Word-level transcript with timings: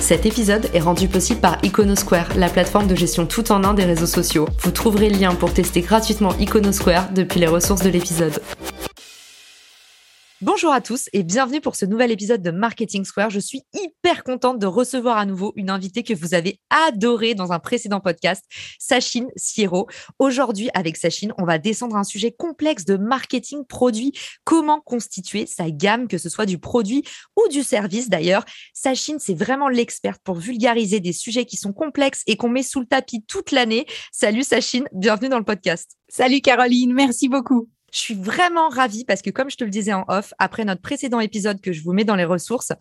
Cet 0.00 0.26
épisode 0.26 0.70
est 0.72 0.80
rendu 0.80 1.08
possible 1.08 1.40
par 1.40 1.58
Iconosquare, 1.62 2.28
la 2.36 2.48
plateforme 2.48 2.86
de 2.86 2.94
gestion 2.94 3.26
tout 3.26 3.52
en 3.52 3.64
un 3.64 3.74
des 3.74 3.84
réseaux 3.84 4.06
sociaux. 4.06 4.48
Vous 4.60 4.70
trouverez 4.70 5.10
le 5.10 5.18
lien 5.18 5.34
pour 5.34 5.52
tester 5.52 5.80
gratuitement 5.80 6.34
Iconosquare 6.38 7.10
depuis 7.12 7.40
les 7.40 7.46
ressources 7.46 7.82
de 7.82 7.90
l'épisode. 7.90 8.40
Bonjour 10.40 10.70
à 10.72 10.80
tous 10.80 11.08
et 11.12 11.24
bienvenue 11.24 11.60
pour 11.60 11.74
ce 11.74 11.84
nouvel 11.84 12.12
épisode 12.12 12.42
de 12.42 12.52
Marketing 12.52 13.04
Square. 13.04 13.30
Je 13.30 13.40
suis 13.40 13.62
hyper 13.74 14.22
contente 14.22 14.60
de 14.60 14.66
recevoir 14.66 15.18
à 15.18 15.26
nouveau 15.26 15.52
une 15.56 15.68
invitée 15.68 16.04
que 16.04 16.14
vous 16.14 16.32
avez 16.32 16.60
adorée 16.70 17.34
dans 17.34 17.50
un 17.50 17.58
précédent 17.58 17.98
podcast, 17.98 18.44
Sachine 18.78 19.26
Sierro. 19.34 19.88
Aujourd'hui, 20.20 20.70
avec 20.74 20.96
Sachine, 20.96 21.32
on 21.38 21.44
va 21.44 21.58
descendre 21.58 21.96
un 21.96 22.04
sujet 22.04 22.30
complexe 22.30 22.84
de 22.84 22.96
marketing 22.96 23.64
produit. 23.64 24.12
Comment 24.44 24.80
constituer 24.80 25.44
sa 25.44 25.72
gamme, 25.72 26.06
que 26.06 26.18
ce 26.18 26.28
soit 26.28 26.46
du 26.46 26.58
produit 26.58 27.02
ou 27.36 27.48
du 27.48 27.64
service 27.64 28.08
d'ailleurs? 28.08 28.44
Sachine, 28.74 29.18
c'est 29.18 29.34
vraiment 29.34 29.68
l'experte 29.68 30.22
pour 30.22 30.36
vulgariser 30.36 31.00
des 31.00 31.12
sujets 31.12 31.46
qui 31.46 31.56
sont 31.56 31.72
complexes 31.72 32.22
et 32.28 32.36
qu'on 32.36 32.48
met 32.48 32.62
sous 32.62 32.78
le 32.78 32.86
tapis 32.86 33.24
toute 33.26 33.50
l'année. 33.50 33.86
Salut 34.12 34.44
Sachine, 34.44 34.88
bienvenue 34.92 35.30
dans 35.30 35.38
le 35.38 35.44
podcast. 35.44 35.96
Salut 36.08 36.42
Caroline, 36.42 36.94
merci 36.94 37.28
beaucoup. 37.28 37.68
Je 37.92 37.98
suis 37.98 38.14
vraiment 38.14 38.68
ravie 38.68 39.04
parce 39.04 39.22
que, 39.22 39.30
comme 39.30 39.50
je 39.50 39.56
te 39.56 39.64
le 39.64 39.70
disais 39.70 39.92
en 39.92 40.04
off, 40.08 40.34
après 40.38 40.64
notre 40.64 40.82
précédent 40.82 41.20
épisode 41.20 41.60
que 41.60 41.72
je 41.72 41.82
vous 41.82 41.92
mets 41.92 42.04
dans 42.04 42.16
les 42.16 42.24
ressources, 42.24 42.72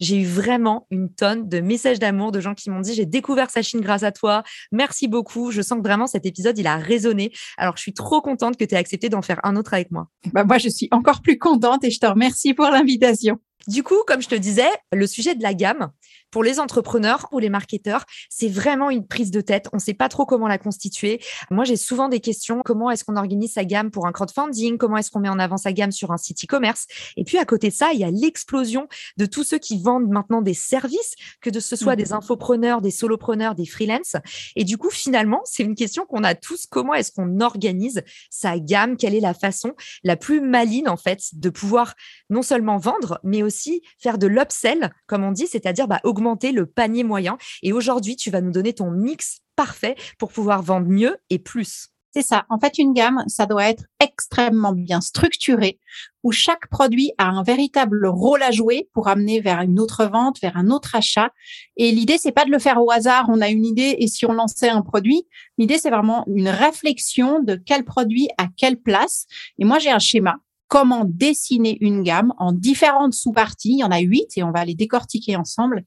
j'ai 0.00 0.20
eu 0.20 0.26
vraiment 0.26 0.86
une 0.90 1.12
tonne 1.12 1.48
de 1.48 1.60
messages 1.60 1.98
d'amour 1.98 2.32
de 2.32 2.40
gens 2.40 2.54
qui 2.54 2.70
m'ont 2.70 2.80
dit 2.80 2.94
j'ai 2.94 3.06
découvert 3.06 3.50
sa 3.50 3.62
Chine 3.62 3.80
grâce 3.80 4.02
à 4.02 4.12
toi. 4.12 4.42
Merci 4.72 5.08
beaucoup. 5.08 5.50
Je 5.50 5.62
sens 5.62 5.78
que 5.78 5.86
vraiment 5.86 6.06
cet 6.06 6.26
épisode, 6.26 6.58
il 6.58 6.66
a 6.66 6.76
résonné. 6.76 7.32
Alors, 7.56 7.76
je 7.76 7.82
suis 7.82 7.94
trop 7.94 8.20
contente 8.20 8.56
que 8.56 8.64
tu 8.64 8.74
aies 8.74 8.78
accepté 8.78 9.08
d'en 9.08 9.22
faire 9.22 9.40
un 9.44 9.56
autre 9.56 9.74
avec 9.74 9.90
moi. 9.90 10.08
Bah, 10.32 10.44
moi, 10.44 10.58
je 10.58 10.68
suis 10.68 10.88
encore 10.90 11.22
plus 11.22 11.38
contente 11.38 11.84
et 11.84 11.90
je 11.90 12.00
te 12.00 12.06
remercie 12.06 12.54
pour 12.54 12.66
l'invitation. 12.66 13.38
Du 13.68 13.82
coup, 13.82 14.02
comme 14.06 14.22
je 14.22 14.28
te 14.28 14.34
disais, 14.34 14.70
le 14.92 15.06
sujet 15.08 15.34
de 15.34 15.42
la 15.42 15.52
gamme, 15.52 15.90
pour 16.36 16.44
les 16.44 16.60
entrepreneurs 16.60 17.28
ou 17.32 17.38
les 17.38 17.48
marketeurs, 17.48 18.04
c'est 18.28 18.50
vraiment 18.50 18.90
une 18.90 19.06
prise 19.06 19.30
de 19.30 19.40
tête. 19.40 19.70
On 19.72 19.78
ne 19.78 19.80
sait 19.80 19.94
pas 19.94 20.10
trop 20.10 20.26
comment 20.26 20.48
la 20.48 20.58
constituer. 20.58 21.18
Moi, 21.50 21.64
j'ai 21.64 21.76
souvent 21.76 22.10
des 22.10 22.20
questions. 22.20 22.60
Comment 22.62 22.90
est-ce 22.90 23.06
qu'on 23.06 23.16
organise 23.16 23.54
sa 23.54 23.64
gamme 23.64 23.90
pour 23.90 24.06
un 24.06 24.12
crowdfunding? 24.12 24.76
Comment 24.76 24.98
est-ce 24.98 25.10
qu'on 25.10 25.20
met 25.20 25.30
en 25.30 25.38
avant 25.38 25.56
sa 25.56 25.72
gamme 25.72 25.92
sur 25.92 26.10
un 26.10 26.18
site 26.18 26.44
e-commerce? 26.44 26.88
Et 27.16 27.24
puis, 27.24 27.38
à 27.38 27.46
côté 27.46 27.70
de 27.70 27.72
ça, 27.72 27.94
il 27.94 28.00
y 28.00 28.04
a 28.04 28.10
l'explosion 28.10 28.86
de 29.16 29.24
tous 29.24 29.44
ceux 29.44 29.56
qui 29.56 29.80
vendent 29.80 30.10
maintenant 30.10 30.42
des 30.42 30.52
services, 30.52 31.14
que 31.40 31.48
de 31.48 31.58
ce 31.58 31.74
soit 31.74 31.96
des 31.96 32.10
mmh. 32.10 32.16
infopreneurs, 32.16 32.82
des 32.82 32.90
solopreneurs, 32.90 33.54
des 33.54 33.64
freelances. 33.64 34.16
Et 34.56 34.64
du 34.64 34.76
coup, 34.76 34.90
finalement, 34.90 35.40
c'est 35.44 35.62
une 35.62 35.74
question 35.74 36.04
qu'on 36.04 36.22
a 36.22 36.34
tous. 36.34 36.66
Comment 36.66 36.92
est-ce 36.92 37.12
qu'on 37.12 37.40
organise 37.40 38.02
sa 38.28 38.58
gamme? 38.58 38.98
Quelle 38.98 39.14
est 39.14 39.20
la 39.20 39.32
façon 39.32 39.72
la 40.04 40.16
plus 40.16 40.42
maligne, 40.42 40.90
en 40.90 40.98
fait, 40.98 41.30
de 41.32 41.48
pouvoir 41.48 41.94
non 42.28 42.42
seulement 42.42 42.76
vendre, 42.76 43.20
mais 43.24 43.42
aussi 43.42 43.80
faire 43.96 44.18
de 44.18 44.26
l'upsell, 44.26 44.90
comme 45.06 45.24
on 45.24 45.32
dit, 45.32 45.46
c'est-à-dire 45.46 45.88
bah, 45.88 46.00
augmenter 46.04 46.25
le 46.34 46.66
panier 46.66 47.04
moyen. 47.04 47.38
Et 47.62 47.72
aujourd'hui, 47.72 48.16
tu 48.16 48.30
vas 48.30 48.40
nous 48.40 48.50
donner 48.50 48.72
ton 48.72 48.90
mix 48.90 49.40
parfait 49.54 49.96
pour 50.18 50.32
pouvoir 50.32 50.62
vendre 50.62 50.88
mieux 50.88 51.16
et 51.30 51.38
plus. 51.38 51.88
C'est 52.12 52.22
ça. 52.22 52.46
En 52.48 52.58
fait, 52.58 52.78
une 52.78 52.94
gamme, 52.94 53.22
ça 53.26 53.44
doit 53.44 53.68
être 53.68 53.84
extrêmement 54.00 54.72
bien 54.72 55.02
structuré, 55.02 55.78
où 56.22 56.32
chaque 56.32 56.66
produit 56.70 57.12
a 57.18 57.26
un 57.26 57.42
véritable 57.42 58.06
rôle 58.06 58.42
à 58.42 58.50
jouer 58.50 58.88
pour 58.94 59.08
amener 59.08 59.40
vers 59.40 59.60
une 59.60 59.78
autre 59.78 60.06
vente, 60.06 60.40
vers 60.40 60.56
un 60.56 60.70
autre 60.70 60.94
achat. 60.94 61.30
Et 61.76 61.92
l'idée, 61.92 62.16
c'est 62.16 62.32
pas 62.32 62.46
de 62.46 62.50
le 62.50 62.58
faire 62.58 62.82
au 62.82 62.90
hasard. 62.90 63.26
On 63.28 63.42
a 63.42 63.50
une 63.50 63.66
idée 63.66 63.96
et 63.98 64.08
si 64.08 64.24
on 64.24 64.32
lançait 64.32 64.70
un 64.70 64.80
produit, 64.80 65.26
l'idée, 65.58 65.76
c'est 65.76 65.90
vraiment 65.90 66.24
une 66.26 66.48
réflexion 66.48 67.42
de 67.42 67.54
quel 67.54 67.84
produit 67.84 68.28
à 68.38 68.46
quelle 68.56 68.78
place. 68.78 69.26
Et 69.58 69.66
moi, 69.66 69.78
j'ai 69.78 69.90
un 69.90 69.98
schéma 69.98 70.36
comment 70.68 71.04
dessiner 71.04 71.78
une 71.80 72.02
gamme 72.02 72.32
en 72.38 72.52
différentes 72.52 73.14
sous-parties. 73.14 73.72
Il 73.72 73.78
y 73.78 73.84
en 73.84 73.90
a 73.90 74.00
huit 74.00 74.36
et 74.36 74.42
on 74.42 74.50
va 74.50 74.64
les 74.64 74.74
décortiquer 74.74 75.36
ensemble. 75.36 75.84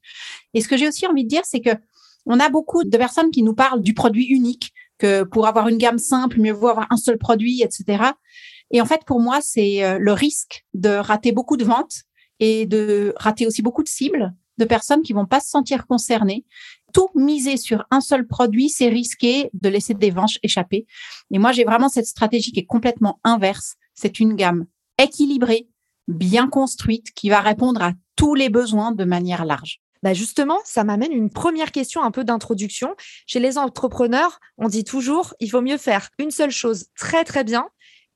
Et 0.54 0.60
ce 0.60 0.68
que 0.68 0.76
j'ai 0.76 0.88
aussi 0.88 1.06
envie 1.06 1.24
de 1.24 1.28
dire, 1.28 1.44
c'est 1.44 1.60
que 1.60 1.70
on 2.26 2.38
a 2.38 2.48
beaucoup 2.48 2.84
de 2.84 2.96
personnes 2.96 3.30
qui 3.30 3.42
nous 3.42 3.54
parlent 3.54 3.82
du 3.82 3.94
produit 3.94 4.26
unique, 4.26 4.72
que 4.98 5.22
pour 5.22 5.46
avoir 5.46 5.68
une 5.68 5.78
gamme 5.78 5.98
simple, 5.98 6.38
mieux 6.38 6.52
vaut 6.52 6.68
avoir 6.68 6.86
un 6.90 6.96
seul 6.96 7.18
produit, 7.18 7.62
etc. 7.62 8.04
Et 8.70 8.80
en 8.80 8.84
fait, 8.84 9.04
pour 9.06 9.20
moi, 9.20 9.40
c'est 9.42 9.82
euh, 9.82 9.98
le 9.98 10.12
risque 10.12 10.64
de 10.74 10.90
rater 10.90 11.32
beaucoup 11.32 11.56
de 11.56 11.64
ventes 11.64 12.02
et 12.38 12.66
de 12.66 13.14
rater 13.16 13.46
aussi 13.46 13.62
beaucoup 13.62 13.82
de 13.82 13.88
cibles 13.88 14.34
de 14.58 14.64
personnes 14.66 15.02
qui 15.02 15.12
vont 15.14 15.26
pas 15.26 15.40
se 15.40 15.48
sentir 15.48 15.86
concernées. 15.86 16.44
Tout 16.92 17.08
miser 17.14 17.56
sur 17.56 17.84
un 17.90 18.00
seul 18.00 18.26
produit, 18.26 18.68
c'est 18.68 18.88
risqué 18.88 19.50
de 19.54 19.68
laisser 19.68 19.94
des 19.94 20.10
ventes 20.10 20.38
échapper. 20.42 20.86
Et 21.32 21.38
moi, 21.38 21.52
j'ai 21.52 21.64
vraiment 21.64 21.88
cette 21.88 22.06
stratégie 22.06 22.52
qui 22.52 22.60
est 22.60 22.66
complètement 22.66 23.18
inverse 23.24 23.76
c'est 24.00 24.18
une 24.18 24.34
gamme 24.34 24.64
équilibrée, 24.98 25.68
bien 26.08 26.48
construite, 26.48 27.12
qui 27.14 27.28
va 27.28 27.40
répondre 27.40 27.82
à 27.82 27.92
tous 28.16 28.34
les 28.34 28.48
besoins 28.48 28.92
de 28.92 29.04
manière 29.04 29.44
large. 29.44 29.80
Bah 30.02 30.14
justement, 30.14 30.58
ça 30.64 30.82
m'amène 30.82 31.12
une 31.12 31.28
première 31.28 31.72
question 31.72 32.02
un 32.02 32.10
peu 32.10 32.24
d'introduction. 32.24 32.94
Chez 33.26 33.38
les 33.38 33.58
entrepreneurs, 33.58 34.40
on 34.56 34.68
dit 34.68 34.84
toujours, 34.84 35.34
il 35.40 35.50
vaut 35.50 35.60
mieux 35.60 35.76
faire 35.76 36.08
une 36.18 36.30
seule 36.30 36.50
chose 36.50 36.86
très 36.96 37.24
très 37.24 37.44
bien 37.44 37.68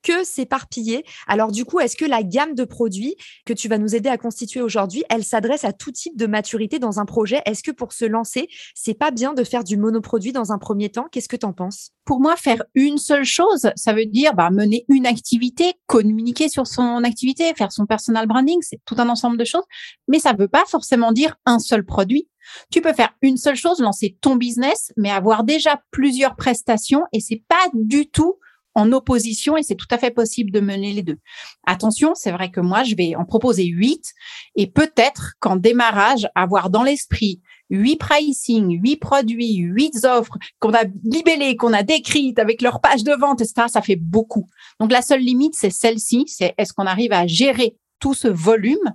que 0.05 0.23
s'éparpiller. 0.23 1.05
Alors 1.27 1.51
du 1.51 1.65
coup, 1.65 1.81
est-ce 1.81 1.97
que 1.97 2.05
la 2.05 2.23
gamme 2.23 2.55
de 2.55 2.65
produits 2.65 3.17
que 3.45 3.53
tu 3.53 3.69
vas 3.69 3.79
nous 3.79 3.97
aider 3.97 4.09
à 4.09 4.19
constituer 4.19 4.61
aujourd'hui, 4.61 5.03
elle 5.11 5.25
s'adresse 5.25 5.65
à 5.65 5.73
tout 5.73 5.91
type 5.91 6.17
de 6.17 6.27
maturité 6.27 6.79
dans 6.79 7.01
un 7.01 7.07
projet? 7.07 7.43
Est-ce 7.47 7.65
que 7.65 7.73
pour 7.73 7.93
se 7.93 8.05
lancer, 8.05 8.49
c'est 8.75 8.95
pas 8.95 9.11
bien 9.11 9.33
de 9.33 9.43
faire 9.43 9.65
du 9.65 9.77
monoproduit 9.77 10.33
dans 10.33 10.53
un 10.53 10.59
premier 10.59 10.91
temps? 10.91 11.07
Qu'est-ce 11.11 11.29
que 11.29 11.37
tu 11.37 11.47
en 11.47 11.53
penses? 11.53 11.91
Pour 12.05 12.21
moi, 12.21 12.37
faire 12.37 12.63
une 12.75 12.99
seule 12.99 13.25
chose, 13.25 13.71
ça 13.75 13.93
veut 13.95 14.07
dire 14.07 14.35
bah, 14.35 14.51
mener 14.51 14.85
une 14.89 15.07
activité, 15.07 15.73
communiquer 15.87 16.49
sur 16.49 16.67
son 16.67 17.03
activité, 17.03 17.53
faire 17.55 17.73
son 17.73 17.87
personal 17.87 18.27
branding, 18.27 18.59
c'est 18.61 18.81
tout 18.85 18.97
un 18.99 19.09
ensemble 19.09 19.39
de 19.39 19.45
choses, 19.45 19.65
mais 20.07 20.19
ça 20.19 20.35
veut 20.35 20.49
pas 20.49 20.65
forcément 20.67 21.13
dire 21.13 21.37
un 21.47 21.59
seul 21.59 21.85
produit. 21.85 22.29
Tu 22.71 22.83
peux 22.83 22.93
faire 22.93 23.15
une 23.23 23.39
seule 23.39 23.57
chose, 23.57 23.81
lancer 23.81 24.19
ton 24.21 24.37
business, 24.37 24.93
mais 24.99 25.11
avoir 25.11 25.45
déjà 25.45 25.81
plusieurs 25.91 26.37
prestations 26.37 27.05
et 27.13 27.21
c'est 27.21 27.43
pas 27.49 27.69
du 27.73 28.11
tout 28.11 28.39
en 28.75 28.93
opposition 28.93 29.57
et 29.57 29.63
c'est 29.63 29.75
tout 29.75 29.87
à 29.91 29.99
fait 29.99 30.11
possible 30.11 30.51
de 30.51 30.61
mener 30.61 30.93
les 30.93 31.03
deux. 31.03 31.19
Attention, 31.67 32.15
c'est 32.15 32.33
vrai 32.33 32.51
que 32.51 32.61
moi, 32.61 32.83
je 32.83 32.95
vais 32.95 33.15
en 33.17 33.25
proposer 33.25 33.65
huit 33.65 34.13
et 34.57 34.67
peut-être 34.67 35.35
qu'en 35.41 35.57
démarrage, 35.57 36.29
avoir 36.35 36.71
dans 36.71 36.83
l'esprit 36.83 37.41
huit 37.71 37.97
pricing, 37.97 38.81
huit 38.83 38.97
produits, 38.97 39.57
huit 39.57 40.05
offres 40.05 40.37
qu'on 40.61 40.75
a 40.75 40.85
libellées, 41.05 41.57
qu'on 41.57 41.73
a 41.73 41.83
décrites 41.83 42.39
avec 42.39 42.63
leur 42.63 42.81
page 42.81 43.05
de 43.05 43.13
vente, 43.13 43.41
etc. 43.41 43.67
Ça 43.69 43.83
fait 43.83 43.97
beaucoup. 43.97 44.49
Donc 44.81 44.93
la 44.93 45.03
seule 45.03 45.21
limite, 45.21 45.55
c'est 45.57 45.71
celle-ci, 45.71 46.25
c'est 46.27 46.55
est-ce 46.59 46.73
qu'on 46.73 46.87
arrive 46.87 47.13
à 47.13 47.27
gérer 47.27 47.77
ce 48.13 48.29
volume. 48.29 48.93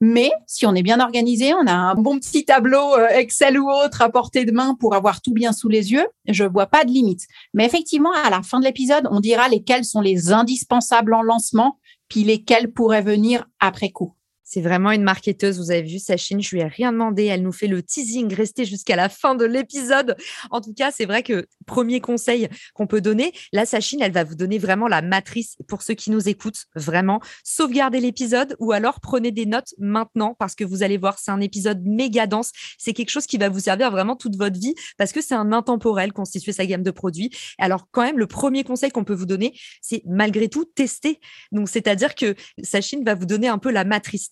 Mais 0.00 0.32
si 0.46 0.66
on 0.66 0.74
est 0.74 0.82
bien 0.82 0.98
organisé, 0.98 1.54
on 1.54 1.66
a 1.66 1.72
un 1.72 1.94
bon 1.94 2.18
petit 2.18 2.44
tableau 2.44 2.94
euh, 2.96 3.08
Excel 3.10 3.58
ou 3.58 3.70
autre 3.70 4.02
à 4.02 4.10
portée 4.10 4.44
de 4.44 4.52
main 4.52 4.74
pour 4.74 4.94
avoir 4.94 5.20
tout 5.20 5.32
bien 5.32 5.52
sous 5.52 5.68
les 5.68 5.92
yeux, 5.92 6.06
je 6.26 6.44
vois 6.44 6.66
pas 6.66 6.84
de 6.84 6.90
limite. 6.90 7.26
Mais 7.54 7.66
effectivement, 7.66 8.12
à 8.24 8.30
la 8.30 8.42
fin 8.42 8.58
de 8.58 8.64
l'épisode, 8.64 9.06
on 9.10 9.20
dira 9.20 9.48
lesquels 9.48 9.84
sont 9.84 10.00
les 10.00 10.32
indispensables 10.32 11.14
en 11.14 11.22
lancement, 11.22 11.78
puis 12.08 12.24
lesquels 12.24 12.72
pourraient 12.72 13.02
venir 13.02 13.46
après 13.60 13.90
coup. 13.90 14.14
C'est 14.52 14.62
vraiment 14.62 14.90
une 14.90 15.04
marketeuse. 15.04 15.58
Vous 15.58 15.70
avez 15.70 15.82
vu 15.82 16.00
Sachine, 16.00 16.42
je 16.42 16.50
lui 16.50 16.60
ai 16.60 16.66
rien 16.66 16.90
demandé. 16.90 17.26
Elle 17.26 17.42
nous 17.42 17.52
fait 17.52 17.68
le 17.68 17.84
teasing, 17.84 18.34
restez 18.34 18.64
jusqu'à 18.64 18.96
la 18.96 19.08
fin 19.08 19.36
de 19.36 19.44
l'épisode. 19.44 20.16
En 20.50 20.60
tout 20.60 20.74
cas, 20.74 20.90
c'est 20.90 21.04
vrai 21.04 21.22
que 21.22 21.46
premier 21.66 22.00
conseil 22.00 22.48
qu'on 22.74 22.88
peut 22.88 23.00
donner, 23.00 23.32
là, 23.52 23.64
Sachine, 23.64 24.02
elle 24.02 24.10
va 24.10 24.24
vous 24.24 24.34
donner 24.34 24.58
vraiment 24.58 24.88
la 24.88 25.02
matrice 25.02 25.56
pour 25.68 25.82
ceux 25.82 25.94
qui 25.94 26.10
nous 26.10 26.28
écoutent. 26.28 26.64
Vraiment, 26.74 27.20
sauvegardez 27.44 28.00
l'épisode 28.00 28.56
ou 28.58 28.72
alors 28.72 28.98
prenez 28.98 29.30
des 29.30 29.46
notes 29.46 29.72
maintenant 29.78 30.34
parce 30.36 30.56
que 30.56 30.64
vous 30.64 30.82
allez 30.82 30.96
voir, 30.96 31.20
c'est 31.20 31.30
un 31.30 31.40
épisode 31.40 31.84
méga 31.84 32.26
dense. 32.26 32.50
C'est 32.76 32.92
quelque 32.92 33.10
chose 33.10 33.26
qui 33.26 33.38
va 33.38 33.50
vous 33.50 33.60
servir 33.60 33.92
vraiment 33.92 34.16
toute 34.16 34.34
votre 34.34 34.58
vie 34.58 34.74
parce 34.98 35.12
que 35.12 35.20
c'est 35.20 35.36
un 35.36 35.52
intemporel 35.52 36.12
constituer 36.12 36.50
sa 36.50 36.66
gamme 36.66 36.82
de 36.82 36.90
produits. 36.90 37.30
Alors, 37.58 37.86
quand 37.92 38.02
même, 38.02 38.18
le 38.18 38.26
premier 38.26 38.64
conseil 38.64 38.90
qu'on 38.90 39.04
peut 39.04 39.14
vous 39.14 39.26
donner, 39.26 39.56
c'est 39.80 40.02
malgré 40.06 40.48
tout 40.48 40.64
tester. 40.64 41.20
Donc, 41.52 41.68
c'est-à-dire 41.68 42.16
que 42.16 42.34
Sachine 42.64 43.04
va 43.04 43.14
vous 43.14 43.26
donner 43.26 43.46
un 43.46 43.58
peu 43.58 43.70
la 43.70 43.84
matrice 43.84 44.28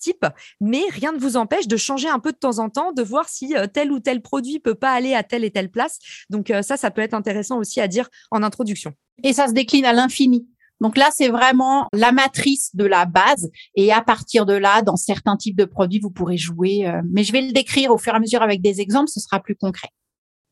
mais 0.61 0.83
rien 0.91 1.13
ne 1.13 1.19
vous 1.19 1.37
empêche 1.37 1.69
de 1.69 1.77
changer 1.77 2.09
un 2.09 2.19
peu 2.19 2.33
de 2.33 2.37
temps 2.37 2.59
en 2.59 2.71
temps, 2.71 2.93
de 2.93 3.03
voir 3.03 3.29
si 3.29 3.57
euh, 3.57 3.67
tel 3.67 3.93
ou 3.93 4.01
tel 4.01 4.23
produit 4.23 4.59
peut 4.59 4.75
pas 4.75 4.93
aller 4.93 5.15
à 5.15 5.23
telle 5.23 5.45
et 5.45 5.51
telle 5.51 5.71
place. 5.71 5.99
Donc 6.31 6.51
euh, 6.51 6.63
ça, 6.63 6.77
ça 6.77 6.91
peut 6.91 7.03
être 7.03 7.15
intéressant 7.15 7.59
aussi 7.59 7.81
à 7.81 7.89
dire 7.89 8.09
en 8.31 8.43
introduction. 8.43 8.93
Et 9.23 9.33
ça 9.33 9.49
se 9.49 9.53
décline 9.53 9.85
à 9.85 9.93
l'infini. 9.93 10.47
Donc 10.81 10.97
là, 10.97 11.09
c'est 11.13 11.29
vraiment 11.29 11.89
la 11.93 12.13
matrice 12.13 12.75
de 12.75 12.85
la 12.85 13.05
base. 13.05 13.51
Et 13.75 13.93
à 13.93 14.01
partir 14.01 14.47
de 14.47 14.55
là, 14.55 14.83
dans 14.83 14.97
certains 14.97 15.37
types 15.37 15.57
de 15.57 15.65
produits, 15.65 15.99
vous 15.99 16.11
pourrez 16.11 16.37
jouer. 16.37 16.87
Euh, 16.87 17.03
mais 17.11 17.25
je 17.25 17.33
vais 17.33 17.43
le 17.43 17.53
décrire 17.53 17.91
au 17.91 17.99
fur 17.99 18.13
et 18.13 18.17
à 18.17 18.21
mesure 18.21 18.43
avec 18.43 18.63
des 18.63 18.81
exemples, 18.81 19.09
ce 19.09 19.21
sera 19.21 19.41
plus 19.41 19.57
concret. 19.57 19.89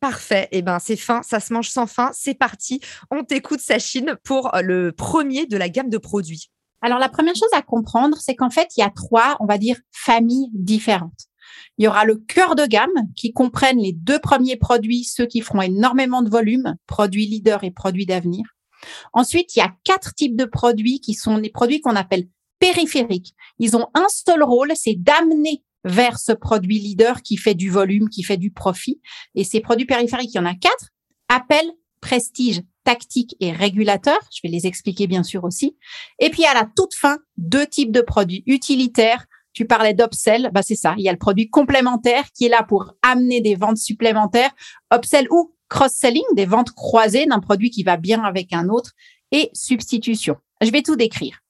Parfait. 0.00 0.48
Eh 0.52 0.62
ben, 0.62 0.78
c'est 0.78 0.96
fin, 0.96 1.22
ça 1.22 1.40
se 1.40 1.52
mange 1.52 1.70
sans 1.70 1.86
fin. 1.86 2.10
C'est 2.12 2.34
parti. 2.34 2.80
On 3.10 3.24
t'écoute, 3.24 3.60
Sachine, 3.60 4.16
pour 4.24 4.50
le 4.62 4.92
premier 4.92 5.46
de 5.46 5.56
la 5.56 5.68
gamme 5.68 5.88
de 5.88 5.98
produits. 5.98 6.50
Alors, 6.82 6.98
la 6.98 7.08
première 7.08 7.34
chose 7.34 7.48
à 7.52 7.62
comprendre, 7.62 8.16
c'est 8.20 8.34
qu'en 8.34 8.50
fait, 8.50 8.68
il 8.76 8.80
y 8.80 8.84
a 8.84 8.90
trois, 8.90 9.36
on 9.40 9.46
va 9.46 9.58
dire, 9.58 9.76
familles 9.92 10.50
différentes. 10.52 11.26
Il 11.78 11.84
y 11.84 11.88
aura 11.88 12.04
le 12.04 12.16
cœur 12.16 12.54
de 12.54 12.66
gamme 12.66 12.90
qui 13.16 13.32
comprennent 13.32 13.78
les 13.78 13.92
deux 13.92 14.18
premiers 14.18 14.56
produits, 14.56 15.04
ceux 15.04 15.26
qui 15.26 15.40
feront 15.40 15.62
énormément 15.62 16.22
de 16.22 16.30
volume, 16.30 16.76
produits 16.86 17.26
leaders 17.26 17.64
et 17.64 17.70
produits 17.70 18.06
d'avenir. 18.06 18.44
Ensuite, 19.12 19.56
il 19.56 19.60
y 19.60 19.62
a 19.62 19.74
quatre 19.84 20.14
types 20.14 20.36
de 20.36 20.44
produits 20.44 21.00
qui 21.00 21.14
sont 21.14 21.36
les 21.36 21.50
produits 21.50 21.80
qu'on 21.80 21.96
appelle 21.96 22.28
périphériques. 22.58 23.34
Ils 23.58 23.76
ont 23.76 23.88
un 23.94 24.06
seul 24.08 24.42
rôle, 24.42 24.72
c'est 24.74 24.96
d'amener 24.96 25.64
vers 25.84 26.18
ce 26.18 26.32
produit 26.32 26.78
leader 26.78 27.22
qui 27.22 27.36
fait 27.36 27.54
du 27.54 27.70
volume, 27.70 28.08
qui 28.08 28.22
fait 28.22 28.36
du 28.36 28.50
profit. 28.50 29.00
Et 29.34 29.44
ces 29.44 29.60
produits 29.60 29.86
périphériques, 29.86 30.34
il 30.34 30.38
y 30.38 30.40
en 30.40 30.46
a 30.46 30.54
quatre. 30.54 30.90
Appel, 31.28 31.64
prestige, 32.00 32.62
tactique 32.86 33.36
et 33.40 33.52
régulateur. 33.52 34.18
Je 34.32 34.40
vais 34.42 34.48
les 34.48 34.66
expliquer 34.66 35.06
bien 35.06 35.24
sûr 35.24 35.44
aussi. 35.44 35.76
Et 36.20 36.30
puis 36.30 36.46
à 36.46 36.54
la 36.54 36.66
toute 36.76 36.94
fin, 36.94 37.18
deux 37.36 37.66
types 37.66 37.92
de 37.92 38.00
produits 38.00 38.44
utilitaires. 38.46 39.26
Tu 39.52 39.66
parlais 39.66 39.94
d'upsell, 39.94 40.50
bah 40.52 40.62
c'est 40.62 40.76
ça. 40.76 40.94
Il 40.96 41.04
y 41.04 41.08
a 41.08 41.12
le 41.12 41.18
produit 41.18 41.50
complémentaire 41.50 42.24
qui 42.32 42.46
est 42.46 42.48
là 42.48 42.62
pour 42.62 42.94
amener 43.02 43.40
des 43.40 43.56
ventes 43.56 43.78
supplémentaires, 43.78 44.50
upsell 44.94 45.26
ou 45.30 45.54
cross-selling, 45.68 46.24
des 46.34 46.46
ventes 46.46 46.70
croisées 46.70 47.26
d'un 47.26 47.40
produit 47.40 47.70
qui 47.70 47.82
va 47.82 47.96
bien 47.96 48.22
avec 48.22 48.52
un 48.52 48.68
autre, 48.68 48.92
et 49.32 49.50
substitution. 49.52 50.36
Je 50.60 50.70
vais 50.70 50.82
tout 50.82 50.94
décrire. 50.94 51.40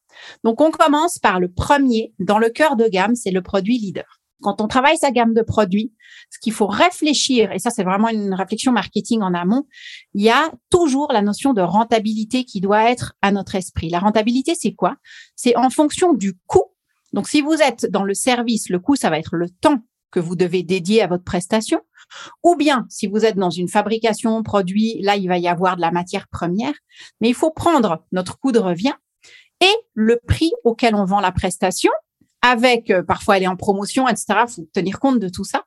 Donc 0.45 0.61
on 0.61 0.71
commence 0.71 1.19
par 1.19 1.41
le 1.41 1.49
premier 1.53 2.15
dans 2.19 2.39
le 2.39 2.49
cœur 2.49 2.77
de 2.77 2.89
gamme, 2.89 3.15
c'est 3.15 3.31
le 3.31 3.43
produit 3.43 3.79
leader. 3.79 4.21
Quand 4.43 4.61
on 4.61 4.69
travaille 4.69 4.99
sa 4.99 5.11
gamme 5.11 5.35
de 5.35 5.43
produits, 5.43 5.93
ce 6.31 6.39
qu'il 6.39 6.53
faut 6.53 6.67
réfléchir, 6.67 7.53
et 7.53 7.59
ça 7.59 7.71
c'est 7.71 7.85
vraiment 7.85 8.09
une 8.09 8.35
réflexion 8.35 8.73
marketing 8.73 9.23
en 9.23 9.35
amont, 9.35 9.67
il 10.15 10.23
y 10.23 10.31
a 10.31 10.53
toujours 10.71 11.13
la 11.13 11.23
notion 11.23 11.53
de 11.55 11.63
rentabilité 11.63 12.45
qui 12.45 12.61
doit 12.61 12.91
être 12.91 13.15
à 13.23 13.33
notre 13.33 13.55
esprit. 13.55 13.89
La 13.89 13.99
rentabilité, 13.99 14.55
c'est 14.55 14.75
quoi? 14.75 14.97
C'est 15.37 15.57
en 15.57 15.71
fonction 15.71 16.13
du 16.13 16.35
coût. 16.47 16.65
Donc 17.13 17.29
si 17.29 17.41
vous 17.41 17.55
êtes 17.55 17.87
dans 17.91 18.05
le 18.05 18.15
service, 18.15 18.69
le 18.69 18.79
coût, 18.79 18.97
ça 18.97 19.11
va 19.11 19.19
être 19.19 19.37
le 19.37 19.49
temps 19.49 19.81
que 20.11 20.21
vous 20.21 20.37
devez 20.37 20.63
dédier 20.63 21.03
à 21.03 21.07
votre 21.07 21.25
prestation. 21.25 21.81
Ou 22.43 22.57
bien, 22.57 22.87
si 22.89 23.07
vous 23.07 23.25
êtes 23.25 23.37
dans 23.37 23.51
une 23.51 23.69
fabrication 23.69 24.43
produit, 24.43 25.01
là, 25.03 25.17
il 25.17 25.29
va 25.29 25.39
y 25.39 25.49
avoir 25.49 25.77
de 25.77 25.81
la 25.81 25.91
matière 25.91 26.29
première. 26.29 26.75
Mais 27.21 27.29
il 27.29 27.35
faut 27.35 27.51
prendre 27.51 28.05
notre 28.13 28.39
coût 28.39 28.53
de 28.53 28.59
revient 28.59 28.95
et 29.61 29.75
le 29.95 30.21
prix 30.27 30.53
auquel 30.65 30.95
on 30.95 31.05
vend 31.05 31.21
la 31.21 31.33
prestation 31.33 31.91
avec 32.51 32.91
euh, 32.91 33.03
parfois 33.03 33.37
elle 33.37 33.45
est 33.45 33.49
en 33.49 33.57
promotion, 33.57 34.09
etc. 34.09 34.45
Faut 34.49 34.69
tenir 34.73 34.99
compte 34.99 35.19
de 35.19 35.29
tout 35.29 35.45
ça. 35.45 35.65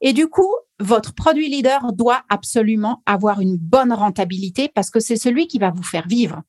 Et 0.00 0.12
du 0.12 0.28
coup, 0.28 0.48
votre 0.78 1.14
produit 1.14 1.48
leader 1.48 1.92
doit 1.92 2.22
absolument 2.28 3.02
avoir 3.06 3.40
une 3.40 3.56
bonne 3.56 3.92
rentabilité 3.92 4.70
parce 4.74 4.90
que 4.90 5.00
c'est 5.00 5.16
celui 5.16 5.46
qui 5.46 5.58
va 5.58 5.70
vous 5.70 5.82
faire 5.82 6.06
vivre. 6.06 6.42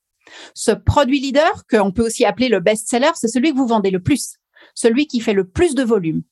Ce 0.53 0.71
produit 0.71 1.19
leader, 1.19 1.65
qu'on 1.69 1.91
peut 1.91 2.05
aussi 2.05 2.25
appeler 2.25 2.47
le 2.47 2.59
best-seller, 2.59 3.11
c'est 3.15 3.27
celui 3.27 3.51
que 3.51 3.57
vous 3.57 3.67
vendez 3.67 3.91
le 3.91 4.01
plus, 4.01 4.37
celui 4.75 5.07
qui 5.07 5.19
fait 5.19 5.33
le 5.33 5.47
plus 5.47 5.75
de 5.75 5.83
volume. 5.83 6.23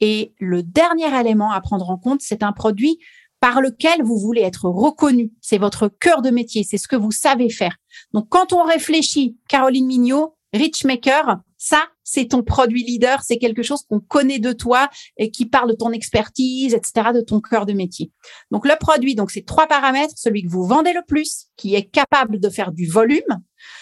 Et 0.00 0.34
le 0.38 0.62
dernier 0.62 1.18
élément 1.20 1.52
à 1.52 1.60
prendre 1.60 1.88
en 1.88 1.96
compte, 1.96 2.20
c'est 2.20 2.42
un 2.42 2.52
produit 2.52 2.98
par 3.40 3.60
lequel 3.60 4.02
vous 4.02 4.18
voulez 4.18 4.40
être 4.40 4.68
reconnu. 4.68 5.32
C'est 5.40 5.58
votre 5.58 5.88
cœur 5.88 6.22
de 6.22 6.30
métier, 6.30 6.64
c'est 6.64 6.78
ce 6.78 6.88
que 6.88 6.96
vous 6.96 7.12
savez 7.12 7.50
faire. 7.50 7.76
Donc, 8.12 8.28
quand 8.28 8.52
on 8.52 8.64
réfléchit, 8.64 9.36
Caroline 9.48 9.86
Mignot, 9.86 10.34
Richmaker, 10.52 11.40
ça, 11.58 11.82
c'est 12.04 12.26
ton 12.28 12.42
produit 12.42 12.84
leader, 12.84 13.22
c'est 13.22 13.38
quelque 13.38 13.62
chose 13.62 13.82
qu'on 13.88 14.00
connaît 14.00 14.38
de 14.38 14.52
toi 14.52 14.88
et 15.16 15.30
qui 15.30 15.46
parle 15.46 15.70
de 15.70 15.76
ton 15.76 15.90
expertise, 15.90 16.74
etc., 16.74 17.10
de 17.14 17.20
ton 17.20 17.40
cœur 17.40 17.66
de 17.66 17.72
métier. 17.72 18.12
Donc, 18.50 18.66
le 18.66 18.74
produit, 18.78 19.14
donc, 19.14 19.30
c'est 19.30 19.44
trois 19.44 19.66
paramètres. 19.66 20.14
Celui 20.16 20.44
que 20.44 20.50
vous 20.50 20.64
vendez 20.64 20.92
le 20.92 21.02
plus, 21.06 21.46
qui 21.56 21.74
est 21.74 21.90
capable 21.90 22.38
de 22.38 22.48
faire 22.50 22.70
du 22.72 22.86
volume. 22.86 23.22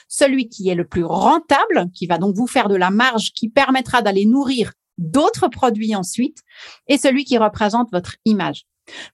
Celui 0.08 0.48
qui 0.48 0.68
est 0.68 0.74
le 0.74 0.86
plus 0.86 1.04
rentable, 1.04 1.90
qui 1.92 2.06
va 2.06 2.18
donc 2.18 2.36
vous 2.36 2.46
faire 2.46 2.68
de 2.68 2.76
la 2.76 2.90
marge 2.90 3.32
qui 3.34 3.48
permettra 3.48 4.02
d'aller 4.02 4.24
nourrir 4.24 4.72
d'autres 4.98 5.48
produits 5.48 5.96
ensuite. 5.96 6.38
Et 6.86 6.98
celui 6.98 7.24
qui 7.24 7.38
représente 7.38 7.90
votre 7.90 8.16
image. 8.24 8.66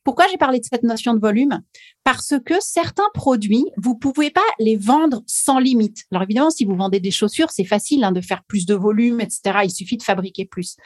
Pourquoi 0.04 0.26
j'ai 0.30 0.38
parlé 0.38 0.58
de 0.58 0.64
cette 0.64 0.82
notion 0.82 1.14
de 1.14 1.20
volume? 1.20 1.60
Parce 2.04 2.34
que 2.44 2.54
certains 2.60 3.08
produits, 3.14 3.66
vous 3.76 3.94
pouvez 3.96 4.30
pas 4.30 4.40
les 4.58 4.76
vendre 4.76 5.22
sans 5.26 5.58
limite. 5.58 6.04
Alors 6.10 6.22
évidemment, 6.22 6.50
si 6.50 6.64
vous 6.64 6.74
vendez 6.74 7.00
des 7.00 7.10
chaussures, 7.10 7.50
c'est 7.50 7.64
facile 7.64 8.04
hein, 8.04 8.12
de 8.12 8.20
faire 8.20 8.42
plus 8.44 8.66
de 8.66 8.74
volume, 8.74 9.20
etc. 9.20 9.60
Il 9.64 9.70
suffit 9.70 9.96
de 9.96 10.02
fabriquer 10.02 10.44
plus. 10.44 10.76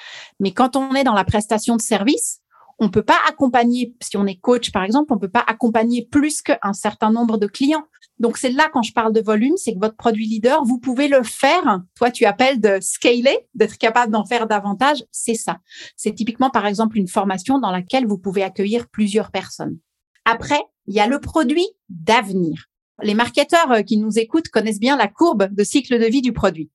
Mais 0.40 0.52
quand 0.52 0.76
on 0.76 0.94
est 0.94 1.04
dans 1.04 1.14
la 1.14 1.24
prestation 1.24 1.76
de 1.76 1.82
service, 1.82 2.41
on 2.78 2.90
peut 2.90 3.02
pas 3.02 3.18
accompagner, 3.28 3.94
si 4.00 4.16
on 4.16 4.26
est 4.26 4.40
coach 4.40 4.72
par 4.72 4.84
exemple, 4.84 5.12
on 5.12 5.18
peut 5.18 5.28
pas 5.28 5.44
accompagner 5.46 6.06
plus 6.10 6.42
qu'un 6.42 6.72
certain 6.72 7.10
nombre 7.10 7.38
de 7.38 7.46
clients. 7.46 7.84
Donc 8.18 8.38
c'est 8.38 8.50
là 8.50 8.68
quand 8.72 8.82
je 8.82 8.92
parle 8.92 9.12
de 9.12 9.20
volume, 9.20 9.56
c'est 9.56 9.74
que 9.74 9.80
votre 9.80 9.96
produit 9.96 10.26
leader, 10.26 10.64
vous 10.64 10.78
pouvez 10.78 11.08
le 11.08 11.22
faire. 11.22 11.80
Toi, 11.96 12.10
tu 12.10 12.24
appelles 12.24 12.60
de 12.60 12.78
scaler, 12.80 13.36
d'être 13.54 13.78
capable 13.78 14.12
d'en 14.12 14.24
faire 14.24 14.46
davantage. 14.46 15.04
C'est 15.10 15.34
ça. 15.34 15.58
C'est 15.96 16.14
typiquement 16.14 16.50
par 16.50 16.66
exemple 16.66 16.98
une 16.98 17.08
formation 17.08 17.58
dans 17.58 17.70
laquelle 17.70 18.06
vous 18.06 18.18
pouvez 18.18 18.42
accueillir 18.42 18.88
plusieurs 18.88 19.30
personnes. 19.30 19.78
Après, 20.24 20.60
il 20.86 20.94
y 20.94 21.00
a 21.00 21.06
le 21.06 21.20
produit 21.20 21.66
d'avenir. 21.88 22.66
Les 23.02 23.14
marketeurs 23.14 23.72
euh, 23.72 23.82
qui 23.82 23.96
nous 23.96 24.18
écoutent 24.18 24.48
connaissent 24.48 24.78
bien 24.78 24.96
la 24.96 25.08
courbe 25.08 25.48
de 25.52 25.64
cycle 25.64 25.98
de 25.98 26.06
vie 26.06 26.22
du 26.22 26.32
produit. 26.32 26.70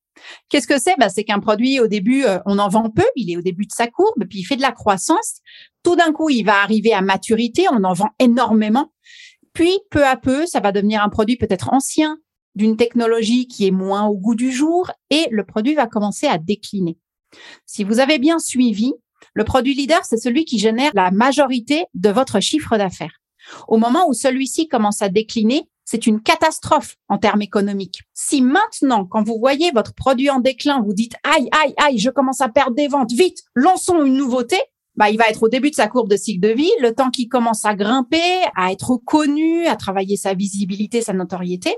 Qu'est-ce 0.49 0.67
que 0.67 0.79
c'est? 0.79 0.95
Bah, 0.97 1.09
C'est 1.09 1.23
qu'un 1.23 1.39
produit, 1.39 1.79
au 1.79 1.87
début, 1.87 2.23
euh, 2.25 2.39
on 2.45 2.59
en 2.59 2.69
vend 2.69 2.89
peu, 2.89 3.05
il 3.15 3.31
est 3.31 3.37
au 3.37 3.41
début 3.41 3.65
de 3.65 3.71
sa 3.71 3.87
courbe, 3.87 4.25
puis 4.29 4.39
il 4.39 4.43
fait 4.43 4.55
de 4.55 4.61
la 4.61 4.71
croissance. 4.71 5.41
Tout 5.83 5.95
d'un 5.95 6.11
coup, 6.11 6.29
il 6.29 6.43
va 6.43 6.61
arriver 6.61 6.93
à 6.93 7.01
maturité, 7.01 7.65
on 7.71 7.83
en 7.83 7.93
vend 7.93 8.09
énormément. 8.19 8.91
Puis, 9.53 9.79
peu 9.89 10.05
à 10.05 10.17
peu, 10.17 10.45
ça 10.45 10.59
va 10.59 10.71
devenir 10.71 11.03
un 11.03 11.09
produit 11.09 11.37
peut-être 11.37 11.73
ancien, 11.73 12.17
d'une 12.55 12.77
technologie 12.77 13.47
qui 13.47 13.67
est 13.67 13.71
moins 13.71 14.05
au 14.05 14.17
goût 14.17 14.35
du 14.35 14.51
jour, 14.51 14.91
et 15.09 15.27
le 15.31 15.45
produit 15.45 15.75
va 15.75 15.87
commencer 15.87 16.27
à 16.27 16.37
décliner. 16.37 16.97
Si 17.65 17.83
vous 17.83 17.99
avez 17.99 18.19
bien 18.19 18.39
suivi, 18.39 18.93
le 19.33 19.43
produit 19.43 19.75
leader, 19.75 20.03
c'est 20.03 20.17
celui 20.17 20.45
qui 20.45 20.59
génère 20.59 20.91
la 20.93 21.11
majorité 21.11 21.85
de 21.93 22.09
votre 22.09 22.39
chiffre 22.39 22.77
d'affaires. 22.77 23.21
Au 23.67 23.77
moment 23.77 24.07
où 24.07 24.13
celui-ci 24.13 24.67
commence 24.67 25.01
à 25.01 25.09
décliner, 25.09 25.69
c'est 25.87 26.05
une 26.05 26.21
catastrophe 26.21 26.97
en 27.07 27.17
termes 27.17 27.41
économiques. 27.41 28.01
Si 28.13 28.41
maintenant, 28.41 29.05
quand 29.05 29.23
vous 29.23 29.39
voyez 29.39 29.71
votre 29.71 29.93
produit 29.93 30.29
en 30.29 30.39
déclin, 30.39 30.81
vous 30.81 30.93
dites 30.93 31.15
aïe, 31.23 31.47
aïe, 31.53 31.73
aïe, 31.77 31.97
je 31.97 32.09
commence 32.09 32.41
à 32.41 32.49
perdre 32.49 32.75
des 32.75 32.89
ventes, 32.89 33.13
vite, 33.13 33.39
lançons 33.55 34.03
une 34.03 34.17
nouveauté, 34.17 34.57
bah, 34.95 35.09
il 35.09 35.17
va 35.17 35.29
être 35.29 35.43
au 35.43 35.47
début 35.47 35.69
de 35.69 35.75
sa 35.75 35.87
courbe 35.87 36.09
de 36.09 36.17
cycle 36.17 36.45
de 36.45 36.53
vie, 36.53 36.71
le 36.81 36.93
temps 36.93 37.09
qu'il 37.09 37.29
commence 37.29 37.63
à 37.63 37.73
grimper, 37.73 38.43
à 38.57 38.73
être 38.73 38.97
connu, 38.97 39.65
à 39.65 39.77
travailler 39.77 40.17
sa 40.17 40.33
visibilité, 40.33 41.01
sa 41.01 41.13
notoriété, 41.13 41.73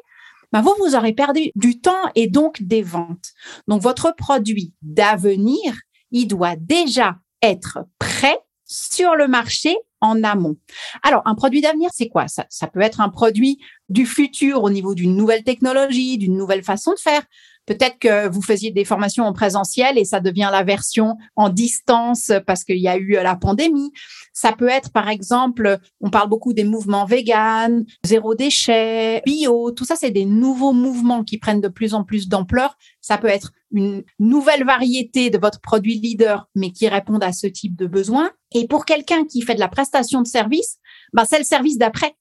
bah, 0.52 0.62
vous, 0.62 0.74
vous 0.80 0.96
aurez 0.96 1.14
perdu 1.14 1.52
du 1.56 1.80
temps 1.80 2.10
et 2.16 2.28
donc 2.28 2.64
des 2.64 2.82
ventes. 2.82 3.34
Donc, 3.68 3.84
votre 3.84 4.16
produit 4.16 4.74
d'avenir, 4.82 5.76
il 6.10 6.26
doit 6.26 6.56
déjà 6.56 7.18
être 7.44 7.86
prêt 8.00 8.40
sur 8.66 9.16
le 9.16 9.28
marché 9.28 9.78
en 10.02 10.24
amont. 10.24 10.56
Alors, 11.04 11.22
un 11.26 11.36
produit 11.36 11.62
d'avenir, 11.62 11.92
c'est 11.94 12.10
quoi? 12.10 12.28
Ça, 12.28 12.46
ça 12.50 12.68
peut 12.68 12.82
être 12.82 13.02
un 13.02 13.10
produit 13.10 13.60
du 13.90 14.06
futur 14.06 14.64
au 14.64 14.70
niveau 14.70 14.96
d'une 14.96 15.16
nouvelle 15.16 15.44
technologie, 15.44 16.18
d'une 16.18 16.38
nouvelle 16.38 16.64
façon 16.64 16.94
de 16.94 17.00
faire. 17.00 17.24
Peut-être 17.70 18.00
que 18.00 18.28
vous 18.28 18.42
faisiez 18.42 18.72
des 18.72 18.84
formations 18.84 19.26
en 19.26 19.34
présentiel 19.34 20.00
et 20.00 20.04
ça 20.04 20.20
devient 20.20 20.50
la 20.52 20.64
version 20.64 21.18
en 21.36 21.50
distance 21.50 22.32
parce 22.48 22.64
qu'il 22.64 22.80
y 22.80 22.88
a 22.88 22.98
eu 22.98 23.12
la 23.12 23.36
pandémie. 23.36 23.92
Ça 24.34 24.54
peut 24.54 24.70
être, 24.70 24.92
par 24.92 25.08
exemple, 25.08 25.78
on 26.02 26.10
parle 26.10 26.30
beaucoup 26.30 26.54
des 26.54 26.64
mouvements 26.64 27.06
vegan, 27.06 27.86
zéro 28.04 28.34
déchet, 28.34 29.22
bio. 29.24 29.70
Tout 29.70 29.86
ça, 29.86 29.96
c'est 29.96 30.10
des 30.10 30.26
nouveaux 30.26 30.74
mouvements 30.74 31.24
qui 31.24 31.38
prennent 31.38 31.62
de 31.62 31.68
plus 31.68 31.94
en 31.94 32.04
plus 32.04 32.28
d'ampleur. 32.28 32.76
Ça 33.02 33.20
peut 33.20 33.28
être 33.28 33.52
une 33.72 34.04
nouvelle 34.18 34.66
variété 34.66 35.30
de 35.30 35.38
votre 35.38 35.62
produit 35.62 36.00
leader, 36.00 36.50
mais 36.56 36.72
qui 36.72 36.88
répondent 36.88 37.24
à 37.24 37.34
ce 37.34 37.46
type 37.46 37.76
de 37.76 37.86
besoin. 37.86 38.32
Et 38.52 38.68
pour 38.68 38.86
quelqu'un 38.86 39.26
qui 39.26 39.44
fait 39.44 39.54
de 39.54 39.60
la 39.60 39.68
prestation 39.68 40.24
de 40.24 40.28
service, 40.28 40.78
ben, 41.14 41.24
c'est 41.24 41.38
le 41.38 41.44
service 41.44 41.78
d'après. 41.78 42.16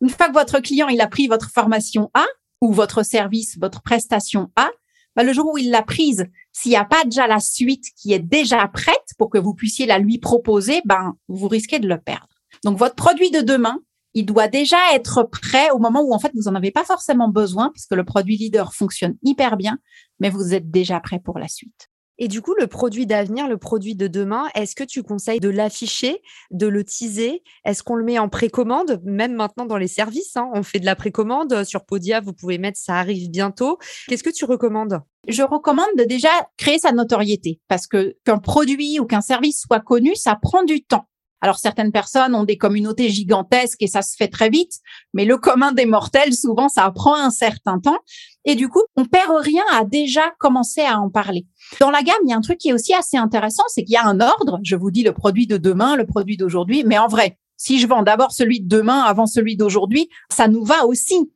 Une 0.00 0.10
fois 0.10 0.28
que 0.28 0.34
votre 0.34 0.60
client, 0.60 0.88
il 0.88 1.00
a 1.00 1.08
pris 1.08 1.26
votre 1.26 1.50
formation 1.50 2.10
A 2.14 2.24
ou 2.60 2.72
votre 2.72 3.02
service, 3.02 3.58
votre 3.58 3.82
prestation 3.82 4.50
A, 4.56 4.70
bah, 5.16 5.24
le 5.24 5.32
jour 5.32 5.52
où 5.52 5.58
il 5.58 5.70
l'a 5.70 5.82
prise, 5.82 6.26
s'il 6.52 6.70
n'y 6.70 6.76
a 6.76 6.84
pas 6.84 7.04
déjà 7.04 7.26
la 7.26 7.40
suite 7.40 7.84
qui 7.96 8.12
est 8.12 8.18
déjà 8.18 8.66
prête 8.68 8.96
pour 9.18 9.30
que 9.30 9.38
vous 9.38 9.54
puissiez 9.54 9.86
la 9.86 9.98
lui 9.98 10.18
proposer, 10.18 10.80
ben, 10.84 11.14
vous 11.28 11.48
risquez 11.48 11.78
de 11.78 11.88
le 11.88 11.98
perdre. 11.98 12.28
Donc, 12.64 12.78
votre 12.78 12.94
produit 12.94 13.30
de 13.30 13.40
demain, 13.40 13.78
il 14.14 14.26
doit 14.26 14.48
déjà 14.48 14.78
être 14.94 15.22
prêt 15.22 15.70
au 15.70 15.78
moment 15.78 16.02
où, 16.02 16.14
en 16.14 16.18
fait, 16.18 16.32
vous 16.34 16.48
en 16.48 16.54
avez 16.54 16.70
pas 16.70 16.84
forcément 16.84 17.28
besoin 17.28 17.70
puisque 17.70 17.94
le 17.94 18.04
produit 18.04 18.36
leader 18.36 18.74
fonctionne 18.74 19.16
hyper 19.22 19.56
bien, 19.56 19.78
mais 20.20 20.30
vous 20.30 20.54
êtes 20.54 20.70
déjà 20.70 21.00
prêt 21.00 21.18
pour 21.18 21.38
la 21.38 21.48
suite. 21.48 21.88
Et 22.18 22.28
du 22.28 22.42
coup, 22.42 22.54
le 22.58 22.66
produit 22.66 23.06
d'avenir, 23.06 23.48
le 23.48 23.56
produit 23.56 23.94
de 23.94 24.06
demain, 24.06 24.44
est-ce 24.54 24.74
que 24.74 24.84
tu 24.84 25.02
conseilles 25.02 25.40
de 25.40 25.48
l'afficher, 25.48 26.22
de 26.50 26.66
le 26.66 26.84
teaser? 26.84 27.42
Est-ce 27.64 27.82
qu'on 27.82 27.94
le 27.94 28.04
met 28.04 28.18
en 28.18 28.28
précommande? 28.28 29.00
Même 29.04 29.34
maintenant 29.34 29.66
dans 29.66 29.78
les 29.78 29.88
services, 29.88 30.36
hein, 30.36 30.50
on 30.54 30.62
fait 30.62 30.78
de 30.78 30.86
la 30.86 30.96
précommande. 30.96 31.64
Sur 31.64 31.84
Podia, 31.84 32.20
vous 32.20 32.32
pouvez 32.32 32.58
mettre 32.58 32.78
ça 32.78 32.94
arrive 32.96 33.30
bientôt. 33.30 33.78
Qu'est-ce 34.08 34.22
que 34.22 34.30
tu 34.30 34.44
recommandes? 34.44 35.00
Je 35.28 35.42
recommande 35.42 35.86
de 35.96 36.04
déjà 36.04 36.30
créer 36.56 36.78
sa 36.78 36.92
notoriété 36.92 37.60
parce 37.68 37.86
que 37.86 38.16
qu'un 38.24 38.38
produit 38.38 38.98
ou 38.98 39.06
qu'un 39.06 39.20
service 39.20 39.60
soit 39.60 39.80
connu, 39.80 40.14
ça 40.16 40.36
prend 40.40 40.64
du 40.64 40.82
temps. 40.82 41.06
Alors 41.42 41.58
certaines 41.58 41.90
personnes 41.90 42.36
ont 42.36 42.44
des 42.44 42.56
communautés 42.56 43.10
gigantesques 43.10 43.82
et 43.82 43.88
ça 43.88 44.00
se 44.00 44.14
fait 44.16 44.28
très 44.28 44.48
vite, 44.48 44.78
mais 45.12 45.24
le 45.24 45.36
commun 45.36 45.72
des 45.72 45.86
mortels, 45.86 46.32
souvent, 46.32 46.68
ça 46.68 46.88
prend 46.92 47.16
un 47.16 47.30
certain 47.30 47.80
temps. 47.80 47.98
Et 48.44 48.54
du 48.54 48.68
coup, 48.68 48.82
on 48.96 49.04
perd 49.04 49.36
rien 49.40 49.64
à 49.72 49.84
déjà 49.84 50.22
commencer 50.38 50.82
à 50.82 51.00
en 51.00 51.10
parler. 51.10 51.46
Dans 51.80 51.90
la 51.90 52.02
gamme, 52.02 52.16
il 52.24 52.30
y 52.30 52.32
a 52.32 52.36
un 52.36 52.40
truc 52.40 52.58
qui 52.58 52.68
est 52.68 52.72
aussi 52.72 52.94
assez 52.94 53.16
intéressant, 53.16 53.64
c'est 53.68 53.82
qu'il 53.82 53.94
y 53.94 53.96
a 53.96 54.06
un 54.06 54.20
ordre. 54.20 54.60
Je 54.62 54.76
vous 54.76 54.92
dis 54.92 55.02
le 55.02 55.12
produit 55.12 55.48
de 55.48 55.56
demain, 55.56 55.96
le 55.96 56.06
produit 56.06 56.36
d'aujourd'hui, 56.36 56.84
mais 56.86 56.98
en 56.98 57.08
vrai, 57.08 57.38
si 57.56 57.80
je 57.80 57.88
vends 57.88 58.02
d'abord 58.02 58.32
celui 58.32 58.60
de 58.60 58.68
demain 58.68 59.00
avant 59.00 59.26
celui 59.26 59.56
d'aujourd'hui, 59.56 60.08
ça 60.30 60.46
nous 60.46 60.64
va 60.64 60.86
aussi. 60.86 61.32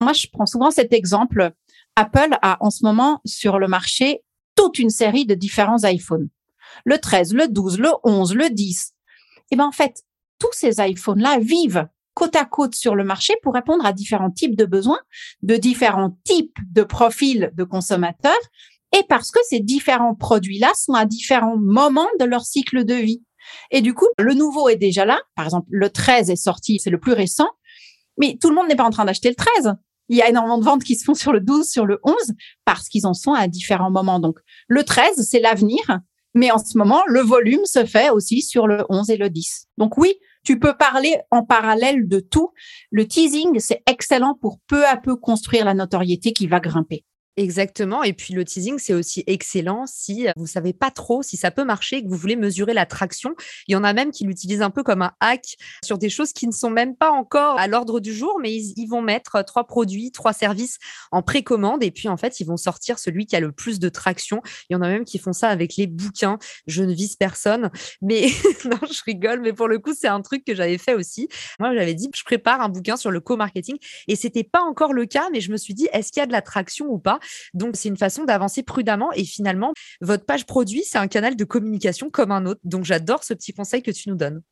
Moi, 0.00 0.12
je 0.12 0.26
prends 0.32 0.46
souvent 0.46 0.72
cet 0.72 0.92
exemple. 0.92 1.52
Apple 1.96 2.36
a 2.42 2.56
en 2.60 2.70
ce 2.70 2.84
moment 2.84 3.20
sur 3.24 3.60
le 3.60 3.68
marché 3.68 4.22
toute 4.56 4.80
une 4.80 4.90
série 4.90 5.26
de 5.26 5.34
différents 5.34 5.84
iPhones. 5.84 6.28
Le 6.84 6.98
13, 6.98 7.34
le 7.34 7.48
12, 7.48 7.78
le 7.78 7.90
11, 8.02 8.34
le 8.34 8.50
10. 8.50 8.93
Et 9.54 9.56
ben 9.56 9.66
en 9.66 9.70
fait, 9.70 10.02
tous 10.40 10.50
ces 10.50 10.80
iPhones-là 10.80 11.38
vivent 11.38 11.86
côte 12.14 12.34
à 12.34 12.44
côte 12.44 12.74
sur 12.74 12.96
le 12.96 13.04
marché 13.04 13.34
pour 13.40 13.54
répondre 13.54 13.86
à 13.86 13.92
différents 13.92 14.32
types 14.32 14.56
de 14.56 14.64
besoins, 14.64 14.98
de 15.42 15.54
différents 15.54 16.18
types 16.24 16.58
de 16.72 16.82
profils 16.82 17.52
de 17.54 17.62
consommateurs, 17.62 18.32
et 18.98 19.04
parce 19.08 19.30
que 19.30 19.38
ces 19.48 19.60
différents 19.60 20.16
produits-là 20.16 20.72
sont 20.74 20.94
à 20.94 21.04
différents 21.04 21.56
moments 21.56 22.08
de 22.18 22.24
leur 22.24 22.44
cycle 22.44 22.84
de 22.84 22.94
vie. 22.94 23.22
Et 23.70 23.80
du 23.80 23.94
coup, 23.94 24.08
le 24.18 24.34
nouveau 24.34 24.68
est 24.68 24.74
déjà 24.74 25.04
là. 25.04 25.20
Par 25.36 25.44
exemple, 25.44 25.68
le 25.70 25.88
13 25.88 26.30
est 26.30 26.34
sorti, 26.34 26.80
c'est 26.80 26.90
le 26.90 26.98
plus 26.98 27.12
récent, 27.12 27.48
mais 28.18 28.36
tout 28.40 28.48
le 28.48 28.56
monde 28.56 28.66
n'est 28.66 28.74
pas 28.74 28.82
en 28.82 28.90
train 28.90 29.04
d'acheter 29.04 29.28
le 29.28 29.36
13. 29.36 29.74
Il 30.08 30.16
y 30.16 30.22
a 30.22 30.28
énormément 30.28 30.58
de 30.58 30.64
ventes 30.64 30.82
qui 30.82 30.96
se 30.96 31.04
font 31.04 31.14
sur 31.14 31.32
le 31.32 31.38
12, 31.38 31.70
sur 31.70 31.86
le 31.86 32.00
11, 32.02 32.16
parce 32.64 32.88
qu'ils 32.88 33.06
en 33.06 33.14
sont 33.14 33.34
à 33.34 33.46
différents 33.46 33.92
moments. 33.92 34.18
Donc, 34.18 34.40
le 34.66 34.82
13, 34.82 35.24
c'est 35.24 35.38
l'avenir. 35.38 36.00
Mais 36.34 36.50
en 36.50 36.58
ce 36.58 36.76
moment, 36.76 37.02
le 37.06 37.20
volume 37.20 37.64
se 37.64 37.84
fait 37.84 38.10
aussi 38.10 38.42
sur 38.42 38.66
le 38.66 38.84
11 38.88 39.10
et 39.10 39.16
le 39.16 39.30
10. 39.30 39.68
Donc 39.78 39.96
oui, 39.98 40.14
tu 40.44 40.58
peux 40.58 40.76
parler 40.76 41.16
en 41.30 41.44
parallèle 41.44 42.08
de 42.08 42.20
tout. 42.20 42.50
Le 42.90 43.06
teasing, 43.06 43.58
c'est 43.60 43.82
excellent 43.88 44.36
pour 44.40 44.58
peu 44.66 44.84
à 44.86 44.96
peu 44.96 45.16
construire 45.16 45.64
la 45.64 45.74
notoriété 45.74 46.32
qui 46.32 46.46
va 46.46 46.60
grimper. 46.60 47.04
Exactement. 47.36 48.04
Et 48.04 48.12
puis 48.12 48.32
le 48.32 48.44
teasing, 48.44 48.78
c'est 48.78 48.94
aussi 48.94 49.24
excellent 49.26 49.86
si 49.86 50.28
vous 50.36 50.46
savez 50.46 50.72
pas 50.72 50.92
trop 50.92 51.20
si 51.24 51.36
ça 51.36 51.50
peut 51.50 51.64
marcher 51.64 51.96
et 51.96 52.04
que 52.04 52.08
vous 52.08 52.16
voulez 52.16 52.36
mesurer 52.36 52.74
la 52.74 52.86
traction. 52.86 53.34
Il 53.66 53.72
y 53.72 53.76
en 53.76 53.82
a 53.82 53.92
même 53.92 54.12
qui 54.12 54.24
l'utilisent 54.24 54.62
un 54.62 54.70
peu 54.70 54.84
comme 54.84 55.02
un 55.02 55.12
hack 55.18 55.56
sur 55.82 55.98
des 55.98 56.10
choses 56.10 56.32
qui 56.32 56.46
ne 56.46 56.52
sont 56.52 56.70
même 56.70 56.94
pas 56.94 57.10
encore 57.10 57.58
à 57.58 57.66
l'ordre 57.66 57.98
du 57.98 58.14
jour, 58.14 58.38
mais 58.40 58.54
ils, 58.54 58.86
vont 58.86 59.02
mettre 59.02 59.42
trois 59.44 59.66
produits, 59.66 60.12
trois 60.12 60.32
services 60.32 60.78
en 61.10 61.22
précommande 61.22 61.82
et 61.82 61.90
puis 61.90 62.08
en 62.08 62.16
fait, 62.16 62.38
ils 62.38 62.46
vont 62.46 62.56
sortir 62.56 63.00
celui 63.00 63.26
qui 63.26 63.34
a 63.34 63.40
le 63.40 63.50
plus 63.50 63.80
de 63.80 63.88
traction. 63.88 64.40
Il 64.70 64.74
y 64.74 64.76
en 64.76 64.82
a 64.82 64.88
même 64.88 65.04
qui 65.04 65.18
font 65.18 65.32
ça 65.32 65.48
avec 65.48 65.74
les 65.76 65.88
bouquins. 65.88 66.38
Je 66.68 66.84
ne 66.84 66.94
vise 66.94 67.16
personne, 67.16 67.70
mais 68.00 68.28
non, 68.64 68.78
je 68.82 69.00
rigole, 69.04 69.40
mais 69.40 69.52
pour 69.52 69.66
le 69.66 69.80
coup, 69.80 69.92
c'est 69.98 70.06
un 70.06 70.20
truc 70.20 70.44
que 70.44 70.54
j'avais 70.54 70.78
fait 70.78 70.94
aussi. 70.94 71.28
Moi, 71.58 71.74
j'avais 71.74 71.94
dit, 71.94 72.08
je 72.14 72.22
prépare 72.22 72.60
un 72.60 72.68
bouquin 72.68 72.96
sur 72.96 73.10
le 73.10 73.18
co-marketing 73.18 73.76
et 74.06 74.14
c'était 74.14 74.44
pas 74.44 74.60
encore 74.60 74.92
le 74.92 75.06
cas, 75.06 75.30
mais 75.32 75.40
je 75.40 75.50
me 75.50 75.56
suis 75.56 75.74
dit, 75.74 75.88
est-ce 75.92 76.12
qu'il 76.12 76.20
y 76.20 76.22
a 76.22 76.26
de 76.26 76.32
la 76.32 76.42
traction 76.42 76.86
ou 76.86 76.98
pas? 77.00 77.18
Donc, 77.54 77.76
c'est 77.76 77.88
une 77.88 77.96
façon 77.96 78.24
d'avancer 78.24 78.62
prudemment. 78.62 79.12
Et 79.12 79.24
finalement, 79.24 79.72
votre 80.00 80.24
page 80.24 80.46
produit, 80.46 80.82
c'est 80.84 80.98
un 80.98 81.08
canal 81.08 81.36
de 81.36 81.44
communication 81.44 82.10
comme 82.10 82.30
un 82.30 82.46
autre. 82.46 82.60
Donc, 82.64 82.84
j'adore 82.84 83.24
ce 83.24 83.34
petit 83.34 83.52
conseil 83.52 83.82
que 83.82 83.90
tu 83.90 84.08
nous 84.08 84.16
donnes. 84.16 84.42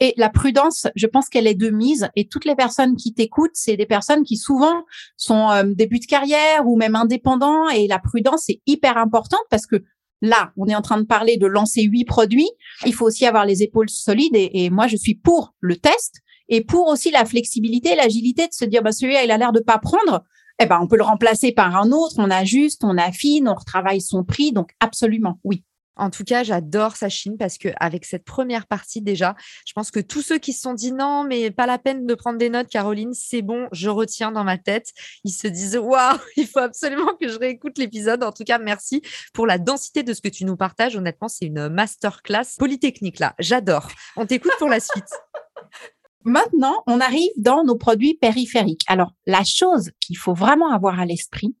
Et 0.00 0.14
la 0.16 0.30
prudence, 0.30 0.86
je 0.94 1.06
pense 1.06 1.28
qu'elle 1.28 1.46
est 1.46 1.54
de 1.54 1.70
mise. 1.70 2.08
Et 2.14 2.28
toutes 2.28 2.44
les 2.44 2.54
personnes 2.54 2.96
qui 2.96 3.14
t'écoutent, 3.14 3.54
c'est 3.54 3.76
des 3.76 3.86
personnes 3.86 4.22
qui 4.22 4.36
souvent 4.36 4.84
sont 5.16 5.50
euh, 5.50 5.64
début 5.64 5.98
de 5.98 6.06
carrière 6.06 6.66
ou 6.66 6.76
même 6.76 6.94
indépendants. 6.94 7.68
Et 7.68 7.88
la 7.88 7.98
prudence 7.98 8.48
est 8.48 8.60
hyper 8.66 8.96
importante 8.96 9.42
parce 9.50 9.66
que 9.66 9.82
là, 10.22 10.52
on 10.56 10.66
est 10.66 10.74
en 10.74 10.82
train 10.82 10.98
de 10.98 11.06
parler 11.06 11.36
de 11.36 11.46
lancer 11.46 11.82
huit 11.82 12.04
produits. 12.04 12.48
Il 12.86 12.94
faut 12.94 13.06
aussi 13.06 13.26
avoir 13.26 13.44
les 13.44 13.62
épaules 13.64 13.90
solides. 13.90 14.36
Et, 14.36 14.64
et 14.64 14.70
moi, 14.70 14.86
je 14.86 14.96
suis 14.96 15.16
pour 15.16 15.54
le 15.60 15.76
test 15.76 16.22
et 16.48 16.62
pour 16.62 16.88
aussi 16.88 17.10
la 17.10 17.24
flexibilité, 17.24 17.94
l'agilité 17.94 18.46
de 18.46 18.52
se 18.52 18.64
dire, 18.64 18.82
bah, 18.82 18.92
celui-là, 18.92 19.24
il 19.24 19.30
a 19.30 19.36
l'air 19.36 19.52
de 19.52 19.60
pas 19.60 19.78
prendre 19.78 20.24
eh 20.58 20.66
ben, 20.66 20.78
on 20.80 20.86
peut 20.86 20.96
le 20.96 21.04
remplacer 21.04 21.52
par 21.52 21.76
un 21.76 21.92
autre, 21.92 22.16
on 22.18 22.30
ajuste, 22.30 22.82
on 22.84 22.98
affine, 22.98 23.48
on 23.48 23.54
retravaille 23.54 24.00
son 24.00 24.24
prix. 24.24 24.52
Donc, 24.52 24.70
absolument, 24.80 25.38
oui. 25.44 25.64
En 25.98 26.10
tout 26.10 26.22
cas, 26.22 26.44
j'adore 26.44 26.96
Sachine 26.96 27.36
parce 27.36 27.58
que 27.58 27.68
avec 27.80 28.04
cette 28.04 28.24
première 28.24 28.66
partie 28.66 29.02
déjà, 29.02 29.34
je 29.66 29.72
pense 29.72 29.90
que 29.90 29.98
tous 29.98 30.22
ceux 30.22 30.38
qui 30.38 30.52
se 30.52 30.60
sont 30.60 30.72
dit 30.72 30.92
non, 30.92 31.24
mais 31.24 31.50
pas 31.50 31.66
la 31.66 31.76
peine 31.76 32.06
de 32.06 32.14
prendre 32.14 32.38
des 32.38 32.48
notes, 32.50 32.68
Caroline, 32.68 33.12
c'est 33.14 33.42
bon, 33.42 33.66
je 33.72 33.90
retiens 33.90 34.30
dans 34.30 34.44
ma 34.44 34.58
tête. 34.58 34.92
Ils 35.24 35.32
se 35.32 35.48
disent 35.48 35.76
waouh, 35.76 36.18
il 36.36 36.46
faut 36.46 36.60
absolument 36.60 37.14
que 37.20 37.28
je 37.28 37.36
réécoute 37.36 37.78
l'épisode. 37.78 38.22
En 38.22 38.32
tout 38.32 38.44
cas, 38.44 38.58
merci 38.58 39.02
pour 39.34 39.46
la 39.46 39.58
densité 39.58 40.04
de 40.04 40.14
ce 40.14 40.20
que 40.20 40.28
tu 40.28 40.44
nous 40.44 40.56
partages. 40.56 40.96
Honnêtement, 40.96 41.28
c'est 41.28 41.46
une 41.46 41.68
masterclass 41.68 42.56
polytechnique 42.58 43.18
là. 43.18 43.34
J'adore. 43.40 43.88
On 44.16 44.24
t'écoute 44.24 44.52
pour 44.58 44.68
la 44.68 44.80
suite. 44.80 45.04
Maintenant, 46.24 46.82
on 46.86 47.00
arrive 47.00 47.30
dans 47.36 47.64
nos 47.64 47.76
produits 47.76 48.14
périphériques. 48.14 48.84
Alors, 48.86 49.12
la 49.26 49.44
chose 49.44 49.90
qu'il 50.00 50.16
faut 50.16 50.34
vraiment 50.34 50.72
avoir 50.72 50.98
à 50.98 51.06
l'esprit, 51.06 51.54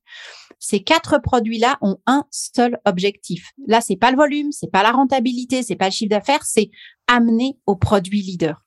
ces 0.58 0.82
quatre 0.82 1.18
produits-là 1.18 1.78
ont 1.80 1.98
un 2.06 2.24
seul 2.30 2.78
objectif. 2.84 3.52
Là, 3.66 3.80
c'est 3.80 3.96
pas 3.96 4.10
le 4.10 4.16
volume, 4.16 4.50
c'est 4.52 4.70
pas 4.70 4.82
la 4.82 4.90
rentabilité, 4.90 5.62
c'est 5.62 5.76
pas 5.76 5.86
le 5.86 5.92
chiffre 5.92 6.10
d'affaires, 6.10 6.44
c'est 6.44 6.70
amener 7.06 7.56
au 7.66 7.76
produit 7.76 8.20
leader. 8.20 8.66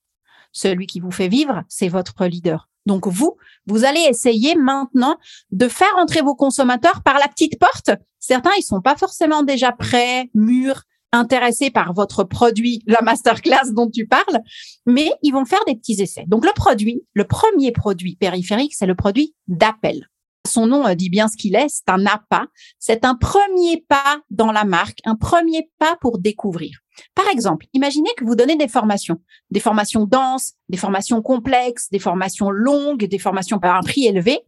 Celui 0.54 0.88
qui 0.88 1.00
vous 1.00 1.12
fait 1.12 1.28
vivre, 1.28 1.64
c'est 1.68 1.90
votre 1.90 2.26
leader. 2.26 2.70
Donc 2.86 3.08
vous, 3.08 3.38
vous 3.68 3.86
allez 3.86 4.02
essayer 4.10 4.56
maintenant 4.56 5.18
de 5.52 5.68
faire 5.68 5.96
entrer 5.98 6.22
vos 6.22 6.36
consommateurs 6.36 7.04
par 7.04 7.20
la 7.20 7.28
petite 7.28 7.60
porte. 7.60 7.92
Certains, 8.20 8.52
ils 8.58 8.64
sont 8.64 8.82
pas 8.82 8.96
forcément 8.96 9.44
déjà 9.44 9.72
prêts, 9.72 10.30
mûrs, 10.34 10.84
intéressés 11.12 11.72
par 11.72 11.94
votre 11.94 12.24
produit, 12.24 12.84
la 12.88 13.02
masterclass 13.02 13.72
dont 13.74 13.90
tu 13.90 14.08
parles, 14.08 14.42
mais 14.86 15.12
ils 15.22 15.32
vont 15.32 15.46
faire 15.46 15.64
des 15.68 15.76
petits 15.76 16.02
essais. 16.02 16.26
Donc 16.28 16.46
le 16.46 16.54
produit, 16.54 17.04
le 17.14 17.26
premier 17.26 17.72
produit 17.72 18.16
périphérique, 18.16 18.74
c'est 18.76 18.86
le 18.86 18.96
produit 18.96 19.36
d'appel. 19.48 20.08
Son 20.48 20.66
nom 20.66 20.88
euh, 20.88 20.96
dit 20.96 21.10
bien 21.10 21.28
ce 21.28 21.38
qu'il 21.38 21.56
est, 21.56 21.70
c'est 21.70 21.90
un 21.90 22.06
appât. 22.06 22.48
C'est 22.80 23.06
un 23.06 23.16
premier 23.16 23.86
pas 23.88 24.22
dans 24.30 24.52
la 24.52 24.64
marque, 24.64 25.00
un 25.06 25.16
premier 25.16 25.70
pas 25.78 25.98
pour 26.02 26.18
découvrir. 26.18 26.80
Par 27.16 27.28
exemple, 27.30 27.68
imaginez 27.74 28.10
que 28.18 28.26
vous 28.26 28.36
donnez 28.36 28.56
des 28.56 28.68
formations, 28.68 29.22
des 29.50 29.60
formations 29.60 30.06
denses, 30.06 30.54
des 30.68 30.78
formations 30.78 31.22
complexes, 31.22 31.90
des 31.92 32.00
formations 32.00 32.50
longues, 32.50 33.06
des 33.06 33.20
formations 33.20 33.60
par 33.60 33.76
un 33.76 33.82
prix 33.82 34.06
élevé. 34.06 34.40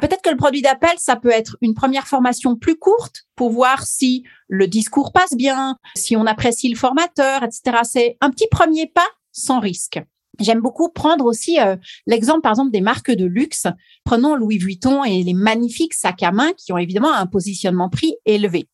Peut-être 0.00 0.22
que 0.22 0.30
le 0.30 0.36
produit 0.36 0.62
d'appel, 0.62 0.90
ça 0.96 1.16
peut 1.16 1.30
être 1.30 1.56
une 1.60 1.74
première 1.74 2.06
formation 2.06 2.56
plus 2.56 2.76
courte 2.76 3.24
pour 3.36 3.50
voir 3.50 3.86
si 3.86 4.24
le 4.48 4.66
discours 4.66 5.12
passe 5.12 5.34
bien, 5.36 5.76
si 5.94 6.16
on 6.16 6.26
apprécie 6.26 6.70
le 6.70 6.76
formateur, 6.76 7.42
etc. 7.42 7.78
C'est 7.84 8.16
un 8.20 8.30
petit 8.30 8.48
premier 8.50 8.86
pas 8.86 9.08
sans 9.32 9.60
risque. 9.60 10.00
J'aime 10.38 10.60
beaucoup 10.60 10.88
prendre 10.88 11.26
aussi 11.26 11.60
euh, 11.60 11.76
l'exemple, 12.06 12.40
par 12.40 12.52
exemple, 12.52 12.70
des 12.70 12.80
marques 12.80 13.10
de 13.10 13.26
luxe. 13.26 13.66
Prenons 14.04 14.36
Louis 14.36 14.56
Vuitton 14.56 15.04
et 15.04 15.22
les 15.22 15.34
magnifiques 15.34 15.94
sacs 15.94 16.22
à 16.22 16.32
main 16.32 16.52
qui 16.56 16.72
ont 16.72 16.78
évidemment 16.78 17.12
un 17.12 17.26
positionnement 17.26 17.90
prix 17.90 18.14
élevé 18.24 18.68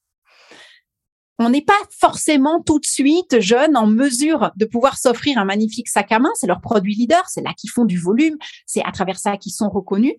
on 1.38 1.50
n'est 1.50 1.62
pas 1.62 1.74
forcément 1.90 2.62
tout 2.62 2.78
de 2.78 2.86
suite 2.86 3.40
jeune 3.40 3.76
en 3.76 3.86
mesure 3.86 4.52
de 4.56 4.64
pouvoir 4.64 4.96
s'offrir 4.96 5.38
un 5.38 5.44
magnifique 5.44 5.88
sac 5.88 6.10
à 6.12 6.18
main. 6.18 6.30
C'est 6.34 6.46
leur 6.46 6.60
produit 6.60 6.94
leader, 6.94 7.28
c'est 7.28 7.42
là 7.42 7.52
qu'ils 7.56 7.70
font 7.70 7.84
du 7.84 7.98
volume, 7.98 8.36
c'est 8.64 8.82
à 8.84 8.90
travers 8.90 9.18
ça 9.18 9.36
qu'ils 9.36 9.52
sont 9.52 9.68
reconnus. 9.68 10.14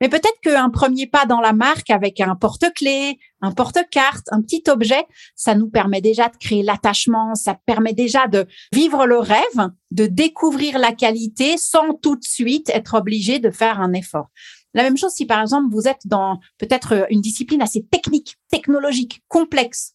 Mais 0.00 0.08
peut-être 0.08 0.40
qu'un 0.42 0.70
premier 0.70 1.06
pas 1.06 1.26
dans 1.26 1.40
la 1.40 1.52
marque 1.52 1.90
avec 1.90 2.20
un 2.20 2.36
porte-clés, 2.36 3.18
un 3.40 3.50
porte-carte, 3.50 4.28
un 4.30 4.42
petit 4.42 4.62
objet, 4.68 5.04
ça 5.34 5.54
nous 5.54 5.68
permet 5.68 6.00
déjà 6.00 6.28
de 6.28 6.36
créer 6.36 6.62
l'attachement, 6.62 7.34
ça 7.34 7.58
permet 7.66 7.94
déjà 7.94 8.28
de 8.28 8.46
vivre 8.72 9.06
le 9.06 9.18
rêve, 9.18 9.70
de 9.90 10.06
découvrir 10.06 10.78
la 10.78 10.92
qualité 10.92 11.56
sans 11.56 11.94
tout 11.94 12.14
de 12.14 12.24
suite 12.24 12.70
être 12.70 12.94
obligé 12.94 13.40
de 13.40 13.50
faire 13.50 13.80
un 13.80 13.92
effort. 13.92 14.28
La 14.74 14.82
même 14.82 14.96
chose 14.96 15.12
si 15.12 15.26
par 15.26 15.40
exemple 15.40 15.68
vous 15.72 15.88
êtes 15.88 16.06
dans 16.06 16.38
peut-être 16.58 17.06
une 17.10 17.20
discipline 17.20 17.62
assez 17.62 17.84
technique, 17.90 18.36
technologique, 18.50 19.22
complexe 19.26 19.94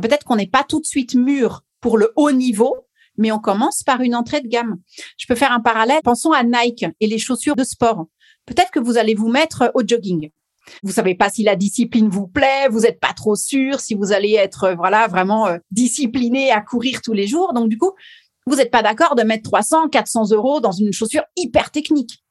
Peut-être 0.00 0.24
qu'on 0.24 0.36
n'est 0.36 0.46
pas 0.46 0.64
tout 0.64 0.80
de 0.80 0.86
suite 0.86 1.14
mûr 1.14 1.62
pour 1.80 1.98
le 1.98 2.12
haut 2.16 2.32
niveau, 2.32 2.76
mais 3.16 3.32
on 3.32 3.38
commence 3.38 3.82
par 3.82 4.00
une 4.00 4.14
entrée 4.14 4.40
de 4.40 4.48
gamme. 4.48 4.78
Je 5.18 5.26
peux 5.26 5.34
faire 5.34 5.52
un 5.52 5.60
parallèle. 5.60 6.00
Pensons 6.02 6.32
à 6.32 6.42
Nike 6.42 6.86
et 7.00 7.06
les 7.06 7.18
chaussures 7.18 7.56
de 7.56 7.64
sport. 7.64 8.06
Peut-être 8.46 8.70
que 8.70 8.80
vous 8.80 8.98
allez 8.98 9.14
vous 9.14 9.28
mettre 9.28 9.70
au 9.74 9.82
jogging. 9.86 10.30
Vous 10.82 10.92
savez 10.92 11.14
pas 11.14 11.28
si 11.28 11.42
la 11.42 11.56
discipline 11.56 12.08
vous 12.08 12.26
plaît, 12.26 12.68
vous 12.70 12.80
n'êtes 12.80 12.98
pas 12.98 13.12
trop 13.12 13.36
sûr 13.36 13.80
si 13.80 13.94
vous 13.94 14.12
allez 14.12 14.32
être 14.32 14.64
euh, 14.64 14.74
voilà 14.74 15.08
vraiment 15.08 15.46
euh, 15.46 15.58
discipliné 15.70 16.50
à 16.50 16.62
courir 16.62 17.02
tous 17.02 17.12
les 17.12 17.26
jours. 17.26 17.52
Donc 17.52 17.68
du 17.68 17.76
coup, 17.76 17.92
vous 18.46 18.56
n'êtes 18.56 18.70
pas 18.70 18.82
d'accord 18.82 19.14
de 19.14 19.22
mettre 19.22 19.42
300, 19.44 19.88
400 19.88 20.30
euros 20.30 20.60
dans 20.60 20.72
une 20.72 20.92
chaussure 20.92 21.24
hyper 21.36 21.70
technique. 21.70 22.23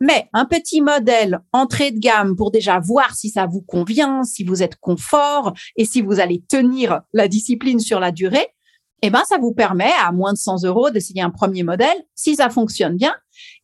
Mais 0.00 0.28
un 0.32 0.44
petit 0.44 0.80
modèle 0.80 1.40
entrée 1.52 1.90
de 1.90 1.98
gamme 1.98 2.36
pour 2.36 2.50
déjà 2.50 2.78
voir 2.78 3.14
si 3.14 3.30
ça 3.30 3.46
vous 3.46 3.62
convient, 3.62 4.22
si 4.24 4.44
vous 4.44 4.62
êtes 4.62 4.76
confort 4.76 5.52
et 5.76 5.84
si 5.84 6.00
vous 6.00 6.20
allez 6.20 6.42
tenir 6.48 7.00
la 7.12 7.28
discipline 7.28 7.80
sur 7.80 8.00
la 8.00 8.12
durée, 8.12 8.48
eh 9.02 9.10
ben, 9.10 9.22
ça 9.26 9.38
vous 9.38 9.52
permet 9.52 9.92
à 10.02 10.12
moins 10.12 10.32
de 10.32 10.38
100 10.38 10.64
euros 10.64 10.90
d'essayer 10.90 11.22
un 11.22 11.30
premier 11.30 11.62
modèle. 11.62 11.96
Si 12.14 12.36
ça 12.36 12.50
fonctionne 12.50 12.96
bien, 12.96 13.14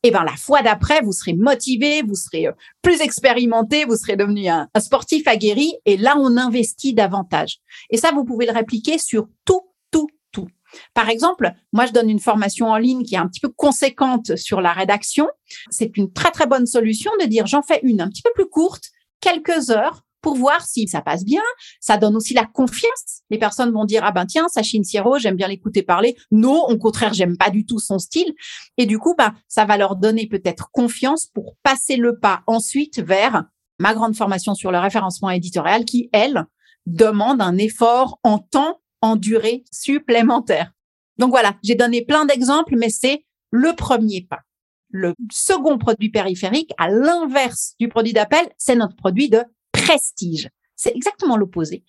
eh 0.03 0.11
ben, 0.11 0.25
la 0.25 0.37
fois 0.37 0.63
d'après, 0.63 1.03
vous 1.03 1.13
serez 1.13 1.35
motivé, 1.35 2.03
vous 2.03 2.15
serez 2.15 2.47
euh, 2.47 2.53
plus 2.81 3.01
expérimenté, 3.03 3.85
vous 3.85 3.97
serez 3.97 4.17
devenu 4.17 4.49
un, 4.49 4.69
sportif 4.79 5.27
aguerri 5.29 5.75
et 5.85 5.97
là, 5.97 6.17
on 6.19 6.37
investit 6.37 6.95
davantage. 6.95 7.59
Et 7.91 7.99
ça, 7.99 8.13
vous 8.13 8.25
pouvez 8.25 8.47
le 8.47 8.53
répliquer 8.53 8.99
sur 8.99 9.29
tout. 9.45 9.61
Par 10.95 11.09
exemple, 11.09 11.53
moi, 11.73 11.87
je 11.87 11.93
donne 11.93 12.11
une 12.11 12.21
formation 12.21 12.69
en 12.69 12.77
ligne 12.77 13.05
qui 13.05 13.15
est 13.15 13.19
un 13.19 13.29
petit 13.29 13.41
peu 13.41 13.49
conséquente 13.49 14.37
sur 14.37 14.61
la 14.61 14.73
rédaction. 14.73 15.29
C'est 15.71 15.97
une 15.97 16.13
très, 16.13 16.31
très 16.31 16.47
bonne 16.47 16.67
solution 16.67 17.11
de 17.21 17.27
dire, 17.27 17.47
j'en 17.47 17.63
fais 17.63 17.81
une 17.83 18.01
un 18.01 18.09
petit 18.09 18.23
peu 18.23 18.31
plus 18.35 18.49
courte, 18.49 18.85
quelques 19.21 19.71
heures, 19.71 20.03
pour 20.27 20.35
voir 20.35 20.67
si 20.67 20.89
ça 20.89 21.03
passe 21.03 21.25
bien. 21.25 21.43
Ça 21.81 21.99
donne 21.99 22.17
aussi 22.17 22.35
la 22.35 22.47
confiance. 22.47 23.23
Les 23.31 23.39
personnes 23.39 23.71
vont 23.71 23.85
dire, 23.85 24.03
ah 24.05 24.11
ben 24.11 24.27
tiens, 24.27 24.49
Sachine 24.49 24.83
Sierro, 24.83 25.19
j'aime 25.19 25.37
bien 25.37 25.47
l'écouter 25.47 25.85
parler. 25.85 26.17
Non, 26.33 26.65
au 26.65 26.77
contraire, 26.79 27.15
j'aime 27.15 27.37
pas 27.37 27.51
du 27.51 27.65
tout 27.65 27.79
son 27.79 28.01
style. 28.01 28.35
Et 28.77 28.87
du 28.87 28.99
coup, 28.99 29.15
ben, 29.17 29.35
ça 29.47 29.65
va 29.67 29.77
leur 29.77 29.95
donner 29.95 30.27
peut-être 30.27 30.71
confiance 30.73 31.27
pour 31.27 31.55
passer 31.63 31.97
le 31.97 32.19
pas 32.19 32.43
ensuite 32.49 32.99
vers 32.99 33.45
ma 33.79 33.95
grande 33.95 34.17
formation 34.17 34.57
sur 34.57 34.73
le 34.73 34.79
référencement 34.79 35.31
éditorial 35.31 35.85
qui, 35.85 36.11
elle, 36.13 36.47
demande 36.87 37.41
un 37.41 37.57
effort 37.57 38.19
en 38.25 38.39
temps, 38.39 38.81
en 39.07 39.17
durée 39.17 39.65
supplémentaire. 39.71 40.73
Donc 41.19 41.31
voilà, 41.31 41.57
j'ai 41.63 41.75
donné 41.75 42.05
plein 42.05 42.27
d'exemples, 42.27 42.75
mais 42.77 42.91
c'est 42.91 43.25
le 43.51 43.75
premier 43.75 44.27
pas. 44.29 44.41
Le 44.91 45.15
second 45.31 45.79
produit 45.79 46.11
périphérique, 46.11 46.73
à 46.79 46.89
l'inverse 46.89 47.75
du 47.81 47.89
produit 47.89 48.13
d'appel, 48.13 48.47
c'est 48.59 48.77
notre 48.77 48.97
produit 48.97 49.29
de 49.29 49.43
prestige. 49.73 50.49
C'est 50.75 50.95
exactement 50.95 51.37
l'opposé. 51.37 51.85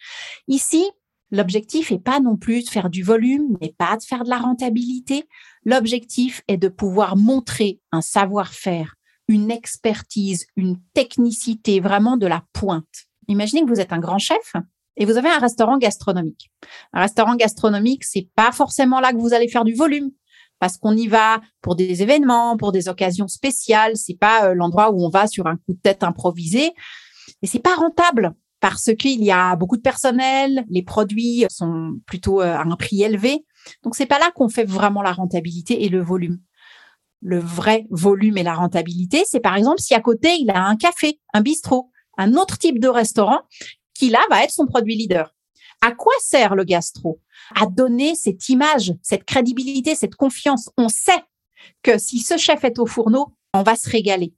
Ici, 0.48 0.86
l'objectif 1.32 1.92
n'est 1.92 2.00
pas 2.00 2.20
non 2.20 2.38
plus 2.38 2.64
de 2.64 2.70
faire 2.70 2.90
du 2.90 3.04
volume, 3.04 3.58
n'est 3.62 3.76
pas 3.78 3.98
de 3.98 4.04
faire 4.04 4.24
de 4.24 4.30
la 4.30 4.38
rentabilité. 4.38 5.28
L'objectif 5.66 6.42
est 6.48 6.58
de 6.58 6.70
pouvoir 6.70 7.18
montrer 7.18 7.82
un 7.92 8.02
savoir-faire, 8.02 8.96
une 9.28 9.52
expertise, 9.52 10.48
une 10.56 10.78
technicité 10.94 11.80
vraiment 11.80 12.18
de 12.18 12.28
la 12.28 12.44
pointe. 12.54 13.08
Imaginez 13.28 13.62
que 13.62 13.70
vous 13.70 13.82
êtes 13.82 13.94
un 13.94 14.00
grand 14.00 14.20
chef 14.20 14.54
et 14.98 15.06
vous 15.06 15.18
avez 15.18 15.30
un 15.30 15.38
restaurant 15.38 15.78
gastronomique. 15.78 16.52
Un 16.92 17.02
restaurant 17.02 17.36
gastronomique, 17.36 18.04
c'est 18.04 18.28
pas 18.36 18.52
forcément 18.52 19.00
là 19.00 19.14
que 19.14 19.18
vous 19.18 19.34
allez 19.34 19.48
faire 19.48 19.64
du 19.64 19.74
volume 19.74 20.12
parce 20.60 20.78
qu'on 20.78 20.98
y 20.98 21.08
va 21.08 21.40
pour 21.62 21.76
des 21.76 22.02
événements, 22.02 22.58
pour 22.58 22.72
des 22.72 22.90
occasions 22.90 23.28
spéciales. 23.28 23.96
C'est 23.96 24.18
pas 24.18 24.50
euh, 24.50 24.54
l'endroit 24.56 24.92
où 24.92 25.06
on 25.06 25.10
va 25.10 25.28
sur 25.28 25.46
un 25.46 25.56
coup 25.58 25.74
de 25.74 25.80
tête 25.80 26.04
improvisé. 26.04 26.72
Et 27.44 27.48
c'est 27.48 27.60
pas 27.60 27.76
rentable 27.76 28.34
parce 28.60 28.92
qu'il 28.98 29.24
y 29.24 29.30
a 29.30 29.56
beaucoup 29.56 29.78
de 29.78 29.84
personnel, 29.84 30.66
les 30.70 30.82
produits 30.82 31.46
sont 31.50 32.00
plutôt 32.08 32.42
euh, 32.42 32.56
à 32.56 32.64
un 32.64 32.76
prix 32.76 33.04
élevé. 33.04 33.46
Donc 33.84 33.96
c'est 33.96 34.08
pas 34.08 34.18
là 34.18 34.32
qu'on 34.34 34.50
fait 34.50 34.66
vraiment 34.66 35.04
la 35.04 35.12
rentabilité 35.12 35.86
et 35.86 35.90
le 35.90 36.02
volume. 36.02 36.40
Le 37.22 37.38
vrai 37.40 37.86
volume 37.92 38.38
et 38.38 38.44
la 38.44 38.56
rentabilité, 38.56 39.24
c'est 39.26 39.40
par 39.40 39.56
exemple 39.56 39.80
si 39.80 39.94
à 39.94 40.02
côté 40.02 40.36
il 40.40 40.50
a 40.50 40.64
un 40.64 40.76
café, 40.76 41.20
un 41.34 41.42
bistrot, 41.42 41.92
un 42.18 42.34
autre 42.34 42.58
type 42.58 42.80
de 42.80 42.88
restaurant 42.88 43.42
qui 43.98 44.10
là 44.10 44.22
va 44.30 44.44
être 44.44 44.52
son 44.52 44.68
produit 44.68 44.96
leader. 44.96 45.34
À 45.82 45.92
quoi 45.92 46.14
sert 46.20 46.56
le 46.56 46.64
gastro? 46.64 47.20
À 47.56 47.66
donner 47.66 48.16
cette 48.16 48.50
image, 48.50 48.94
cette 49.02 49.26
crédibilité, 49.26 49.96
cette 49.96 50.16
confiance. 50.16 50.70
On 50.78 50.90
sait 50.90 51.24
que 51.84 51.98
si 51.98 52.20
ce 52.20 52.38
chef 52.38 52.64
est 52.64 52.80
au 52.80 52.86
fourneau, 52.86 53.34
on 53.54 53.64
va 53.64 53.76
se 53.76 53.90
régaler. 53.90 54.34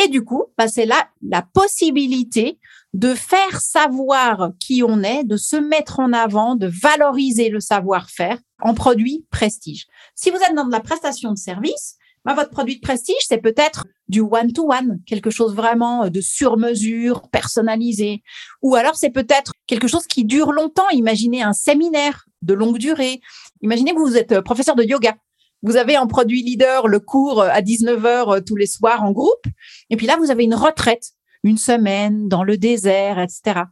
Et 0.00 0.08
du 0.08 0.24
coup, 0.24 0.44
bah, 0.56 0.68
c'est 0.68 0.86
là 0.86 1.08
la 1.22 1.42
possibilité 1.42 2.58
de 2.92 3.14
faire 3.14 3.60
savoir 3.60 4.50
qui 4.60 4.82
on 4.82 5.02
est, 5.02 5.24
de 5.24 5.36
se 5.36 5.56
mettre 5.56 6.00
en 6.00 6.12
avant, 6.12 6.54
de 6.54 6.68
valoriser 6.68 7.48
le 7.48 7.60
savoir-faire 7.60 8.38
en 8.60 8.74
produit 8.74 9.26
prestige. 9.30 9.86
Si 10.14 10.30
vous 10.30 10.36
êtes 10.36 10.54
dans 10.54 10.66
de 10.66 10.72
la 10.72 10.80
prestation 10.80 11.32
de 11.32 11.38
service, 11.38 11.96
bah, 12.24 12.34
votre 12.34 12.50
produit 12.50 12.76
de 12.76 12.80
prestige, 12.80 13.16
c'est 13.20 13.38
peut-être 13.38 13.86
du 14.08 14.20
one-to-one, 14.20 15.00
quelque 15.06 15.30
chose 15.30 15.54
vraiment 15.54 16.08
de 16.08 16.20
sur-mesure, 16.20 17.28
personnalisé. 17.30 18.22
Ou 18.62 18.74
alors, 18.74 18.96
c'est 18.96 19.10
peut-être 19.10 19.52
quelque 19.66 19.88
chose 19.88 20.06
qui 20.06 20.24
dure 20.24 20.52
longtemps. 20.52 20.88
Imaginez 20.92 21.42
un 21.42 21.52
séminaire 21.52 22.26
de 22.42 22.54
longue 22.54 22.78
durée. 22.78 23.20
Imaginez 23.62 23.94
que 23.94 24.00
vous 24.00 24.16
êtes 24.16 24.40
professeur 24.40 24.76
de 24.76 24.84
yoga. 24.84 25.16
Vous 25.62 25.76
avez 25.76 25.98
en 25.98 26.06
produit 26.06 26.42
leader 26.42 26.88
le 26.88 27.00
cours 27.00 27.42
à 27.42 27.60
19h 27.60 28.36
euh, 28.36 28.40
tous 28.40 28.56
les 28.56 28.66
soirs 28.66 29.02
en 29.02 29.12
groupe. 29.12 29.44
Et 29.90 29.96
puis 29.96 30.06
là, 30.06 30.16
vous 30.16 30.30
avez 30.30 30.44
une 30.44 30.54
retraite, 30.54 31.12
une 31.42 31.58
semaine 31.58 32.28
dans 32.28 32.44
le 32.44 32.56
désert, 32.56 33.18
etc. 33.18 33.62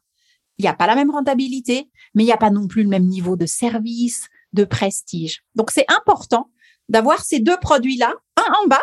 Il 0.58 0.62
n'y 0.62 0.68
a 0.68 0.74
pas 0.74 0.86
la 0.86 0.94
même 0.94 1.10
rentabilité, 1.10 1.90
mais 2.14 2.24
il 2.24 2.26
n'y 2.26 2.32
a 2.32 2.38
pas 2.38 2.50
non 2.50 2.66
plus 2.66 2.82
le 2.82 2.88
même 2.88 3.06
niveau 3.06 3.36
de 3.36 3.46
service, 3.46 4.28
de 4.52 4.64
prestige. 4.64 5.44
Donc, 5.54 5.70
c'est 5.70 5.86
important 5.88 6.50
d'avoir 6.88 7.24
ces 7.24 7.40
deux 7.40 7.56
produits-là, 7.58 8.14
un 8.36 8.52
en 8.64 8.66
bas, 8.68 8.82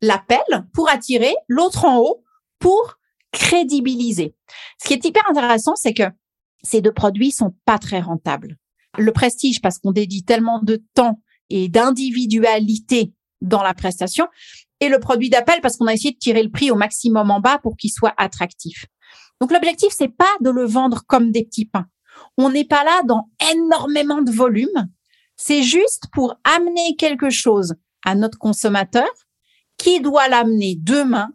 l'appel 0.00 0.38
pour 0.72 0.90
attirer, 0.90 1.34
l'autre 1.48 1.84
en 1.84 1.98
haut 1.98 2.22
pour 2.58 2.98
crédibiliser. 3.32 4.34
Ce 4.82 4.88
qui 4.88 4.94
est 4.94 5.04
hyper 5.04 5.22
intéressant, 5.28 5.76
c'est 5.76 5.94
que 5.94 6.04
ces 6.62 6.80
deux 6.80 6.92
produits 6.92 7.30
sont 7.30 7.54
pas 7.64 7.78
très 7.78 8.00
rentables. 8.00 8.56
Le 8.98 9.12
prestige, 9.12 9.60
parce 9.60 9.78
qu'on 9.78 9.92
dédie 9.92 10.24
tellement 10.24 10.60
de 10.62 10.82
temps 10.94 11.20
et 11.48 11.68
d'individualité 11.68 13.12
dans 13.40 13.62
la 13.62 13.74
prestation 13.74 14.26
et 14.80 14.88
le 14.88 14.98
produit 14.98 15.30
d'appel 15.30 15.60
parce 15.60 15.76
qu'on 15.76 15.86
a 15.86 15.92
essayé 15.92 16.12
de 16.12 16.18
tirer 16.18 16.42
le 16.42 16.50
prix 16.50 16.70
au 16.70 16.74
maximum 16.74 17.30
en 17.30 17.40
bas 17.40 17.58
pour 17.58 17.76
qu'il 17.76 17.90
soit 17.90 18.14
attractif. 18.16 18.86
Donc 19.40 19.52
l'objectif 19.52 19.92
c'est 19.96 20.08
pas 20.08 20.30
de 20.40 20.50
le 20.50 20.64
vendre 20.64 21.02
comme 21.06 21.30
des 21.30 21.44
petits 21.44 21.66
pains. 21.66 21.86
On 22.36 22.50
n'est 22.50 22.64
pas 22.64 22.84
là 22.84 23.02
dans 23.04 23.30
énormément 23.52 24.22
de 24.22 24.30
volume. 24.30 24.88
C'est 25.42 25.62
juste 25.62 26.04
pour 26.12 26.34
amener 26.44 26.96
quelque 26.96 27.30
chose 27.30 27.74
à 28.04 28.14
notre 28.14 28.36
consommateur 28.36 29.08
qui 29.78 30.02
doit 30.02 30.28
l'amener 30.28 30.76
demain 30.78 31.30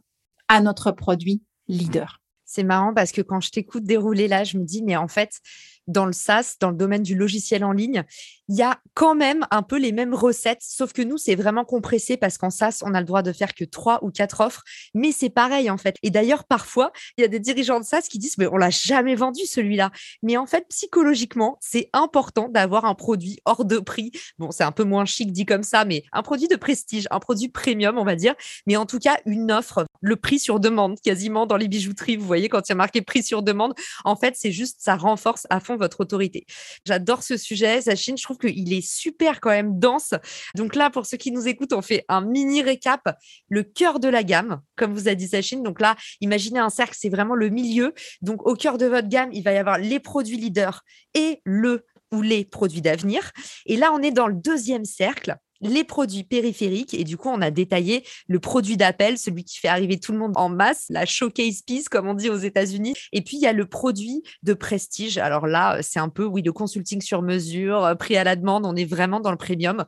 à 0.48 0.62
notre 0.62 0.92
produit 0.92 1.42
leader. 1.68 2.22
C'est 2.56 2.64
marrant 2.64 2.94
parce 2.94 3.12
que 3.12 3.22
quand 3.22 3.42
je 3.42 3.52
t'écoute 3.52 3.84
dérouler 3.84 4.30
là, 4.30 4.46
je 4.46 4.58
me 4.58 4.64
dis, 4.64 4.82
mais 4.82 4.96
en 4.96 5.10
fait, 5.10 5.42
dans 5.88 6.06
le 6.06 6.14
SaaS, 6.14 6.56
dans 6.60 6.70
le 6.70 6.78
domaine 6.78 7.04
du 7.04 7.16
logiciel 7.16 7.64
en 7.64 7.72
ligne, 7.72 8.04
il 8.48 8.56
y 8.56 8.62
a 8.62 8.80
quand 8.94 9.16
même 9.16 9.46
un 9.52 9.64
peu 9.64 9.78
les 9.78 9.92
mêmes 9.92 10.14
recettes, 10.14 10.62
sauf 10.62 10.94
que 10.94 11.02
nous, 11.02 11.18
c'est 11.18 11.36
vraiment 11.36 11.66
compressé 11.66 12.16
parce 12.16 12.38
qu'en 12.38 12.50
SaaS, 12.50 12.82
on 12.84 12.94
a 12.94 13.00
le 13.00 13.06
droit 13.06 13.24
de 13.24 13.32
faire 13.32 13.54
que 13.54 13.66
trois 13.66 14.04
ou 14.04 14.12
quatre 14.12 14.42
offres, 14.42 14.64
mais 14.94 15.12
c'est 15.12 15.30
pareil 15.30 15.70
en 15.70 15.78
fait. 15.78 15.98
Et 16.04 16.12
d'ailleurs, 16.12 16.44
parfois, 16.44 16.92
il 17.18 17.22
y 17.22 17.24
a 17.24 17.28
des 17.28 17.40
dirigeants 17.40 17.80
de 17.80 17.86
SaaS 17.86 18.04
qui 18.10 18.20
disent, 18.20 18.38
mais 18.38 18.48
on 18.48 18.58
l'a 18.58 18.70
jamais 18.70 19.16
vendu 19.16 19.46
celui-là. 19.46 19.92
Mais 20.22 20.38
en 20.38 20.46
fait, 20.46 20.66
psychologiquement, 20.70 21.58
c'est 21.60 21.90
important 21.94 22.50
d'avoir 22.50 22.86
un 22.86 22.96
produit 22.96 23.40
hors 23.46 23.66
de 23.66 23.80
prix. 23.80 24.12
Bon, 24.38 24.52
c'est 24.52 24.64
un 24.64 24.72
peu 24.72 24.84
moins 24.84 25.06
chic 25.06 25.32
dit 25.32 25.46
comme 25.46 25.64
ça, 25.64 25.86
mais 25.86 26.04
un 26.14 26.22
produit 26.22 26.48
de 26.48 26.56
prestige, 26.56 27.08
un 27.12 27.20
produit 27.20 27.50
premium, 27.50 27.98
on 27.98 28.06
va 28.06 28.16
dire, 28.16 28.36
mais 28.68 28.76
en 28.76 28.86
tout 28.86 29.00
cas, 29.00 29.18
une 29.26 29.52
offre, 29.52 29.86
le 30.02 30.16
prix 30.16 30.40
sur 30.40 30.60
demande, 30.60 31.00
quasiment 31.02 31.48
dans 31.48 31.58
les 31.58 31.68
bijouteries, 31.68 32.16
vous 32.16 32.28
voyez, 32.28 32.45
quand 32.50 32.68
il 32.68 32.72
y 32.72 32.74
a 32.74 32.76
marqué 32.76 33.02
prix 33.02 33.24
sur 33.24 33.44
demande, 33.44 33.74
en 34.04 34.16
fait, 34.16 34.36
c'est 34.38 34.52
juste, 34.52 34.78
ça 34.80 34.96
renforce 34.96 35.48
à 35.50 35.60
fond 35.60 35.78
votre 35.78 36.02
autorité. 36.02 36.46
J'adore 36.86 37.24
ce 37.24 37.38
sujet, 37.38 37.82
Sachine, 37.82 38.18
je 38.18 38.24
trouve 38.24 38.38
qu'il 38.38 38.74
est 38.74 38.86
super 38.86 39.40
quand 39.42 39.50
même 39.50 39.80
dense. 39.80 40.14
Donc 40.56 40.76
là, 40.76 40.90
pour 40.90 41.06
ceux 41.06 41.18
qui 41.18 41.32
nous 41.32 41.48
écoutent, 41.48 41.74
on 41.74 41.82
fait 41.82 42.06
un 42.10 42.22
mini 42.22 42.62
récap, 42.62 43.18
le 43.50 43.64
cœur 43.64 44.00
de 44.00 44.08
la 44.08 44.24
gamme, 44.24 44.62
comme 44.76 44.94
vous 44.94 45.08
a 45.08 45.16
dit 45.16 45.28
Sachine. 45.28 45.64
Donc 45.64 45.82
là, 45.82 45.96
imaginez 46.22 46.60
un 46.60 46.70
cercle, 46.70 46.96
c'est 47.00 47.10
vraiment 47.10 47.36
le 47.36 47.50
milieu. 47.50 47.94
Donc 48.22 48.46
au 48.48 48.56
cœur 48.56 48.78
de 48.78 48.86
votre 48.86 49.08
gamme, 49.08 49.30
il 49.34 49.44
va 49.44 49.54
y 49.54 49.58
avoir 49.58 49.78
les 49.78 50.00
produits 50.00 50.38
leaders 50.38 50.84
et 51.14 51.42
le 51.44 51.86
ou 52.12 52.22
les 52.22 52.46
produits 52.46 52.82
d'avenir. 52.82 53.32
Et 53.66 53.78
là, 53.78 53.92
on 53.94 54.02
est 54.02 54.12
dans 54.12 54.28
le 54.28 54.36
deuxième 54.36 54.86
cercle 54.86 55.38
les 55.62 55.84
produits 55.84 56.24
périphériques 56.24 56.94
et 56.94 57.04
du 57.04 57.18
coup 57.18 57.30
on 57.30 57.42
a 57.42 57.52
détaillé 57.52 58.06
le 58.28 58.40
produit 58.40 58.78
d'appel, 58.78 59.18
celui 59.18 59.44
qui 59.44 59.60
fait 59.60 59.68
arriver 59.68 60.00
tout 60.00 60.12
le 60.12 60.18
monde 60.18 60.34
en 60.36 60.50
masse, 60.50 60.86
la 60.90 61.06
showcase 61.06 61.62
piece 61.62 61.90
comme 61.90 62.08
on 62.08 62.14
dit 62.14 62.30
aux 62.30 62.38
États-Unis. 62.38 62.94
Et 63.12 63.22
puis 63.22 63.38
il 63.38 63.42
y 63.42 63.48
a 63.48 63.54
le 63.54 63.66
produit 63.66 64.24
de 64.44 64.54
prestige. 64.54 65.18
Alors 65.18 65.48
là, 65.48 65.82
c'est 65.82 66.00
un 66.00 66.10
peu 66.10 66.26
oui 66.26 66.42
le 66.42 66.54
consulting 66.54 67.02
sur 67.02 67.22
mesure, 67.22 67.84
euh, 67.84 67.96
prix 67.96 68.18
à 68.18 68.24
la 68.24 68.36
demande. 68.36 68.66
On 68.66 68.76
est 68.76 68.86
vraiment 68.86 69.20
dans 69.20 69.32
le 69.32 69.38
premium. 69.38 69.86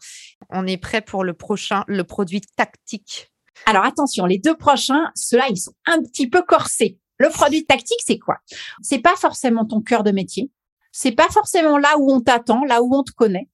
On 0.49 0.65
est 0.65 0.77
prêt 0.77 1.01
pour 1.01 1.23
le 1.23 1.33
prochain, 1.33 1.83
le 1.87 2.03
produit 2.03 2.41
tactique. 2.55 3.31
Alors 3.65 3.85
attention, 3.85 4.25
les 4.25 4.37
deux 4.37 4.55
prochains, 4.55 5.11
ceux-là 5.15 5.45
ils 5.49 5.57
sont 5.57 5.73
un 5.85 6.01
petit 6.01 6.29
peu 6.29 6.43
corsés. 6.43 6.99
Le 7.19 7.29
produit 7.29 7.65
tactique, 7.65 7.99
c'est 8.05 8.19
quoi? 8.19 8.37
C'est 8.81 8.99
pas 8.99 9.15
forcément 9.15 9.65
ton 9.65 9.81
cœur 9.81 10.03
de 10.03 10.11
métier. 10.11 10.51
C'est 10.99 11.11
pas 11.11 11.29
forcément 11.29 11.77
là 11.77 11.99
où 11.99 12.11
on 12.11 12.21
t'attend, 12.21 12.65
là 12.65 12.81
où 12.81 12.95
on 12.95 13.03
te 13.03 13.11
connaît, 13.11 13.47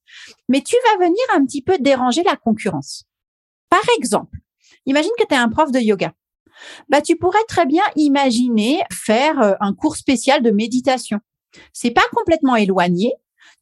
mais 0.48 0.62
tu 0.62 0.76
vas 0.86 1.04
venir 1.04 1.22
un 1.34 1.44
petit 1.44 1.60
peu 1.60 1.76
déranger 1.78 2.22
la 2.22 2.36
concurrence. 2.36 3.04
Par 3.68 3.82
exemple, 3.98 4.38
imagine 4.86 5.10
que 5.18 5.26
tu 5.26 5.34
es 5.34 5.36
un 5.36 5.50
prof 5.50 5.70
de 5.70 5.78
yoga. 5.78 6.14
Bah, 6.88 7.02
tu 7.02 7.16
pourrais 7.16 7.44
très 7.46 7.66
bien 7.66 7.82
imaginer 7.96 8.80
faire 8.90 9.42
euh, 9.42 9.52
un 9.60 9.74
cours 9.74 9.96
spécial 9.96 10.42
de 10.42 10.50
méditation. 10.50 11.20
C'est 11.74 11.90
pas 11.90 12.06
complètement 12.14 12.56
éloigné. 12.56 13.12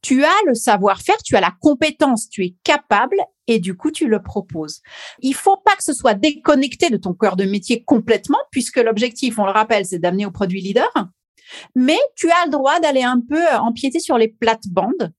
Tu 0.01 0.23
as 0.23 0.43
le 0.47 0.53
savoir-faire, 0.53 1.21
tu 1.21 1.35
as 1.35 1.41
la 1.41 1.53
compétence, 1.59 2.29
tu 2.29 2.45
es 2.45 2.55
capable 2.63 3.17
et 3.47 3.59
du 3.59 3.75
coup, 3.75 3.91
tu 3.91 4.07
le 4.07 4.23
proposes. 4.23 4.79
Il 5.19 5.35
faut 5.35 5.57
pas 5.57 5.75
que 5.75 5.83
ce 5.83 5.91
soit 5.91 6.13
déconnecté 6.13 6.89
de 6.89 6.95
ton 6.95 7.13
cœur 7.13 7.35
de 7.35 7.43
métier 7.43 7.83
complètement 7.83 8.39
puisque 8.49 8.77
l'objectif, 8.77 9.39
on 9.39 9.45
le 9.45 9.51
rappelle, 9.51 9.85
c'est 9.85 9.99
d'amener 9.99 10.25
au 10.25 10.31
produit 10.31 10.61
leader. 10.61 10.89
Mais 11.75 11.99
tu 12.15 12.29
as 12.29 12.45
le 12.45 12.51
droit 12.51 12.79
d'aller 12.79 13.03
un 13.03 13.19
peu 13.19 13.41
euh, 13.41 13.57
empiéter 13.59 13.99
sur 13.99 14.17
les 14.17 14.27
plates-bandes 14.27 15.11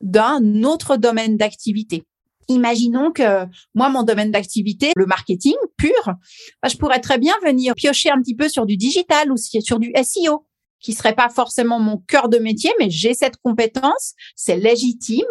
d'un 0.00 0.62
autre 0.62 0.96
domaine 0.96 1.36
d'activité. 1.36 2.04
Imaginons 2.48 3.12
que 3.12 3.44
moi, 3.74 3.90
mon 3.90 4.02
domaine 4.02 4.30
d'activité, 4.30 4.92
le 4.96 5.04
marketing 5.04 5.54
pur, 5.76 6.14
bah, 6.62 6.68
je 6.70 6.76
pourrais 6.78 7.00
très 7.00 7.18
bien 7.18 7.34
venir 7.44 7.74
piocher 7.74 8.10
un 8.10 8.20
petit 8.22 8.34
peu 8.34 8.48
sur 8.48 8.64
du 8.64 8.76
digital 8.76 9.30
ou 9.30 9.36
sur 9.36 9.78
du 9.78 9.92
SEO. 10.02 10.44
qui 10.80 10.92
serait 10.92 11.14
pas 11.14 11.28
forcément 11.28 11.80
mon 11.80 11.98
cœur 11.98 12.28
de 12.28 12.38
métier, 12.38 12.70
mais 12.78 12.88
j'ai 12.88 13.12
cette 13.12 13.36
compétence, 13.38 14.14
c'est 14.36 14.56
légitime 14.56 15.26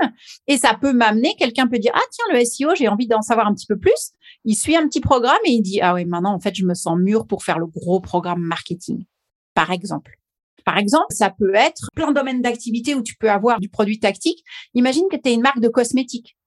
et 0.45 0.57
ça 0.57 0.77
peut 0.79 0.91
m'amener. 0.91 1.35
Quelqu'un 1.39 1.67
peut 1.67 1.79
dire 1.79 1.93
ah 1.95 2.01
tiens 2.11 2.37
le 2.37 2.43
SEO, 2.43 2.75
j'ai 2.75 2.89
envie 2.89 3.07
d'en 3.07 3.21
savoir 3.21 3.47
un 3.47 3.53
petit 3.53 3.65
peu 3.65 3.77
plus. 3.79 4.11
Il 4.43 4.55
suit 4.55 4.75
un 4.75 4.85
petit 4.87 4.99
programme 4.99 5.39
et 5.45 5.51
il 5.51 5.61
dit 5.61 5.79
ah 5.81 5.93
oui 5.93 6.03
maintenant 6.03 6.33
en 6.33 6.39
fait 6.39 6.53
je 6.53 6.65
me 6.65 6.73
sens 6.73 6.99
mûr 6.99 7.25
pour 7.25 7.45
faire 7.45 7.59
le 7.59 7.65
gros 7.65 8.01
programme 8.01 8.41
marketing, 8.41 9.05
par 9.53 9.71
exemple. 9.71 10.19
Par 10.67 10.77
exemple, 10.77 11.05
ça 11.11 11.29
peut 11.29 11.55
être 11.55 11.87
plein 11.95 12.09
de 12.09 12.13
domaines 12.13 12.41
d'activité 12.41 12.93
où 12.93 13.01
tu 13.01 13.15
peux 13.15 13.31
avoir 13.31 13.61
du 13.61 13.69
produit 13.69 14.01
tactique. 14.01 14.43
Imagine 14.73 15.05
que 15.09 15.15
tu 15.15 15.29
es 15.29 15.33
une 15.33 15.39
marque 15.39 15.61
de 15.61 15.69
cosmétiques. 15.69 16.37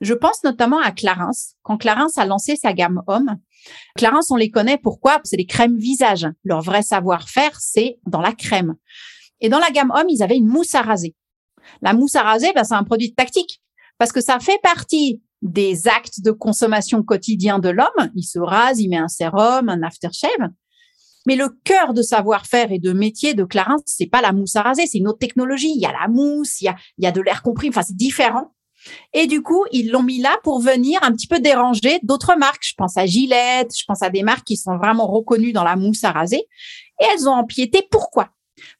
Je 0.00 0.14
pense 0.14 0.44
notamment 0.44 0.78
à 0.78 0.92
Clarins. 0.92 1.32
Quand 1.64 1.76
Clarins 1.76 2.06
a 2.16 2.24
lancé 2.24 2.54
sa 2.54 2.72
gamme 2.72 3.02
homme, 3.08 3.36
Clarins, 3.96 4.20
on 4.30 4.36
les 4.36 4.52
connaît 4.52 4.78
pourquoi? 4.78 5.20
C'est 5.24 5.36
des 5.36 5.46
crèmes 5.46 5.76
visage. 5.76 6.28
Leur 6.44 6.62
vrai 6.62 6.82
savoir-faire, 6.82 7.58
c'est 7.60 7.98
dans 8.06 8.20
la 8.20 8.32
crème. 8.32 8.76
Et 9.40 9.48
dans 9.48 9.58
la 9.58 9.72
gamme 9.72 9.90
homme, 9.90 10.08
ils 10.08 10.22
avaient 10.22 10.36
une 10.36 10.46
mousse 10.46 10.76
à 10.76 10.82
raser. 10.82 11.16
La 11.82 11.94
mousse 11.94 12.14
à 12.14 12.22
raser, 12.22 12.52
ben, 12.54 12.62
c'est 12.62 12.74
un 12.74 12.84
produit 12.84 13.12
tactique 13.12 13.60
parce 13.98 14.12
que 14.12 14.20
ça 14.20 14.38
fait 14.38 14.60
partie 14.62 15.20
des 15.42 15.88
actes 15.88 16.20
de 16.20 16.30
consommation 16.30 17.02
quotidien 17.02 17.58
de 17.58 17.70
l'homme. 17.70 18.12
Il 18.14 18.22
se 18.22 18.38
rase, 18.38 18.78
il 18.78 18.88
met 18.88 18.98
un 18.98 19.08
sérum, 19.08 19.68
un 19.68 19.82
aftershave. 19.82 20.52
Mais 21.26 21.36
le 21.36 21.48
cœur 21.64 21.94
de 21.94 22.02
savoir-faire 22.02 22.72
et 22.72 22.78
de 22.78 22.92
métier 22.92 23.34
de 23.34 23.44
Clarins, 23.44 23.82
c'est 23.86 24.06
pas 24.06 24.20
la 24.20 24.32
mousse 24.32 24.56
à 24.56 24.62
raser, 24.62 24.86
c'est 24.86 24.98
une 24.98 25.08
autre 25.08 25.18
technologie. 25.18 25.72
Il 25.74 25.80
y 25.80 25.86
a 25.86 25.92
la 25.92 26.08
mousse, 26.08 26.60
il 26.60 26.64
y 26.64 26.68
a, 26.68 26.76
il 26.98 27.04
y 27.04 27.06
a 27.06 27.12
de 27.12 27.20
l'air 27.20 27.42
compris, 27.42 27.68
enfin 27.68 27.82
c'est 27.82 27.96
différent. 27.96 28.52
Et 29.12 29.26
du 29.26 29.42
coup, 29.42 29.64
ils 29.72 29.90
l'ont 29.90 30.02
mis 30.02 30.20
là 30.20 30.36
pour 30.42 30.60
venir 30.60 30.98
un 31.02 31.12
petit 31.12 31.26
peu 31.26 31.40
déranger 31.40 32.00
d'autres 32.02 32.36
marques. 32.36 32.64
Je 32.66 32.74
pense 32.76 32.96
à 32.96 33.06
Gillette, 33.06 33.74
je 33.76 33.84
pense 33.86 34.02
à 34.02 34.10
des 34.10 34.22
marques 34.22 34.44
qui 34.44 34.56
sont 34.56 34.76
vraiment 34.76 35.06
reconnues 35.06 35.52
dans 35.52 35.64
la 35.64 35.76
mousse 35.76 36.04
à 36.04 36.12
raser. 36.12 36.46
Et 37.00 37.04
elles 37.12 37.28
ont 37.28 37.32
empiété. 37.32 37.86
Pourquoi? 37.90 38.30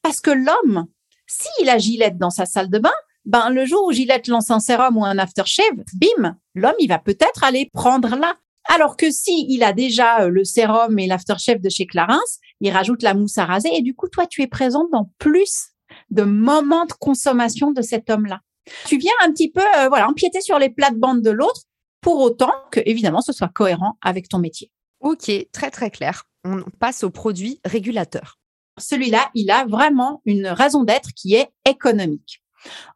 Parce 0.03 0.21
que 0.21 0.31
l'homme, 0.31 0.87
s'il 1.27 1.69
a 1.69 1.79
Gillette 1.79 2.19
dans 2.19 2.31
sa 2.31 2.47
salle 2.47 2.71
de 2.71 2.79
bain, 2.79 2.93
ben 3.25 3.49
le 3.51 3.65
jour 3.65 3.87
où 3.87 3.93
Gillette 3.93 4.29
lance 4.29 4.51
un 4.51 4.61
sérum 4.61 4.99
ou 4.99 5.05
un 5.05 5.19
aftershave, 5.19 5.83
bim, 5.95 6.37
l'homme 6.55 6.75
il 6.79 6.89
va 6.89 6.99
peut-être 6.99 7.43
aller 7.43 7.71
prendre 7.73 8.17
là. 8.17 8.37
Alors 8.67 8.97
que 8.97 9.11
si 9.11 9.47
il 9.49 9.63
a 9.63 9.73
déjà 9.73 10.23
euh, 10.23 10.29
le 10.29 10.45
sérum 10.45 10.99
et 10.99 11.07
l'aftershave 11.07 11.61
de 11.61 11.69
chez 11.69 11.87
Clarins, 11.87 12.21
il 12.61 12.71
rajoute 12.71 13.03
la 13.03 13.15
mousse 13.15 13.39
à 13.39 13.45
raser 13.45 13.71
et 13.75 13.83
du 13.83 13.95
coup 13.95 14.09
toi 14.09 14.27
tu 14.27 14.43
es 14.43 14.47
présente 14.47 14.91
dans 14.91 15.11
plus 15.19 15.71
de 16.11 16.23
moments 16.23 16.87
de 16.87 16.93
consommation 16.93 17.73
de 17.73 17.83
cet 17.83 18.11
homme-là. 18.11 18.41
Tu 18.87 18.97
viens 18.97 19.13
un 19.23 19.31
petit 19.31 19.51
peu 19.51 19.63
euh, 19.79 19.89
voilà 19.89 20.09
empiéter 20.09 20.41
sur 20.41 20.59
les 20.59 20.71
plates-bandes 20.71 21.23
de 21.23 21.31
l'autre 21.31 21.63
pour 22.01 22.21
autant 22.21 22.53
que 22.71 22.81
évidemment 22.87 23.21
ce 23.21 23.33
soit 23.33 23.49
cohérent 23.49 23.99
avec 24.03 24.29
ton 24.29 24.39
métier. 24.39 24.71
Ok, 25.01 25.31
très 25.53 25.71
très 25.71 25.91
clair. 25.91 26.25
On 26.45 26.63
passe 26.79 27.05
au 27.05 27.11
produit 27.11 27.61
régulateur. 27.65 28.39
Celui-là, 28.79 29.31
il 29.35 29.51
a 29.51 29.65
vraiment 29.67 30.21
une 30.25 30.47
raison 30.49 30.83
d'être 30.83 31.11
qui 31.15 31.35
est 31.35 31.49
économique. 31.65 32.43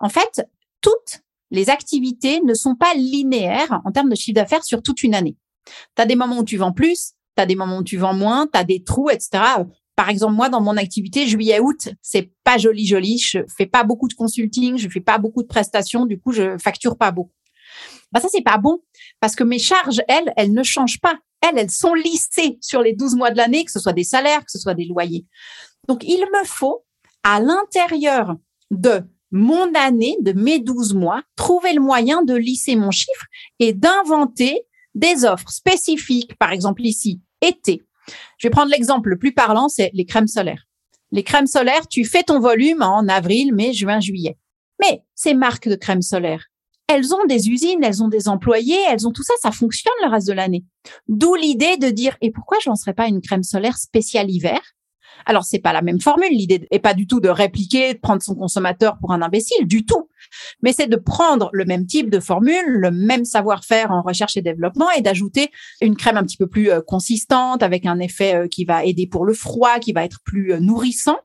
En 0.00 0.08
fait, 0.08 0.42
toutes 0.80 1.20
les 1.50 1.70
activités 1.70 2.40
ne 2.40 2.54
sont 2.54 2.74
pas 2.74 2.94
linéaires 2.94 3.80
en 3.84 3.92
termes 3.92 4.10
de 4.10 4.14
chiffre 4.14 4.34
d'affaires 4.34 4.64
sur 4.64 4.82
toute 4.82 5.02
une 5.02 5.14
année. 5.14 5.36
Tu 5.96 6.02
as 6.02 6.06
des 6.06 6.16
moments 6.16 6.38
où 6.38 6.44
tu 6.44 6.56
vends 6.56 6.72
plus, 6.72 7.12
tu 7.36 7.42
as 7.42 7.46
des 7.46 7.56
moments 7.56 7.78
où 7.78 7.84
tu 7.84 7.96
vends 7.96 8.14
moins, 8.14 8.46
tu 8.46 8.58
as 8.58 8.64
des 8.64 8.82
trous, 8.82 9.10
etc. 9.10 9.42
Par 9.96 10.10
exemple, 10.10 10.34
moi, 10.34 10.48
dans 10.48 10.60
mon 10.60 10.76
activité, 10.76 11.26
juillet-août, 11.26 11.88
c'est 12.02 12.30
pas 12.44 12.56
joli, 12.56 12.86
joli. 12.86 13.18
Je 13.18 13.40
fais 13.56 13.66
pas 13.66 13.82
beaucoup 13.82 14.06
de 14.06 14.14
consulting, 14.14 14.78
je 14.78 14.88
fais 14.88 15.00
pas 15.00 15.18
beaucoup 15.18 15.42
de 15.42 15.48
prestations, 15.48 16.06
du 16.06 16.20
coup, 16.20 16.32
je 16.32 16.56
facture 16.58 16.96
pas 16.96 17.10
beaucoup. 17.10 17.32
Bah, 18.12 18.20
ça, 18.20 18.28
c'est 18.30 18.42
pas 18.42 18.58
bon 18.58 18.80
parce 19.20 19.34
que 19.34 19.44
mes 19.44 19.58
charges, 19.58 20.00
elles, 20.08 20.32
elles 20.36 20.52
ne 20.52 20.62
changent 20.62 21.00
pas. 21.00 21.18
Elles, 21.40 21.58
elles 21.58 21.70
sont 21.70 21.94
lissées 21.94 22.58
sur 22.60 22.82
les 22.82 22.94
12 22.94 23.16
mois 23.16 23.30
de 23.30 23.36
l'année, 23.36 23.64
que 23.64 23.70
ce 23.70 23.80
soit 23.80 23.92
des 23.92 24.04
salaires, 24.04 24.44
que 24.44 24.50
ce 24.50 24.58
soit 24.58 24.74
des 24.74 24.86
loyers. 24.86 25.26
Donc, 25.88 26.04
il 26.04 26.20
me 26.20 26.44
faut, 26.44 26.84
à 27.22 27.40
l'intérieur 27.40 28.36
de 28.70 29.02
mon 29.30 29.72
année, 29.74 30.16
de 30.20 30.32
mes 30.32 30.58
12 30.58 30.94
mois, 30.94 31.22
trouver 31.36 31.72
le 31.72 31.80
moyen 31.80 32.22
de 32.22 32.34
lisser 32.34 32.76
mon 32.76 32.90
chiffre 32.90 33.26
et 33.58 33.72
d'inventer 33.72 34.62
des 34.98 35.24
offres 35.24 35.50
spécifiques, 35.50 36.36
par 36.38 36.52
exemple 36.52 36.82
ici, 36.82 37.20
été. 37.40 37.82
Je 38.38 38.46
vais 38.46 38.50
prendre 38.50 38.70
l'exemple 38.70 39.10
le 39.10 39.18
plus 39.18 39.32
parlant, 39.32 39.68
c'est 39.68 39.90
les 39.94 40.04
crèmes 40.04 40.26
solaires. 40.26 40.64
Les 41.12 41.22
crèmes 41.22 41.46
solaires, 41.46 41.86
tu 41.88 42.04
fais 42.04 42.22
ton 42.22 42.40
volume 42.40 42.82
en 42.82 43.06
avril, 43.08 43.54
mai, 43.54 43.72
juin, 43.72 44.00
juillet. 44.00 44.36
Mais 44.80 45.02
ces 45.14 45.34
marques 45.34 45.68
de 45.68 45.74
crèmes 45.74 46.02
solaires, 46.02 46.46
elles 46.88 47.14
ont 47.14 47.24
des 47.26 47.48
usines, 47.48 47.82
elles 47.82 48.02
ont 48.02 48.08
des 48.08 48.28
employés, 48.28 48.78
elles 48.88 49.06
ont 49.06 49.12
tout 49.12 49.22
ça, 49.22 49.34
ça 49.40 49.52
fonctionne 49.52 49.92
le 50.02 50.10
reste 50.10 50.26
de 50.26 50.32
l'année. 50.32 50.64
D'où 51.06 51.34
l'idée 51.34 51.76
de 51.76 51.90
dire, 51.90 52.16
et 52.20 52.30
pourquoi 52.30 52.58
je 52.62 52.70
lancerais 52.70 52.94
pas 52.94 53.08
une 53.08 53.20
crème 53.20 53.42
solaire 53.42 53.76
spéciale 53.76 54.30
hiver? 54.30 54.60
Alors, 55.28 55.44
c'est 55.44 55.58
pas 55.58 55.74
la 55.74 55.82
même 55.82 56.00
formule. 56.00 56.30
L'idée 56.30 56.66
est 56.70 56.78
pas 56.78 56.94
du 56.94 57.06
tout 57.06 57.20
de 57.20 57.28
répliquer, 57.28 57.92
de 57.92 57.98
prendre 57.98 58.22
son 58.22 58.34
consommateur 58.34 58.96
pour 58.98 59.12
un 59.12 59.20
imbécile, 59.20 59.66
du 59.66 59.84
tout. 59.84 60.08
Mais 60.62 60.72
c'est 60.72 60.86
de 60.86 60.96
prendre 60.96 61.50
le 61.52 61.66
même 61.66 61.84
type 61.84 62.08
de 62.08 62.18
formule, 62.18 62.64
le 62.66 62.90
même 62.90 63.26
savoir-faire 63.26 63.90
en 63.90 64.00
recherche 64.00 64.38
et 64.38 64.42
développement 64.42 64.90
et 64.96 65.02
d'ajouter 65.02 65.50
une 65.82 65.96
crème 65.96 66.16
un 66.16 66.22
petit 66.22 66.38
peu 66.38 66.46
plus 66.46 66.70
euh, 66.70 66.80
consistante 66.80 67.62
avec 67.62 67.84
un 67.84 67.98
effet 67.98 68.34
euh, 68.36 68.48
qui 68.48 68.64
va 68.64 68.86
aider 68.86 69.06
pour 69.06 69.26
le 69.26 69.34
froid, 69.34 69.78
qui 69.80 69.92
va 69.92 70.02
être 70.02 70.20
plus 70.24 70.54
euh, 70.54 70.60
nourrissant. 70.60 71.18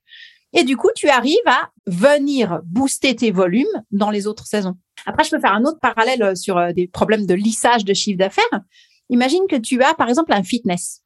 Et 0.51 0.65
du 0.65 0.75
coup, 0.75 0.89
tu 0.93 1.07
arrives 1.07 1.37
à 1.45 1.69
venir 1.87 2.59
booster 2.65 3.15
tes 3.15 3.31
volumes 3.31 3.65
dans 3.91 4.11
les 4.11 4.27
autres 4.27 4.47
saisons. 4.47 4.75
Après, 5.05 5.23
je 5.23 5.29
peux 5.29 5.39
faire 5.39 5.53
un 5.53 5.63
autre 5.63 5.79
parallèle 5.81 6.35
sur 6.35 6.73
des 6.73 6.87
problèmes 6.87 7.25
de 7.25 7.33
lissage 7.33 7.85
de 7.85 7.93
chiffre 7.93 8.19
d'affaires. 8.19 8.61
Imagine 9.09 9.43
que 9.49 9.55
tu 9.55 9.81
as, 9.81 9.93
par 9.93 10.09
exemple, 10.09 10.33
un 10.33 10.43
fitness. 10.43 11.02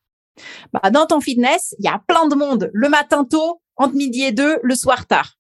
Bah, 0.74 0.90
dans 0.90 1.06
ton 1.06 1.22
fitness, 1.22 1.76
il 1.80 1.86
y 1.86 1.90
a 1.90 2.02
plein 2.08 2.28
de 2.28 2.36
monde 2.36 2.70
le 2.74 2.90
matin 2.90 3.24
tôt, 3.24 3.62
entre 3.76 3.96
midi 3.96 4.24
et 4.24 4.32
deux, 4.32 4.58
le 4.64 4.76
soir 4.76 5.08
tard. 5.08 5.34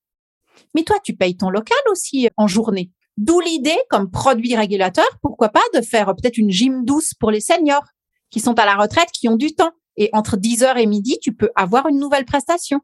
Mais 0.76 0.84
toi, 0.84 0.98
tu 1.04 1.16
payes 1.16 1.38
ton 1.38 1.50
local 1.50 1.78
aussi 1.92 2.30
en 2.38 2.48
journée. 2.48 2.92
D'où 3.18 3.40
l'idée, 3.40 3.78
comme 3.90 4.12
produit 4.12 4.56
régulateur, 4.56 5.08
pourquoi 5.22 5.50
pas 5.50 5.64
de 5.74 5.82
faire 5.82 6.08
peut-être 6.08 6.38
une 6.38 6.52
gym 6.52 6.86
douce 6.86 7.14
pour 7.20 7.32
les 7.32 7.42
seniors 7.42 7.86
qui 8.30 8.40
sont 8.40 8.58
à 8.60 8.66
la 8.66 8.76
retraite, 8.76 9.10
qui 9.12 9.28
ont 9.28 9.36
du 9.36 9.56
temps. 9.56 9.72
Et 10.00 10.10
entre 10.14 10.38
10 10.38 10.62
heures 10.62 10.78
et 10.78 10.86
midi, 10.86 11.18
tu 11.20 11.34
peux 11.34 11.50
avoir 11.56 11.88
une 11.88 11.98
nouvelle 11.98 12.26
prestation. 12.26 12.82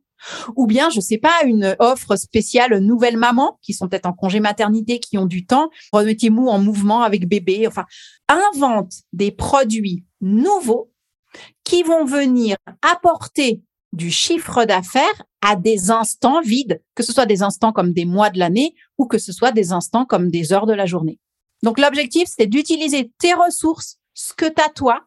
Ou 0.55 0.65
bien, 0.65 0.89
je 0.89 0.99
sais 0.99 1.19
pas, 1.19 1.43
une 1.45 1.75
offre 1.77 2.15
spéciale 2.15 2.79
nouvelle 2.79 3.17
maman 3.17 3.59
qui 3.61 3.73
sont 3.73 3.87
peut-être 3.87 4.07
en 4.07 4.13
congé 4.13 4.39
maternité, 4.39 4.99
qui 4.99 5.19
ont 5.19 5.27
du 5.27 5.45
temps. 5.45 5.69
Remettez-vous 5.91 6.47
en 6.47 6.57
mouvement 6.57 7.03
avec 7.03 7.27
bébé. 7.27 7.67
Enfin, 7.67 7.85
invente 8.27 8.93
des 9.11 9.31
produits 9.31 10.05
nouveaux 10.21 10.92
qui 11.63 11.83
vont 11.83 12.05
venir 12.05 12.55
apporter 12.81 13.61
du 13.91 14.09
chiffre 14.09 14.65
d'affaires 14.65 15.23
à 15.41 15.55
des 15.55 15.91
instants 15.91 16.41
vides, 16.41 16.81
que 16.95 17.03
ce 17.03 17.13
soit 17.13 17.25
des 17.25 17.43
instants 17.43 17.71
comme 17.71 17.93
des 17.93 18.05
mois 18.05 18.29
de 18.29 18.39
l'année 18.39 18.75
ou 18.97 19.05
que 19.05 19.19
ce 19.19 19.31
soit 19.31 19.51
des 19.51 19.71
instants 19.71 20.05
comme 20.05 20.31
des 20.31 20.51
heures 20.51 20.65
de 20.65 20.73
la 20.73 20.85
journée. 20.85 21.19
Donc 21.61 21.79
l'objectif, 21.79 22.27
c'est 22.27 22.47
d'utiliser 22.47 23.11
tes 23.19 23.33
ressources, 23.33 23.97
ce 24.13 24.33
que 24.33 24.45
tu 24.45 24.61
as 24.61 24.69
toi, 24.69 25.01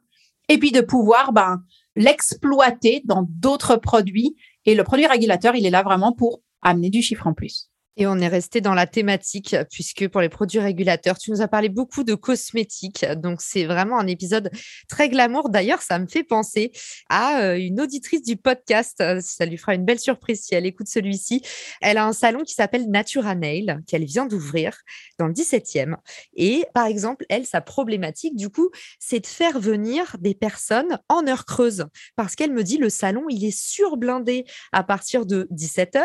et 0.48 0.58
puis 0.58 0.72
de 0.72 0.80
pouvoir 0.80 1.32
ben, 1.32 1.62
l'exploiter 1.96 3.02
dans 3.04 3.26
d'autres 3.28 3.76
produits. 3.76 4.36
Et 4.64 4.74
le 4.74 4.84
produit 4.84 5.06
régulateur, 5.06 5.54
il 5.54 5.66
est 5.66 5.70
là 5.70 5.82
vraiment 5.82 6.12
pour 6.12 6.40
amener 6.62 6.90
du 6.90 7.02
chiffre 7.02 7.26
en 7.26 7.34
plus. 7.34 7.70
Et 7.98 8.06
on 8.06 8.18
est 8.18 8.28
resté 8.28 8.60
dans 8.60 8.74
la 8.74 8.86
thématique, 8.86 9.56
puisque 9.70 10.06
pour 10.08 10.20
les 10.20 10.28
produits 10.28 10.58
régulateurs, 10.58 11.16
tu 11.18 11.30
nous 11.30 11.40
as 11.40 11.48
parlé 11.48 11.70
beaucoup 11.70 12.04
de 12.04 12.14
cosmétiques. 12.14 13.06
Donc, 13.16 13.40
c'est 13.40 13.64
vraiment 13.64 13.98
un 13.98 14.06
épisode 14.06 14.50
très 14.86 15.08
glamour. 15.08 15.48
D'ailleurs, 15.48 15.80
ça 15.80 15.98
me 15.98 16.06
fait 16.06 16.22
penser 16.22 16.72
à 17.08 17.40
euh, 17.40 17.58
une 17.58 17.80
auditrice 17.80 18.22
du 18.22 18.36
podcast. 18.36 19.02
Ça 19.20 19.46
lui 19.46 19.56
fera 19.56 19.74
une 19.74 19.86
belle 19.86 19.98
surprise 19.98 20.42
si 20.42 20.54
elle 20.54 20.66
écoute 20.66 20.88
celui-ci. 20.88 21.40
Elle 21.80 21.96
a 21.96 22.06
un 22.06 22.12
salon 22.12 22.42
qui 22.42 22.52
s'appelle 22.52 22.90
Natura 22.90 23.34
Nail, 23.34 23.78
qu'elle 23.86 24.04
vient 24.04 24.26
d'ouvrir 24.26 24.76
dans 25.18 25.26
le 25.26 25.32
17e. 25.32 25.96
Et 26.34 26.66
par 26.74 26.84
exemple, 26.84 27.24
elle, 27.30 27.46
sa 27.46 27.62
problématique, 27.62 28.36
du 28.36 28.50
coup, 28.50 28.68
c'est 28.98 29.20
de 29.20 29.26
faire 29.26 29.58
venir 29.58 30.16
des 30.20 30.34
personnes 30.34 30.98
en 31.08 31.26
heure 31.26 31.46
creuse. 31.46 31.86
Parce 32.14 32.36
qu'elle 32.36 32.52
me 32.52 32.62
dit, 32.62 32.76
le 32.76 32.90
salon, 32.90 33.24
il 33.30 33.42
est 33.42 33.58
surblindé 33.58 34.44
à 34.72 34.82
partir 34.82 35.24
de 35.24 35.48
17h. 35.50 36.02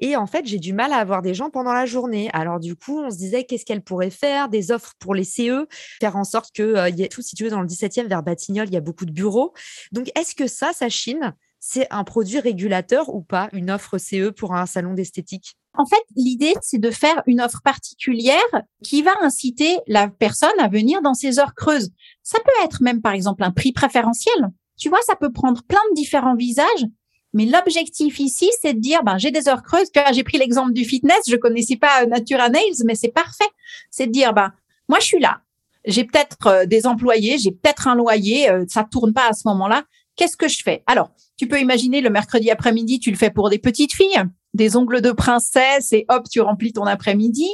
Et 0.00 0.16
en 0.16 0.26
fait, 0.26 0.44
j'ai 0.44 0.58
du 0.58 0.74
mal 0.74 0.92
à 0.92 0.96
avoir 0.96 1.22
des 1.22 1.29
gens 1.34 1.50
pendant 1.50 1.72
la 1.72 1.86
journée. 1.86 2.30
Alors 2.32 2.60
du 2.60 2.76
coup, 2.76 3.00
on 3.00 3.10
se 3.10 3.16
disait 3.16 3.44
qu'est-ce 3.44 3.64
qu'elle 3.64 3.82
pourrait 3.82 4.10
faire, 4.10 4.48
des 4.48 4.70
offres 4.70 4.94
pour 4.98 5.14
les 5.14 5.24
CE, 5.24 5.66
faire 6.00 6.16
en 6.16 6.24
sorte 6.24 6.54
que 6.54 6.62
euh, 6.62 6.88
y 6.88 7.02
ait 7.02 7.08
tout 7.08 7.22
situé 7.22 7.50
dans 7.50 7.60
le 7.60 7.66
17e 7.66 8.08
vers 8.08 8.22
Batignolles, 8.22 8.68
il 8.68 8.74
y 8.74 8.78
a 8.78 8.80
beaucoup 8.80 9.06
de 9.06 9.12
bureaux. 9.12 9.52
Donc 9.92 10.10
est-ce 10.16 10.34
que 10.34 10.46
ça, 10.46 10.72
Sachine, 10.72 11.34
c'est 11.58 11.86
un 11.90 12.04
produit 12.04 12.40
régulateur 12.40 13.14
ou 13.14 13.20
pas, 13.22 13.48
une 13.52 13.70
offre 13.70 13.98
CE 13.98 14.30
pour 14.30 14.54
un 14.54 14.66
salon 14.66 14.94
d'esthétique? 14.94 15.56
En 15.74 15.86
fait, 15.86 16.02
l'idée, 16.16 16.54
c'est 16.62 16.80
de 16.80 16.90
faire 16.90 17.22
une 17.26 17.40
offre 17.40 17.60
particulière 17.62 18.40
qui 18.82 19.02
va 19.02 19.12
inciter 19.22 19.78
la 19.86 20.08
personne 20.08 20.50
à 20.58 20.68
venir 20.68 21.00
dans 21.00 21.14
ses 21.14 21.38
heures 21.38 21.54
creuses. 21.54 21.90
Ça 22.22 22.38
peut 22.44 22.64
être 22.64 22.82
même, 22.82 23.00
par 23.00 23.12
exemple, 23.12 23.44
un 23.44 23.52
prix 23.52 23.72
préférentiel. 23.72 24.48
Tu 24.76 24.88
vois, 24.88 25.00
ça 25.02 25.14
peut 25.14 25.30
prendre 25.30 25.62
plein 25.62 25.80
de 25.90 25.94
différents 25.94 26.34
visages 26.34 26.86
mais 27.32 27.46
l'objectif 27.46 28.18
ici, 28.18 28.50
c'est 28.60 28.74
de 28.74 28.80
dire, 28.80 29.02
ben, 29.04 29.18
j'ai 29.18 29.30
des 29.30 29.48
heures 29.48 29.62
creuses. 29.62 29.88
J'ai 30.12 30.24
pris 30.24 30.38
l'exemple 30.38 30.72
du 30.72 30.84
fitness. 30.84 31.20
Je 31.28 31.36
connaissais 31.36 31.76
pas 31.76 32.02
euh, 32.02 32.06
Natura 32.06 32.48
Nails, 32.48 32.82
mais 32.84 32.94
c'est 32.94 33.12
parfait. 33.12 33.48
C'est 33.90 34.06
de 34.06 34.12
dire, 34.12 34.32
ben, 34.32 34.52
moi, 34.88 34.98
je 35.00 35.06
suis 35.06 35.20
là. 35.20 35.40
J'ai 35.84 36.04
peut-être 36.04 36.46
euh, 36.46 36.66
des 36.66 36.86
employés, 36.86 37.38
j'ai 37.38 37.52
peut-être 37.52 37.88
un 37.88 37.94
loyer. 37.94 38.50
Euh, 38.50 38.64
ça 38.68 38.84
tourne 38.84 39.12
pas 39.12 39.28
à 39.28 39.32
ce 39.32 39.42
moment-là. 39.46 39.84
Qu'est-ce 40.16 40.36
que 40.36 40.48
je 40.48 40.62
fais? 40.62 40.82
Alors, 40.86 41.10
tu 41.36 41.46
peux 41.46 41.60
imaginer 41.60 42.00
le 42.00 42.10
mercredi 42.10 42.50
après-midi, 42.50 42.98
tu 42.98 43.10
le 43.10 43.16
fais 43.16 43.30
pour 43.30 43.48
des 43.48 43.58
petites 43.58 43.94
filles. 43.94 44.22
Des 44.54 44.76
ongles 44.76 45.00
de 45.00 45.12
princesse 45.12 45.92
et 45.92 46.06
hop, 46.08 46.26
tu 46.30 46.40
remplis 46.40 46.72
ton 46.72 46.84
après-midi. 46.84 47.48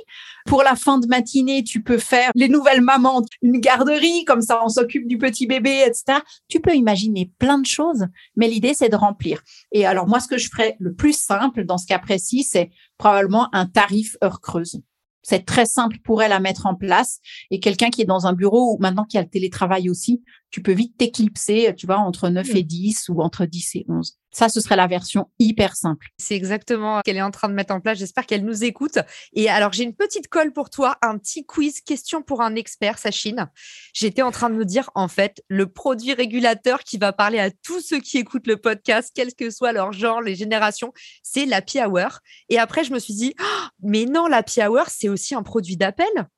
Pour 0.47 0.63
la 0.63 0.77
fin 0.77 0.99
de 0.99 1.07
matinée, 1.07 1.65
tu 1.65 1.83
peux 1.83 1.99
faire 1.99 2.31
les 2.35 2.49
nouvelles 2.49 2.81
mamans, 2.81 3.23
une 3.43 3.61
garderie, 3.61 4.25
comme 4.25 4.43
ça 4.43 4.61
on 4.65 4.69
s'occupe 4.69 5.07
du 5.07 5.19
petit 5.19 5.47
bébé, 5.47 5.85
etc. 5.87 6.21
Tu 6.49 6.61
peux 6.61 6.75
imaginer 6.75 7.33
plein 7.39 7.59
de 7.59 7.67
choses, 7.67 8.07
mais 8.37 8.49
l'idée 8.49 8.75
c'est 8.75 8.89
de 8.89 8.97
remplir. 8.97 9.43
Et 9.73 9.87
alors 9.87 10.07
moi, 10.07 10.21
ce 10.21 10.29
que 10.29 10.39
je 10.39 10.49
ferais 10.49 10.77
le 10.79 10.95
plus 10.95 11.17
simple 11.17 11.65
dans 11.65 11.79
ce 11.79 11.87
cas 11.87 11.99
précis, 11.99 12.45
c'est 12.45 12.71
probablement 12.99 13.55
un 13.55 13.67
tarif 13.67 14.17
heure 14.23 14.41
creuse. 14.41 14.81
C'est 15.29 15.45
très 15.45 15.67
simple 15.67 15.99
pour 16.05 16.23
elle 16.23 16.31
à 16.31 16.39
mettre 16.39 16.67
en 16.67 16.77
place. 16.77 17.19
Et 17.51 17.59
quelqu'un 17.59 17.91
qui 17.91 18.01
est 18.01 18.07
dans 18.07 18.29
un 18.29 18.33
bureau 18.33 18.75
ou 18.75 18.79
maintenant 18.79 19.05
qui 19.05 19.19
a 19.19 19.23
le 19.23 19.29
télétravail 19.29 19.91
aussi, 19.91 20.23
tu 20.51 20.63
peux 20.63 20.71
vite 20.71 20.97
t'éclipser, 20.97 21.75
tu 21.77 21.87
vois, 21.87 21.99
entre 21.99 22.29
9 22.29 22.55
et 22.55 22.63
10 22.63 23.09
ou 23.09 23.21
entre 23.21 23.45
10 23.45 23.75
et 23.75 23.87
11. 23.89 24.17
Ça, 24.37 24.51
ce 24.51 24.61
serait 24.61 24.77
la 24.77 24.87
version 24.87 25.31
hyper 25.39 25.77
simple. 25.77 26.09
C'est 26.19 26.35
exactement 26.35 26.99
ce 26.99 27.05
qu'elle 27.05 27.17
est 27.17 27.23
en 27.23 27.31
train 27.31 27.49
de 27.49 27.55
mettre 27.55 27.73
en 27.73 27.81
place. 27.81 27.97
J'espère 27.97 28.27
qu'elle 28.27 28.45
nous 28.45 28.65
écoute. 28.65 28.99
Et 29.33 29.49
alors, 29.49 29.73
j'ai 29.73 29.83
une 29.83 29.95
petite 29.95 30.29
colle 30.29 30.53
pour 30.53 30.69
toi, 30.69 30.99
un 31.01 31.17
petit 31.17 31.47
quiz, 31.47 31.81
question 31.81 32.21
pour 32.21 32.43
un 32.43 32.55
expert, 32.55 32.99
Sachine. 32.99 33.49
J'étais 33.95 34.21
en 34.21 34.33
train 34.33 34.51
de 34.51 34.55
me 34.55 34.67
dire, 34.67 34.91
en 34.95 35.09
fait, 35.09 35.43
le 35.49 35.73
produit 35.73 36.13
régulateur 36.13 36.81
qui 36.81 36.99
va 36.99 37.15
parler 37.15 37.39
à 37.39 37.51
tous 37.51 37.81
ceux 37.81 37.99
qui 37.99 38.19
écoutent 38.19 38.47
le 38.47 38.59
podcast, 38.59 39.11
quel 39.15 39.35
que 39.35 39.49
soit 39.49 39.73
leur 39.73 39.95
genre, 39.95 40.21
les 40.21 40.35
générations, 40.35 40.93
c'est 41.23 41.47
l'Happy 41.47 41.81
Hour. 41.81 42.19
Et 42.51 42.59
après, 42.59 42.85
je 42.85 42.93
me 42.93 42.99
suis 42.99 43.15
dit, 43.15 43.35
oh, 43.41 43.67
mais 43.83 44.05
non, 44.05 44.27
l'Happy 44.27 44.61
Hour, 44.63 44.89
c'est 44.89 45.09
aussi 45.09 45.35
un 45.35 45.45
produit 45.45 45.79
d'appel. 45.79 46.29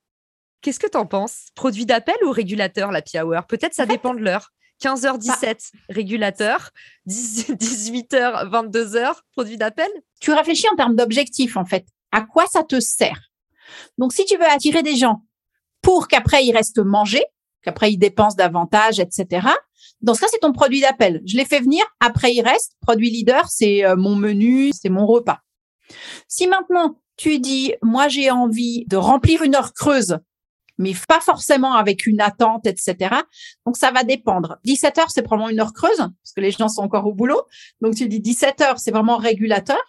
Qu'est-ce 0.61 0.79
que 0.79 0.87
tu 0.87 0.97
en 0.97 1.07
penses? 1.07 1.47
Produit 1.57 1.85
d'appel 1.85 2.15
ou 2.25 2.31
régulateur, 2.31 2.93
l'Happy 2.93 3.19
Hour? 3.19 3.45
Peut-être 3.49 3.75
ça 3.75 3.87
dépend 3.87 4.15
de 4.15 4.21
l'heure. 4.21 4.53
15h17, 4.83 5.43
bah. 5.43 5.81
régulateur. 5.89 6.71
18h, 7.07 8.49
22h, 8.51 9.15
produit 9.33 9.57
d'appel. 9.57 9.89
Tu 10.21 10.33
réfléchis 10.33 10.67
en 10.73 10.77
termes 10.77 10.97
d'objectif, 10.97 11.57
en 11.57 11.65
fait. 11.65 11.87
À 12.13 12.23
quoi 12.23 12.47
ça 12.47 12.63
te 12.63 12.81
sert? 12.81 13.31
Donc, 13.99 14.13
si 14.13 14.25
tu 14.25 14.37
veux 14.37 14.49
attirer 14.49 14.83
des 14.83 14.97
gens 14.97 15.23
pour 15.83 16.09
qu'après 16.09 16.45
ils 16.45 16.53
restent 16.53 16.79
manger, 16.79 17.23
qu'après 17.63 17.93
ils 17.93 17.99
dépensent 17.99 18.37
davantage, 18.37 18.99
etc. 18.99 19.47
Dans 20.01 20.15
ce 20.15 20.21
cas, 20.21 20.27
c'est 20.31 20.41
ton 20.41 20.53
produit 20.53 20.81
d'appel. 20.81 21.23
Je 21.27 21.37
les 21.37 21.45
fais 21.45 21.61
venir, 21.61 21.85
après 22.01 22.33
ils 22.33 22.43
restent. 22.43 22.73
Produit 22.81 23.11
leader, 23.11 23.49
c'est 23.49 23.85
euh, 23.85 23.97
mon 23.97 24.17
menu, 24.17 24.71
c'est 24.73 24.89
mon 24.89 25.07
repas. 25.07 25.41
Si 26.29 26.47
maintenant 26.47 27.01
tu 27.17 27.41
dis, 27.41 27.75
moi 27.83 28.09
j'ai 28.09 28.31
envie 28.31 28.85
de 28.87 28.97
remplir 28.97 29.43
une 29.43 29.55
heure 29.55 29.73
creuse 29.73 30.19
mais 30.79 30.93
pas 31.09 31.21
forcément 31.21 31.75
avec 31.75 32.07
une 32.07 32.21
attente, 32.21 32.67
etc. 32.67 33.17
Donc 33.67 33.77
ça 33.77 33.91
va 33.91 34.05
dépendre. 34.05 34.59
17 34.65 34.99
heures, 34.99 35.11
c'est 35.11 35.23
probablement 35.23 35.51
une 35.51 35.61
heure 35.61 35.73
creuse 35.73 35.97
parce 35.97 36.33
que 36.35 36.41
les 36.41 36.51
gens 36.51 36.69
sont 36.69 36.83
encore 36.83 37.07
au 37.07 37.15
boulot. 37.15 37.43
Donc 37.81 37.95
tu 37.95 38.09
dis 38.09 38.21
17 38.21 38.61
heures, 38.63 38.79
c'est 38.79 38.91
vraiment 38.91 39.17
régulateur. 39.17 39.83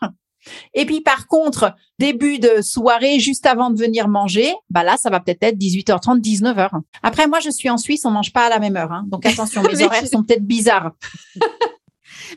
Et 0.73 0.85
puis 0.85 1.01
par 1.01 1.27
contre, 1.27 1.73
début 1.97 2.39
de 2.39 2.61
soirée, 2.61 3.19
juste 3.19 3.45
avant 3.45 3.69
de 3.69 3.77
venir 3.77 4.07
manger, 4.07 4.53
bah 4.69 4.83
là, 4.83 4.97
ça 4.97 5.09
va 5.09 5.19
peut-être 5.19 5.43
être 5.43 5.57
18h30, 5.57 6.21
19h. 6.21 6.69
Après, 7.03 7.27
moi, 7.27 7.39
je 7.39 7.49
suis 7.49 7.69
en 7.69 7.77
Suisse, 7.77 8.05
on 8.05 8.11
mange 8.11 8.31
pas 8.31 8.45
à 8.45 8.49
la 8.49 8.59
même 8.59 8.77
heure. 8.77 8.91
Hein. 8.91 9.05
Donc 9.07 9.25
attention, 9.25 9.61
mes 9.71 9.83
horaires 9.83 10.07
sont 10.07 10.23
peut-être 10.23 10.45
bizarres. 10.45 10.91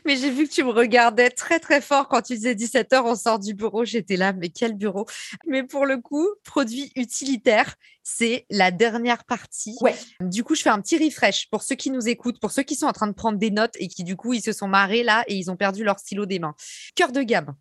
mais 0.05 0.15
j'ai 0.17 0.29
vu 0.29 0.47
que 0.47 0.53
tu 0.53 0.63
me 0.63 0.71
regardais 0.71 1.29
très 1.29 1.59
très 1.59 1.81
fort 1.81 2.07
quand 2.07 2.21
tu 2.21 2.33
disais 2.33 2.53
17h, 2.53 3.01
on 3.03 3.15
sort 3.15 3.39
du 3.39 3.53
bureau. 3.53 3.85
J'étais 3.85 4.17
là, 4.17 4.33
mais 4.33 4.49
quel 4.49 4.73
bureau 4.73 5.05
Mais 5.47 5.63
pour 5.63 5.85
le 5.85 5.97
coup, 5.97 6.27
produit 6.43 6.91
utilitaire, 6.95 7.75
c'est 8.03 8.45
la 8.49 8.71
dernière 8.71 9.23
partie. 9.23 9.75
Ouais. 9.81 9.95
Du 10.21 10.43
coup, 10.43 10.55
je 10.55 10.61
fais 10.61 10.69
un 10.69 10.81
petit 10.81 10.97
refresh 10.97 11.49
pour 11.49 11.63
ceux 11.63 11.75
qui 11.75 11.89
nous 11.89 12.07
écoutent, 12.07 12.39
pour 12.39 12.51
ceux 12.51 12.63
qui 12.63 12.75
sont 12.75 12.87
en 12.87 12.93
train 12.93 13.07
de 13.07 13.13
prendre 13.13 13.37
des 13.37 13.51
notes 13.51 13.75
et 13.79 13.87
qui 13.87 14.03
du 14.03 14.15
coup, 14.15 14.33
ils 14.33 14.41
se 14.41 14.51
sont 14.51 14.67
marrés 14.67 15.03
là 15.03 15.23
et 15.27 15.35
ils 15.35 15.49
ont 15.49 15.55
perdu 15.55 15.83
leur 15.83 15.99
stylo 15.99 16.25
des 16.25 16.39
mains. 16.39 16.55
Cœur 16.95 17.11
de 17.11 17.21
gamme. 17.21 17.55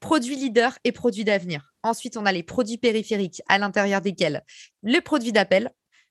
Produits 0.00 0.36
leader 0.36 0.78
et 0.84 0.92
produits 0.92 1.24
d'avenir. 1.24 1.72
Ensuite, 1.82 2.16
on 2.16 2.26
a 2.26 2.32
les 2.32 2.42
produits 2.42 2.78
périphériques 2.78 3.42
à 3.48 3.58
l'intérieur 3.58 4.00
desquels 4.00 4.44
les 4.82 5.00
produits 5.00 5.32
d'appel, 5.32 5.70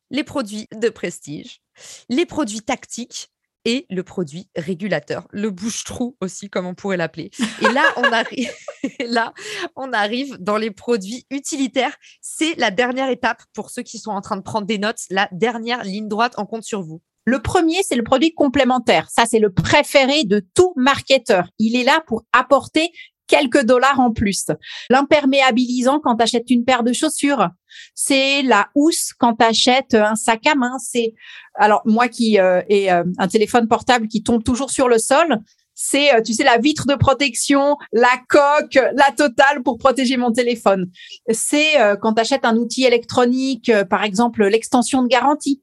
les 0.10 0.24
produits 0.24 0.68
de 0.74 0.90
prestige, 0.90 1.62
les 2.10 2.26
produits 2.26 2.62
tactiques, 2.62 3.30
et 3.66 3.86
le 3.90 4.04
produit 4.04 4.48
régulateur, 4.56 5.28
le 5.32 5.50
bouche-trou 5.50 6.16
aussi, 6.22 6.50
comme 6.50 6.66
on 6.68 6.76
pourrait 6.76 6.98
l'appeler. 6.98 7.32
Et 7.62 7.72
là, 7.74 7.84
on 7.98 8.04
arrive, 8.04 8.52
là, 9.08 9.34
on 9.76 9.92
arrive 9.92 10.38
dans 10.40 10.58
les 10.58 10.72
produits 10.72 11.26
utilitaires. 11.32 11.96
C'est 12.22 12.56
la 12.58 12.72
dernière 12.72 13.10
étape 13.10 13.42
pour 13.54 13.72
ceux 13.72 13.82
qui 13.82 13.98
sont 13.98 14.12
en 14.12 14.22
train 14.22 14.38
de 14.38 14.42
prendre 14.42 14.68
des 14.68 14.78
notes, 14.78 15.02
la 15.10 15.28
dernière 15.32 15.84
ligne 15.84 16.08
droite 16.08 16.36
en 16.38 16.46
compte 16.46 16.64
sur 16.64 16.82
vous. 16.82 17.02
Le 17.26 17.42
premier, 17.42 17.82
c'est 17.82 17.96
le 17.96 18.04
produit 18.04 18.36
complémentaire. 18.36 19.10
Ça, 19.10 19.26
c'est 19.26 19.40
le 19.40 19.52
préféré 19.52 20.26
de 20.26 20.46
tout 20.54 20.74
marketeur. 20.76 21.50
Il 21.58 21.76
est 21.76 21.84
là 21.84 22.04
pour 22.06 22.24
apporter 22.32 22.92
quelques 23.28 23.64
dollars 23.64 24.00
en 24.00 24.12
plus. 24.12 24.46
L'imperméabilisant 24.92 26.00
quand 26.00 26.18
tu 26.18 26.24
achètes 26.24 26.50
une 26.52 26.66
paire 26.66 26.84
de 26.84 26.94
chaussures, 26.94 27.50
c'est 27.94 28.42
la 28.42 28.70
housse 28.76 29.14
quand 29.18 29.36
tu 29.36 29.46
achètes 29.46 29.94
un 29.94 30.16
sac 30.16 30.46
à 30.48 30.56
main, 30.56 30.78
c'est 30.80 31.14
alors 31.56 31.82
moi 31.86 32.08
qui 32.08 32.40
euh, 32.40 32.62
ai 32.70 32.92
euh, 32.92 33.04
un 33.18 33.28
téléphone 33.28 33.68
portable 33.68 34.08
qui 34.08 34.24
tombe 34.24 34.44
toujours 34.44 34.72
sur 34.72 34.88
le 34.88 34.98
sol, 34.98 35.40
c'est 35.74 36.14
euh, 36.14 36.22
tu 36.22 36.34
sais 36.34 36.44
la 36.44 36.58
vitre 36.58 36.86
de 36.88 36.96
protection, 36.96 37.78
la 37.92 38.22
coque, 38.30 38.76
la 38.76 39.12
totale 39.16 39.64
pour 39.64 39.78
protéger 39.78 40.18
mon 40.18 40.32
téléphone. 40.32 40.90
C'est 41.32 41.76
quand 42.02 42.14
tu 42.14 42.22
achètes 42.22 42.46
un 42.46 42.58
outil 42.58 42.86
électronique 42.86 43.72
par 43.90 44.04
exemple 44.04 44.46
l'extension 44.46 45.02
de 45.04 45.08
garantie. 45.08 45.62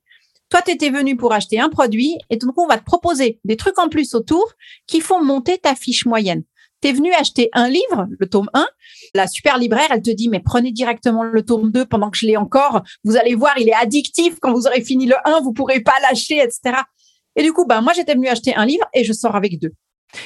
Toi, 0.51 0.61
tu 0.61 0.72
étais 0.72 0.90
venu 0.90 1.16
pour 1.16 1.33
acheter 1.33 1.61
un 1.61 1.70
produit 1.70 2.18
et 2.29 2.37
donc 2.37 2.61
on 2.61 2.66
va 2.66 2.77
te 2.77 2.85
proposer 2.85 3.40
des 3.44 3.57
trucs 3.57 3.79
en 3.79 3.88
plus 3.88 4.14
autour 4.14 4.53
qui 4.87 5.01
font 5.01 5.25
monter 5.25 5.57
ta 5.57 5.75
fiche 5.75 6.05
moyenne 6.05 6.42
tu 6.83 6.92
venu 6.92 7.12
acheter 7.12 7.49
un 7.53 7.68
livre, 7.68 8.09
le 8.18 8.29
tome 8.29 8.51
1, 8.55 8.66
la 9.14 9.27
super 9.27 9.59
libraire, 9.59 9.88
elle 9.90 10.03
te 10.03 10.11
dit, 10.11 10.29
mais 10.29 10.40
prenez 10.40 10.73
directement 10.73 11.23
le 11.23 11.45
tome 11.45 11.71
2 11.71 11.87
pendant 11.87 12.11
que 12.11 12.18
je 12.18 12.27
l'ai 12.27 12.37
encore. 12.37 12.83
Vous 13.05 13.16
allez 13.16 13.35
voir, 13.35 13.57
il 13.59 13.68
est 13.68 13.75
addictif. 13.75 14.38
Quand 14.40 14.53
vous 14.53 14.66
aurez 14.66 14.83
fini 14.83 15.07
le 15.07 15.16
1, 15.25 15.40
vous 15.40 15.53
pourrez 15.53 15.81
pas 15.81 15.95
lâcher, 16.03 16.38
etc. 16.38 16.83
Et 17.37 17.42
du 17.42 17.53
coup, 17.53 17.66
ben, 17.66 17.81
moi, 17.81 17.92
j'étais 17.92 18.14
venu 18.14 18.29
acheter 18.29 18.55
un 18.57 18.66
livre 18.66 18.87
et 18.95 19.05
je 19.05 19.12
sors 19.12 19.37
avec 19.37 19.59
deux. 19.59 19.73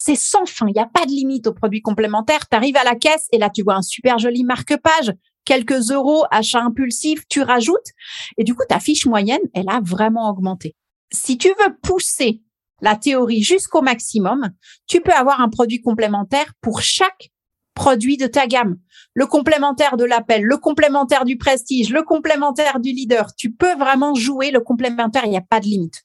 C'est 0.01 0.17
sans 0.17 0.47
fin. 0.47 0.67
Il 0.69 0.73
n'y 0.73 0.81
a 0.81 0.87
pas 0.87 1.07
de 1.07 1.11
limite 1.11 1.47
aux 1.47 1.53
produits 1.53 1.83
complémentaires. 1.83 2.49
Tu 2.49 2.57
arrives 2.57 2.77
à 2.77 2.85
la 2.85 2.97
caisse 2.97 3.29
et 3.33 3.39
là, 3.39 3.51
tu 3.51 3.63
vois 3.63 3.75
un 3.75 3.83
super 3.83 4.19
joli 4.19 4.43
marque-page, 4.43 5.13
quelques 5.45 5.91
euros, 5.91 6.25
achat 6.31 6.61
impulsif, 6.61 7.23
tu 7.29 7.43
rajoutes. 7.43 7.93
Et 8.39 8.45
du 8.45 8.55
coup, 8.55 8.65
ta 8.69 8.81
fiche 8.81 9.07
moyenne, 9.07 9.43
elle 9.55 9.69
a 9.69 9.81
vraiment 9.83 10.29
augmenté. 10.29 10.75
Si 11.13 11.39
tu 11.39 11.49
veux 11.49 11.77
pousser 11.83 12.43
la 12.81 12.97
théorie 12.97 13.43
jusqu'au 13.43 13.83
maximum, 13.83 14.51
tu 14.87 15.01
peux 15.01 15.13
avoir 15.13 15.41
un 15.41 15.49
produit 15.49 15.81
complémentaire 15.81 16.53
pour 16.61 16.81
chaque 16.81 17.31
produit 17.75 18.17
de 18.17 18.27
ta 18.27 18.47
gamme. 18.47 18.79
Le 19.15 19.27
complémentaire 19.27 19.97
de 19.97 20.05
l'appel, 20.05 20.43
le 20.43 20.57
complémentaire 20.57 21.25
du 21.25 21.37
prestige, 21.37 21.91
le 21.91 22.03
complémentaire 22.03 22.81
du 22.81 22.91
leader. 22.91 23.35
Tu 23.37 23.53
peux 23.53 23.75
vraiment 23.77 24.15
jouer 24.15 24.51
le 24.51 24.61
complémentaire, 24.61 25.25
il 25.25 25.31
n'y 25.31 25.37
a 25.37 25.43
pas 25.43 25.61
de 25.61 25.67
limite. 25.67 26.03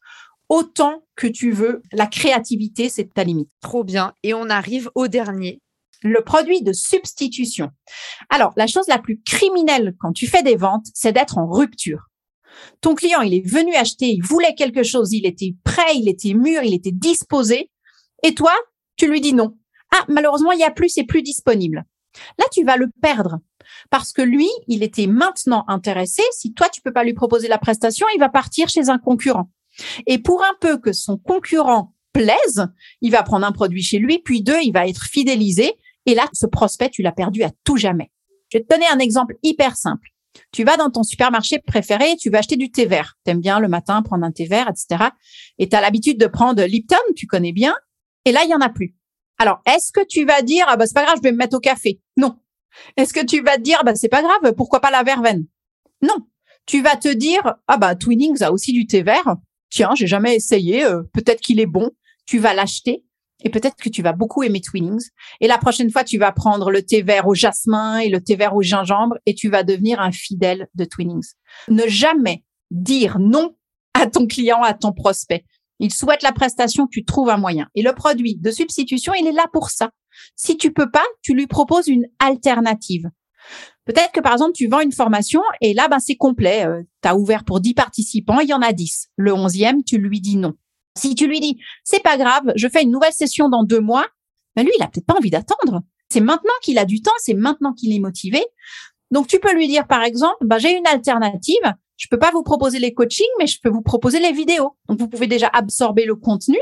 Autant 0.50 1.06
que 1.16 1.28
tu 1.28 1.52
veux, 1.52 1.82
la 1.94 2.08
créativité, 2.08 2.90
c'est 2.90 3.14
ta 3.14 3.24
limite. 3.24 3.50
Trop 3.62 3.84
bien. 3.84 4.14
Et 4.22 4.34
on 4.34 4.50
arrive 4.50 4.92
au 4.96 5.08
dernier. 5.08 5.62
Le 6.04 6.22
produit 6.24 6.62
de 6.62 6.74
substitution. 6.74 7.70
Alors, 8.30 8.52
la 8.58 8.68
chose 8.68 8.88
la 8.88 8.98
plus 8.98 9.22
criminelle 9.22 9.96
quand 10.00 10.12
tu 10.12 10.28
fais 10.28 10.44
des 10.44 10.58
ventes, 10.58 10.88
c'est 10.94 11.14
d'être 11.14 11.38
en 11.38 11.48
rupture. 11.48 12.11
Ton 12.82 12.96
client, 12.96 13.22
il 13.22 13.34
est 13.34 13.48
venu 13.48 13.74
acheter, 13.76 14.08
il 14.08 14.24
voulait 14.24 14.56
quelque 14.56 14.84
chose, 14.84 15.14
il 15.14 15.26
était 15.26 15.56
prêt, 15.64 15.96
il 15.96 16.10
était 16.10 16.34
mûr, 16.34 16.64
il 16.64 16.74
était 16.74 16.92
disposé. 16.92 17.70
Et 18.24 18.34
toi, 18.34 18.54
tu 18.96 19.08
lui 19.08 19.22
dis 19.22 19.34
non. 19.34 19.58
Ah, 19.94 20.06
malheureusement, 20.08 20.52
il 20.52 20.60
y 20.60 20.64
a 20.64 20.72
plus, 20.72 20.90
c'est 20.90 21.04
plus 21.04 21.22
disponible. 21.22 21.86
Là, 22.38 22.46
tu 22.52 22.64
vas 22.64 22.78
le 22.78 22.88
perdre. 23.02 23.40
Parce 23.90 24.12
que 24.14 24.22
lui, 24.22 24.50
il 24.68 24.84
était 24.84 25.08
maintenant 25.08 25.64
intéressé. 25.68 26.24
Si 26.32 26.54
toi, 26.54 26.70
tu 26.70 26.82
peux 26.82 26.94
pas 26.94 27.04
lui 27.04 27.14
proposer 27.14 27.48
la 27.48 27.58
prestation, 27.58 28.06
il 28.16 28.20
va 28.20 28.30
partir 28.30 28.70
chez 28.70 28.90
un 28.90 28.98
concurrent. 28.98 29.50
Et 30.08 30.18
pour 30.18 30.44
un 30.44 30.56
peu 30.60 30.78
que 30.78 30.94
son 30.94 31.18
concurrent 31.18 31.94
plaise, 32.14 32.68
il 33.02 33.12
va 33.12 33.24
prendre 33.24 33.46
un 33.46 33.52
produit 33.52 33.82
chez 33.84 33.98
lui, 34.00 34.20
puis 34.20 34.42
deux, 34.42 34.60
il 34.62 34.72
va 34.72 34.88
être 34.88 35.06
fidélisé. 35.06 35.74
Et 36.06 36.16
là, 36.16 36.28
ce 36.34 36.46
prospect, 36.46 36.90
tu 36.90 37.02
l'as 37.02 37.12
perdu 37.12 37.44
à 37.44 37.52
tout 37.64 37.78
jamais. 37.78 38.12
Je 38.50 38.58
vais 38.58 38.64
te 38.64 38.74
donner 38.74 38.88
un 38.92 39.00
exemple 39.00 39.38
hyper 39.44 39.78
simple. 39.78 40.10
Tu 40.52 40.64
vas 40.64 40.78
dans 40.78 40.90
ton 40.90 41.04
supermarché 41.04 41.60
préféré, 41.60 42.16
tu 42.18 42.30
vas 42.30 42.40
acheter 42.40 42.56
du 42.56 42.72
thé 42.72 42.86
vert. 42.86 43.18
T'aimes 43.24 43.42
bien 43.42 43.60
le 43.60 43.68
matin 43.68 44.02
prendre 44.02 44.24
un 44.26 44.32
thé 44.32 44.46
vert, 44.46 44.70
etc. 44.70 45.10
Et 45.58 45.70
tu 45.70 45.76
as 45.76 45.82
l'habitude 45.82 46.20
de 46.20 46.28
prendre 46.28 46.64
Lipton, 46.64 46.98
tu 47.16 47.28
connais 47.28 47.52
bien. 47.52 47.76
Et 48.26 48.32
là, 48.32 48.42
il 48.44 48.50
y 48.50 48.54
en 48.54 48.62
a 48.62 48.70
plus. 48.70 48.96
Alors, 49.38 49.62
est-ce 49.66 49.92
que 49.92 50.06
tu 50.06 50.26
vas 50.26 50.42
dire, 50.42 50.66
ah 50.68 50.78
bah 50.78 50.86
c'est 50.86 50.94
pas 50.94 51.04
grave, 51.04 51.18
je 51.18 51.24
vais 51.24 51.32
me 51.32 51.38
mettre 51.38 51.58
au 51.58 51.60
café? 51.60 52.00
Non. 52.18 52.38
Est-ce 52.96 53.14
que 53.14 53.26
tu 53.26 53.42
vas 53.42 53.58
te 53.58 53.62
dire, 53.62 53.82
bah 53.84 53.96
c'est 53.96 54.08
pas 54.08 54.22
grave, 54.22 54.54
pourquoi 54.56 54.80
pas 54.80 54.92
la 54.92 55.04
verveine? 55.04 55.46
Non. 56.02 56.28
Tu 56.66 56.82
vas 56.82 56.96
te 56.96 57.10
dire, 57.10 57.56
ah 57.68 57.78
bah 57.78 57.96
Twinings 57.96 58.44
a 58.44 58.52
aussi 58.52 58.72
du 58.72 58.86
thé 58.86 59.02
vert. 59.02 59.36
Tiens, 59.70 59.92
j'ai 59.96 60.08
jamais 60.08 60.36
essayé, 60.36 60.84
euh, 60.84 61.02
peut-être 61.14 61.42
qu'il 61.42 61.60
est 61.60 61.66
bon. 61.66 61.92
Tu 62.26 62.38
vas 62.38 62.54
l'acheter 62.54 63.04
et 63.44 63.50
peut-être 63.50 63.76
que 63.76 63.90
tu 63.90 64.02
vas 64.02 64.14
beaucoup 64.14 64.44
aimer 64.44 64.62
Twinings. 64.62 65.10
Et 65.40 65.48
la 65.48 65.58
prochaine 65.58 65.90
fois, 65.90 66.04
tu 66.04 66.18
vas 66.18 66.32
prendre 66.32 66.72
le 66.72 66.84
thé 66.84 67.02
vert 67.02 67.28
au 67.28 67.34
jasmin 67.34 68.00
et 68.00 68.10
le 68.10 68.22
thé 68.22 68.36
vert 68.36 68.56
au 68.56 68.62
gingembre 68.62 69.18
et 69.26 69.34
tu 69.34 69.50
vas 69.50 69.64
devenir 69.64 70.00
un 70.00 70.12
fidèle 70.12 70.68
de 70.76 70.86
Twinings. 70.86 71.34
Ne 71.70 71.88
jamais 71.88 72.44
dire 72.70 73.20
non 73.20 73.56
à 73.94 74.08
ton 74.08 74.28
client, 74.28 74.62
à 74.62 74.74
ton 74.74 74.94
prospect. 74.94 75.46
Il 75.80 75.94
souhaite 75.94 76.22
la 76.22 76.32
prestation, 76.32 76.88
tu 76.88 77.04
trouves 77.04 77.30
un 77.30 77.38
moyen. 77.38 77.68
Et 77.76 77.82
le 77.82 77.94
produit 77.94 78.38
de 78.38 78.52
substitution, 78.52 79.14
il 79.20 79.28
est 79.28 79.32
là 79.32 79.48
pour 79.52 79.70
ça. 79.70 79.90
Si 80.36 80.58
tu 80.58 80.72
peux 80.72 80.92
pas, 80.92 81.04
tu 81.24 81.34
lui 81.34 81.48
proposes 81.48 81.88
une 81.88 82.06
alternative. 82.20 83.10
Peut-être 83.86 84.12
que 84.12 84.20
par 84.20 84.34
exemple, 84.34 84.54
tu 84.54 84.68
vends 84.68 84.82
une 84.82 84.92
formation 84.92 85.42
et 85.60 85.74
là, 85.74 85.88
ben, 85.88 86.00
c'est 86.00 86.16
complet. 86.16 86.68
Euh, 86.68 86.84
tu 87.02 87.10
as 87.10 87.18
ouvert 87.18 87.44
pour 87.44 87.60
10 87.60 87.74
participants, 87.74 88.40
il 88.40 88.50
y 88.50 88.54
en 88.54 88.62
a 88.62 88.74
10. 88.74 89.10
Le 89.18 89.32
11e, 89.32 89.84
tu 89.84 89.98
lui 89.98 90.22
dis 90.22 90.38
non. 90.38 90.54
Si 90.98 91.16
tu 91.16 91.28
lui 91.28 91.40
dis, 91.40 91.60
c'est 91.84 92.04
pas 92.04 92.18
grave, 92.18 92.52
je 92.56 92.68
fais 92.68 92.84
une 92.84 92.92
nouvelle 92.92 93.14
session 93.14 93.50
dans 93.50 93.64
deux 93.64 93.80
mois, 93.80 94.08
ben 94.56 94.64
lui, 94.64 94.72
il 94.78 94.84
a 94.84 94.88
peut-être 94.88 95.06
pas 95.06 95.16
envie 95.16 95.30
d'attendre. 95.30 95.82
C'est 96.10 96.20
maintenant 96.20 96.54
qu'il 96.62 96.78
a 96.78 96.86
du 96.86 97.02
temps, 97.02 97.12
c'est 97.20 97.34
maintenant 97.34 97.74
qu'il 97.74 97.94
est 97.96 98.00
motivé. 98.00 98.44
Donc, 99.12 99.28
tu 99.28 99.40
peux 99.40 99.54
lui 99.54 99.68
dire, 99.68 99.88
par 99.88 100.04
exemple, 100.04 100.38
ben, 100.42 100.58
j'ai 100.58 100.76
une 100.76 100.88
alternative. 100.88 101.74
Je 101.98 102.08
peux 102.10 102.18
pas 102.18 102.32
vous 102.32 102.44
proposer 102.44 102.80
les 102.80 102.94
coachings, 102.94 103.26
mais 103.40 103.48
je 103.48 103.60
peux 103.62 103.70
vous 103.70 103.82
proposer 103.82 104.20
les 104.20 104.32
vidéos. 104.32 104.76
Donc, 104.90 105.00
vous 105.00 105.08
pouvez 105.08 105.28
déjà 105.28 105.48
absorber 105.54 106.06
le 106.06 106.16
contenu. 106.16 106.58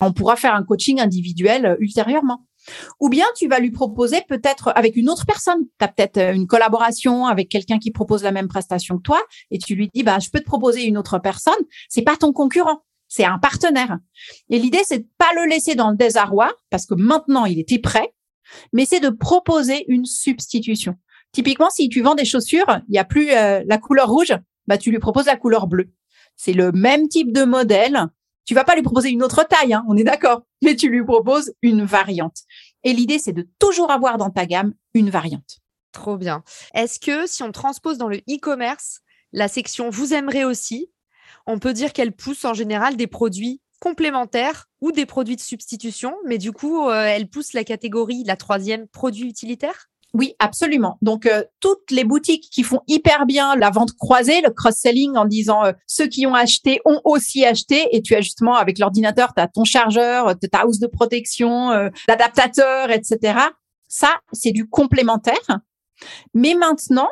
On 0.00 0.12
pourra 0.12 0.36
faire 0.36 0.54
un 0.54 0.64
coaching 0.64 1.00
individuel 1.00 1.64
euh, 1.64 1.76
ultérieurement. 1.78 2.46
Ou 3.00 3.08
bien 3.08 3.24
tu 3.36 3.48
vas 3.48 3.58
lui 3.58 3.70
proposer 3.70 4.22
peut-être 4.28 4.72
avec 4.74 4.96
une 4.96 5.08
autre 5.08 5.24
personne. 5.26 5.60
Tu 5.78 5.84
as 5.84 5.88
peut-être 5.88 6.16
euh, 6.18 6.34
une 6.34 6.46
collaboration 6.46 7.26
avec 7.26 7.48
quelqu'un 7.48 7.78
qui 7.78 7.90
propose 7.90 8.22
la 8.22 8.32
même 8.32 8.48
prestation 8.48 8.96
que 8.96 9.02
toi 9.02 9.20
et 9.50 9.58
tu 9.58 9.74
lui 9.74 9.88
dis 9.94 10.02
bah 10.02 10.18
je 10.18 10.28
peux 10.30 10.40
te 10.40 10.44
proposer 10.44 10.84
une 10.84 10.98
autre 10.98 11.18
personne, 11.18 11.54
c'est 11.88 12.02
pas 12.02 12.16
ton 12.16 12.32
concurrent, 12.32 12.82
c'est 13.10 13.24
un 13.24 13.38
partenaire. 13.38 13.98
Et 14.48 14.58
l'idée 14.58 14.82
c'est 14.84 15.00
de 15.00 15.08
pas 15.18 15.32
le 15.34 15.44
laisser 15.44 15.74
dans 15.74 15.90
le 15.90 15.96
désarroi 15.96 16.50
parce 16.70 16.86
que 16.86 16.94
maintenant 16.94 17.44
il 17.44 17.58
était 17.58 17.78
prêt, 17.78 18.14
mais 18.72 18.86
c'est 18.86 19.00
de 19.00 19.10
proposer 19.10 19.84
une 19.88 20.06
substitution. 20.06 20.94
Typiquement 21.32 21.68
si 21.68 21.90
tu 21.90 22.00
vends 22.00 22.14
des 22.14 22.24
chaussures, 22.24 22.80
il 22.88 22.94
y 22.94 22.98
a 22.98 23.04
plus 23.04 23.32
euh, 23.32 23.62
la 23.66 23.76
couleur 23.76 24.08
rouge, 24.08 24.32
bah 24.66 24.78
tu 24.78 24.90
lui 24.90 24.98
proposes 24.98 25.26
la 25.26 25.36
couleur 25.36 25.66
bleue. 25.66 25.92
C'est 26.36 26.54
le 26.54 26.72
même 26.72 27.08
type 27.08 27.32
de 27.32 27.44
modèle, 27.44 28.06
tu 28.46 28.54
vas 28.54 28.64
pas 28.64 28.74
lui 28.74 28.82
proposer 28.82 29.10
une 29.10 29.22
autre 29.22 29.46
taille, 29.46 29.74
hein, 29.74 29.84
on 29.88 29.96
est 29.96 30.04
d'accord, 30.04 30.42
mais 30.62 30.74
tu 30.74 30.88
lui 30.88 31.04
proposes 31.04 31.52
une 31.62 31.84
variante. 31.84 32.38
Et 32.82 32.92
l'idée, 32.92 33.18
c'est 33.18 33.32
de 33.32 33.46
toujours 33.58 33.90
avoir 33.90 34.16
dans 34.16 34.30
ta 34.30 34.46
gamme 34.46 34.72
une 34.94 35.10
variante. 35.10 35.58
Trop 35.92 36.16
bien. 36.16 36.42
Est-ce 36.74 36.98
que 36.98 37.26
si 37.26 37.42
on 37.42 37.52
transpose 37.52 37.98
dans 37.98 38.08
le 38.08 38.18
e-commerce 38.28 39.00
la 39.32 39.48
section 39.48 39.90
vous 39.90 40.12
aimerez 40.12 40.44
aussi, 40.44 40.90
on 41.46 41.58
peut 41.58 41.72
dire 41.72 41.92
qu'elle 41.92 42.12
pousse 42.12 42.44
en 42.44 42.54
général 42.54 42.96
des 42.96 43.06
produits 43.06 43.60
complémentaires 43.80 44.66
ou 44.80 44.92
des 44.92 45.06
produits 45.06 45.36
de 45.36 45.40
substitution, 45.40 46.14
mais 46.26 46.38
du 46.38 46.52
coup, 46.52 46.88
euh, 46.88 47.04
elle 47.04 47.28
pousse 47.28 47.54
la 47.54 47.64
catégorie, 47.64 48.24
la 48.24 48.36
troisième, 48.36 48.86
produit 48.88 49.28
utilitaire? 49.28 49.90
Oui, 50.12 50.34
absolument. 50.40 50.98
Donc 51.02 51.26
euh, 51.26 51.44
toutes 51.60 51.90
les 51.90 52.02
boutiques 52.02 52.48
qui 52.50 52.64
font 52.64 52.80
hyper 52.88 53.26
bien 53.26 53.54
la 53.54 53.70
vente 53.70 53.92
croisée, 53.92 54.40
le 54.40 54.50
cross-selling 54.50 55.16
en 55.16 55.24
disant 55.24 55.64
euh, 55.64 55.72
ceux 55.86 56.08
qui 56.08 56.26
ont 56.26 56.34
acheté 56.34 56.80
ont 56.84 57.00
aussi 57.04 57.44
acheté 57.44 57.94
et 57.94 58.02
tu 58.02 58.16
as 58.16 58.20
justement 58.20 58.56
avec 58.56 58.78
l'ordinateur, 58.80 59.32
tu 59.34 59.40
as 59.40 59.46
ton 59.46 59.64
chargeur, 59.64 60.34
ta 60.50 60.66
housse 60.66 60.80
de 60.80 60.88
protection, 60.88 61.70
euh, 61.70 61.90
l'adaptateur, 62.08 62.90
etc. 62.90 63.38
Ça, 63.86 64.16
c'est 64.32 64.52
du 64.52 64.68
complémentaire. 64.68 65.60
Mais 66.34 66.54
maintenant, 66.54 67.08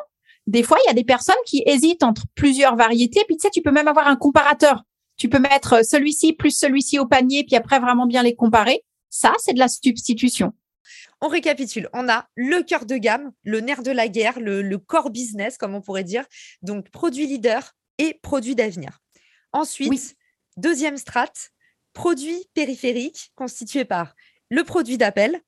des 0.49 0.63
fois, 0.63 0.77
il 0.83 0.87
y 0.87 0.91
a 0.91 0.95
des 0.95 1.03
personnes 1.03 1.35
qui 1.45 1.61
hésitent 1.67 2.01
entre 2.01 2.23
plusieurs 2.33 2.75
variétés. 2.75 3.23
Puis 3.27 3.37
tu 3.37 3.43
sais, 3.43 3.51
tu 3.51 3.61
peux 3.61 3.71
même 3.71 3.87
avoir 3.87 4.07
un 4.07 4.15
comparateur. 4.15 4.83
Tu 5.15 5.29
peux 5.29 5.37
mettre 5.37 5.85
celui-ci 5.85 6.33
plus 6.33 6.49
celui-ci 6.49 6.97
au 6.97 7.05
panier, 7.05 7.43
puis 7.43 7.55
après 7.55 7.79
vraiment 7.79 8.07
bien 8.07 8.23
les 8.23 8.35
comparer. 8.35 8.83
Ça, 9.11 9.31
c'est 9.37 9.53
de 9.53 9.59
la 9.59 9.67
substitution. 9.67 10.53
On 11.21 11.27
récapitule. 11.27 11.87
On 11.93 12.09
a 12.09 12.27
le 12.35 12.63
cœur 12.63 12.87
de 12.87 12.97
gamme, 12.97 13.31
le 13.43 13.59
nerf 13.59 13.83
de 13.83 13.91
la 13.91 14.07
guerre, 14.07 14.39
le, 14.39 14.77
core 14.77 15.11
business, 15.11 15.57
comme 15.57 15.75
on 15.75 15.81
pourrait 15.81 16.03
dire. 16.03 16.25
Donc, 16.63 16.89
produit 16.89 17.27
leader 17.27 17.75
et 17.99 18.15
produit 18.23 18.55
d'avenir. 18.55 18.99
Ensuite, 19.53 20.15
deuxième 20.57 20.97
strate, 20.97 21.51
produit 21.93 22.49
périphérique 22.55 23.31
constitué 23.35 23.85
par 23.85 24.15
le 24.49 24.63
produit 24.63 24.97
d'appel, 24.97 25.39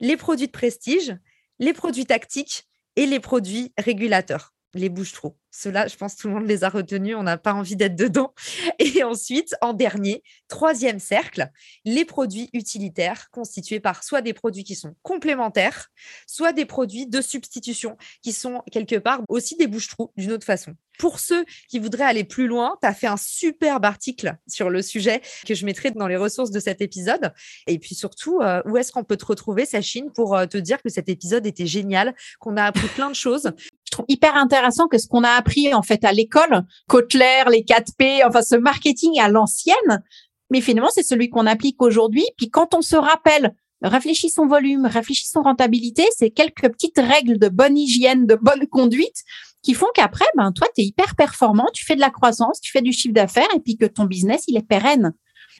les 0.00 0.18
produits 0.18 0.48
de 0.48 0.52
prestige, 0.52 1.16
les 1.58 1.72
produits 1.72 2.04
tactiques 2.04 2.66
et 2.96 3.06
les 3.06 3.20
produits 3.20 3.72
régulateurs 3.78 4.52
les 4.74 4.88
bouches-trous. 4.88 5.36
Cela, 5.50 5.88
je 5.88 5.96
pense, 5.96 6.16
tout 6.16 6.28
le 6.28 6.34
monde 6.34 6.46
les 6.46 6.64
a 6.64 6.68
retenus. 6.68 7.16
On 7.16 7.22
n'a 7.22 7.38
pas 7.38 7.52
envie 7.52 7.76
d'être 7.76 7.96
dedans. 7.96 8.34
Et 8.78 9.02
ensuite, 9.02 9.54
en 9.60 9.72
dernier, 9.72 10.22
troisième 10.48 10.98
cercle, 10.98 11.50
les 11.84 12.04
produits 12.04 12.50
utilitaires 12.52 13.30
constitués 13.30 13.80
par 13.80 14.04
soit 14.04 14.22
des 14.22 14.32
produits 14.32 14.64
qui 14.64 14.74
sont 14.74 14.94
complémentaires, 15.02 15.88
soit 16.26 16.52
des 16.52 16.66
produits 16.66 17.06
de 17.06 17.20
substitution 17.20 17.96
qui 18.22 18.32
sont 18.32 18.62
quelque 18.70 18.96
part 18.96 19.22
aussi 19.28 19.56
des 19.56 19.66
bouches-trous 19.66 20.12
d'une 20.16 20.32
autre 20.32 20.46
façon. 20.46 20.74
Pour 21.00 21.18
ceux 21.18 21.46
qui 21.70 21.78
voudraient 21.78 22.04
aller 22.04 22.24
plus 22.24 22.46
loin, 22.46 22.76
tu 22.82 22.86
as 22.86 22.92
fait 22.92 23.06
un 23.06 23.16
superbe 23.16 23.86
article 23.86 24.36
sur 24.46 24.68
le 24.68 24.82
sujet 24.82 25.22
que 25.46 25.54
je 25.54 25.64
mettrai 25.64 25.90
dans 25.92 26.06
les 26.06 26.18
ressources 26.18 26.50
de 26.50 26.60
cet 26.60 26.82
épisode. 26.82 27.32
Et 27.66 27.78
puis 27.78 27.94
surtout, 27.94 28.40
euh, 28.40 28.60
où 28.66 28.76
est-ce 28.76 28.92
qu'on 28.92 29.02
peut 29.02 29.16
te 29.16 29.24
retrouver, 29.24 29.64
Sachine, 29.64 30.12
pour 30.12 30.36
euh, 30.36 30.44
te 30.44 30.58
dire 30.58 30.82
que 30.82 30.90
cet 30.90 31.08
épisode 31.08 31.46
était 31.46 31.64
génial, 31.64 32.14
qu'on 32.38 32.58
a 32.58 32.64
appris 32.64 32.86
plein 32.88 33.08
de 33.08 33.14
choses? 33.14 33.50
Je 33.86 33.92
trouve 33.92 34.04
hyper 34.08 34.36
intéressant 34.36 34.88
que 34.88 34.98
ce 34.98 35.06
qu'on 35.06 35.24
a 35.24 35.30
appris 35.30 35.72
en 35.72 35.80
fait 35.80 36.04
à 36.04 36.12
l'école, 36.12 36.64
Kotler, 36.86 37.44
les 37.50 37.62
4P, 37.62 38.22
enfin 38.26 38.42
ce 38.42 38.56
marketing 38.56 39.18
à 39.20 39.30
l'ancienne, 39.30 40.02
mais 40.50 40.60
finalement 40.60 40.90
c'est 40.92 41.02
celui 41.02 41.30
qu'on 41.30 41.46
applique 41.46 41.80
aujourd'hui. 41.80 42.26
Puis 42.36 42.50
quand 42.50 42.74
on 42.74 42.82
se 42.82 42.96
rappelle, 42.96 43.54
réfléchis 43.80 44.28
son 44.28 44.46
volume, 44.46 44.84
réfléchis 44.84 45.28
son 45.28 45.40
rentabilité, 45.40 46.04
c'est 46.14 46.30
quelques 46.30 46.68
petites 46.68 46.98
règles 46.98 47.38
de 47.38 47.48
bonne 47.48 47.78
hygiène, 47.78 48.26
de 48.26 48.34
bonne 48.34 48.66
conduite 48.66 49.24
qui 49.62 49.74
font 49.74 49.86
qu'après, 49.94 50.24
ben 50.36 50.52
toi, 50.52 50.66
tu 50.74 50.82
es 50.82 50.84
hyper 50.86 51.14
performant, 51.16 51.66
tu 51.72 51.84
fais 51.84 51.94
de 51.94 52.00
la 52.00 52.10
croissance, 52.10 52.60
tu 52.60 52.70
fais 52.70 52.82
du 52.82 52.92
chiffre 52.92 53.14
d'affaires 53.14 53.48
et 53.54 53.60
puis 53.60 53.76
que 53.76 53.86
ton 53.86 54.04
business, 54.04 54.44
il 54.46 54.56
est 54.56 54.66
pérenne. 54.66 55.12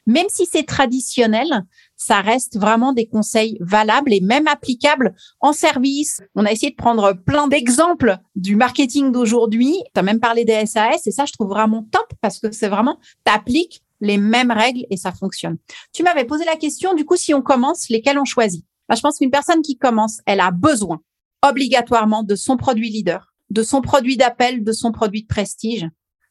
Même 0.07 0.27
si 0.29 0.47
c'est 0.47 0.63
traditionnel, 0.63 1.63
ça 1.95 2.21
reste 2.21 2.57
vraiment 2.57 2.91
des 2.91 3.07
conseils 3.07 3.57
valables 3.61 4.13
et 4.13 4.21
même 4.21 4.47
applicables 4.47 5.13
en 5.39 5.53
service. 5.53 6.21
On 6.33 6.45
a 6.45 6.51
essayé 6.51 6.71
de 6.71 6.75
prendre 6.75 7.13
plein 7.13 7.47
d'exemples 7.47 8.17
du 8.35 8.55
marketing 8.55 9.11
d'aujourd'hui. 9.11 9.75
Tu 9.93 9.99
as 9.99 10.03
même 10.03 10.19
parlé 10.19 10.43
des 10.43 10.65
SAS 10.65 11.05
et 11.05 11.11
ça, 11.11 11.25
je 11.25 11.33
trouve 11.33 11.49
vraiment 11.49 11.87
top 11.91 12.07
parce 12.19 12.39
que 12.39 12.51
c'est 12.51 12.69
vraiment, 12.69 12.99
t'appliques 13.23 13.83
les 13.99 14.17
mêmes 14.17 14.51
règles 14.51 14.85
et 14.89 14.97
ça 14.97 15.11
fonctionne. 15.11 15.57
Tu 15.93 16.01
m'avais 16.01 16.25
posé 16.25 16.43
la 16.45 16.55
question, 16.55 16.95
du 16.95 17.05
coup, 17.05 17.15
si 17.15 17.35
on 17.35 17.43
commence, 17.43 17.89
lesquels 17.89 18.17
on 18.17 18.25
choisit? 18.25 18.65
Bah, 18.89 18.95
Je 18.95 19.01
pense 19.01 19.19
qu'une 19.19 19.29
personne 19.29 19.61
qui 19.61 19.77
commence, 19.77 20.19
elle 20.25 20.39
a 20.39 20.49
besoin 20.49 20.99
obligatoirement 21.43 22.23
de 22.23 22.35
son 22.35 22.57
produit 22.57 22.89
leader, 22.89 23.30
de 23.51 23.63
son 23.63 23.81
produit 23.81 24.17
d'appel, 24.17 24.63
de 24.63 24.71
son 24.71 24.91
produit 24.91 25.23
de 25.23 25.27
prestige. 25.27 25.87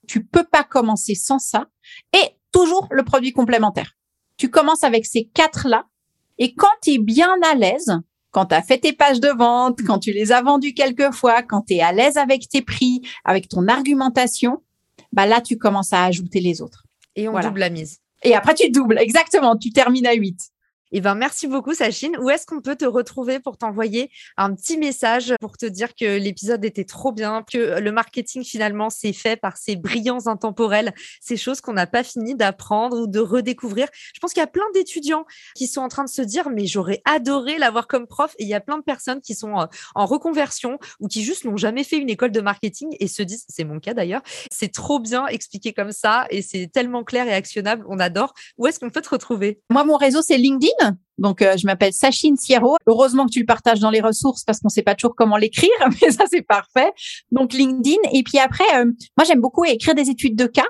Tu 0.08 0.24
peux 0.24 0.44
pas 0.44 0.64
commencer 0.64 1.14
sans 1.14 1.38
ça. 1.38 1.68
Et 2.12 2.36
toujours 2.52 2.88
le 2.90 3.04
produit 3.04 3.32
complémentaire. 3.32 3.92
Tu 4.36 4.50
commences 4.50 4.84
avec 4.84 5.06
ces 5.06 5.26
quatre-là 5.26 5.86
et 6.40 6.54
quand 6.54 6.68
tu 6.82 6.92
es 6.92 6.98
bien 6.98 7.36
à 7.42 7.54
l'aise, 7.54 7.92
quand 8.30 8.46
tu 8.46 8.54
as 8.54 8.62
fait 8.62 8.78
tes 8.78 8.94
pages 8.94 9.20
de 9.20 9.28
vente, 9.28 9.80
quand 9.86 9.98
tu 9.98 10.10
les 10.10 10.32
as 10.32 10.42
vendues 10.42 10.72
quelques 10.72 11.12
fois, 11.12 11.42
quand 11.42 11.62
tu 11.66 11.74
es 11.74 11.82
à 11.82 11.92
l'aise 11.92 12.16
avec 12.16 12.48
tes 12.48 12.62
prix, 12.62 13.02
avec 13.24 13.48
ton 13.48 13.68
argumentation, 13.68 14.62
bah 15.12 15.26
là, 15.26 15.42
tu 15.42 15.58
commences 15.58 15.92
à 15.92 16.04
ajouter 16.04 16.40
les 16.40 16.62
autres. 16.62 16.84
Et 17.14 17.28
on 17.28 17.38
double 17.38 17.60
la 17.60 17.70
mise. 17.70 17.98
Et 18.22 18.34
après, 18.34 18.54
tu 18.54 18.70
doubles. 18.70 18.98
Exactement. 18.98 19.56
Tu 19.56 19.70
termines 19.70 20.06
à 20.06 20.14
8. 20.14 20.38
Eh 20.92 21.00
ben, 21.00 21.14
merci 21.14 21.46
beaucoup, 21.46 21.72
Sachine. 21.72 22.16
Où 22.20 22.30
est-ce 22.30 22.46
qu'on 22.46 22.60
peut 22.60 22.74
te 22.74 22.84
retrouver 22.84 23.38
pour 23.38 23.56
t'envoyer 23.56 24.10
un 24.36 24.52
petit 24.54 24.76
message 24.76 25.32
pour 25.40 25.56
te 25.56 25.66
dire 25.66 25.94
que 25.94 26.18
l'épisode 26.18 26.64
était 26.64 26.84
trop 26.84 27.12
bien, 27.12 27.44
que 27.50 27.78
le 27.78 27.92
marketing 27.92 28.42
finalement 28.42 28.90
c'est 28.90 29.12
fait 29.12 29.36
par 29.36 29.56
ces 29.56 29.76
brillants 29.76 30.26
intemporels, 30.26 30.92
ces 31.20 31.36
choses 31.36 31.60
qu'on 31.60 31.74
n'a 31.74 31.86
pas 31.86 32.02
fini 32.02 32.34
d'apprendre 32.34 32.98
ou 32.98 33.06
de 33.06 33.20
redécouvrir? 33.20 33.86
Je 34.14 34.18
pense 34.18 34.32
qu'il 34.32 34.40
y 34.40 34.44
a 34.44 34.48
plein 34.48 34.64
d'étudiants 34.74 35.26
qui 35.54 35.68
sont 35.68 35.80
en 35.80 35.88
train 35.88 36.02
de 36.02 36.08
se 36.08 36.22
dire, 36.22 36.50
mais 36.50 36.66
j'aurais 36.66 37.02
adoré 37.04 37.58
l'avoir 37.58 37.86
comme 37.86 38.08
prof. 38.08 38.34
Et 38.38 38.44
il 38.44 38.48
y 38.48 38.54
a 38.54 38.60
plein 38.60 38.78
de 38.78 38.82
personnes 38.82 39.20
qui 39.20 39.36
sont 39.36 39.60
euh, 39.60 39.66
en 39.94 40.06
reconversion 40.06 40.78
ou 40.98 41.06
qui 41.06 41.22
juste 41.22 41.44
n'ont 41.44 41.56
jamais 41.56 41.84
fait 41.84 41.98
une 41.98 42.10
école 42.10 42.32
de 42.32 42.40
marketing 42.40 42.96
et 42.98 43.06
se 43.06 43.22
disent, 43.22 43.44
c'est 43.48 43.64
mon 43.64 43.78
cas 43.78 43.94
d'ailleurs, 43.94 44.22
c'est 44.50 44.72
trop 44.72 44.98
bien 44.98 45.28
expliqué 45.28 45.72
comme 45.72 45.92
ça 45.92 46.26
et 46.30 46.42
c'est 46.42 46.66
tellement 46.66 47.04
clair 47.04 47.28
et 47.28 47.32
actionnable. 47.32 47.84
On 47.88 48.00
adore. 48.00 48.34
Où 48.58 48.66
est-ce 48.66 48.80
qu'on 48.80 48.90
peut 48.90 49.02
te 49.02 49.10
retrouver? 49.10 49.60
Moi, 49.70 49.84
mon 49.84 49.96
réseau, 49.96 50.20
c'est 50.20 50.36
LinkedIn. 50.36 50.79
Donc, 51.20 51.42
euh, 51.42 51.56
je 51.56 51.66
m'appelle 51.66 51.92
Sachine 51.92 52.36
Sierro. 52.36 52.76
Heureusement 52.86 53.26
que 53.26 53.30
tu 53.30 53.40
le 53.40 53.46
partages 53.46 53.78
dans 53.78 53.90
les 53.90 54.00
ressources 54.00 54.42
parce 54.42 54.58
qu'on 54.60 54.70
sait 54.70 54.82
pas 54.82 54.94
toujours 54.94 55.14
comment 55.14 55.36
l'écrire, 55.36 55.70
mais 56.02 56.10
ça, 56.10 56.24
c'est 56.30 56.42
parfait. 56.42 56.90
Donc, 57.30 57.52
LinkedIn. 57.52 57.98
Et 58.12 58.22
puis 58.22 58.38
après, 58.38 58.64
euh, 58.76 58.86
moi, 59.16 59.24
j'aime 59.26 59.40
beaucoup 59.40 59.64
écrire 59.64 59.94
des 59.94 60.08
études 60.08 60.34
de 60.34 60.46
cas. 60.46 60.66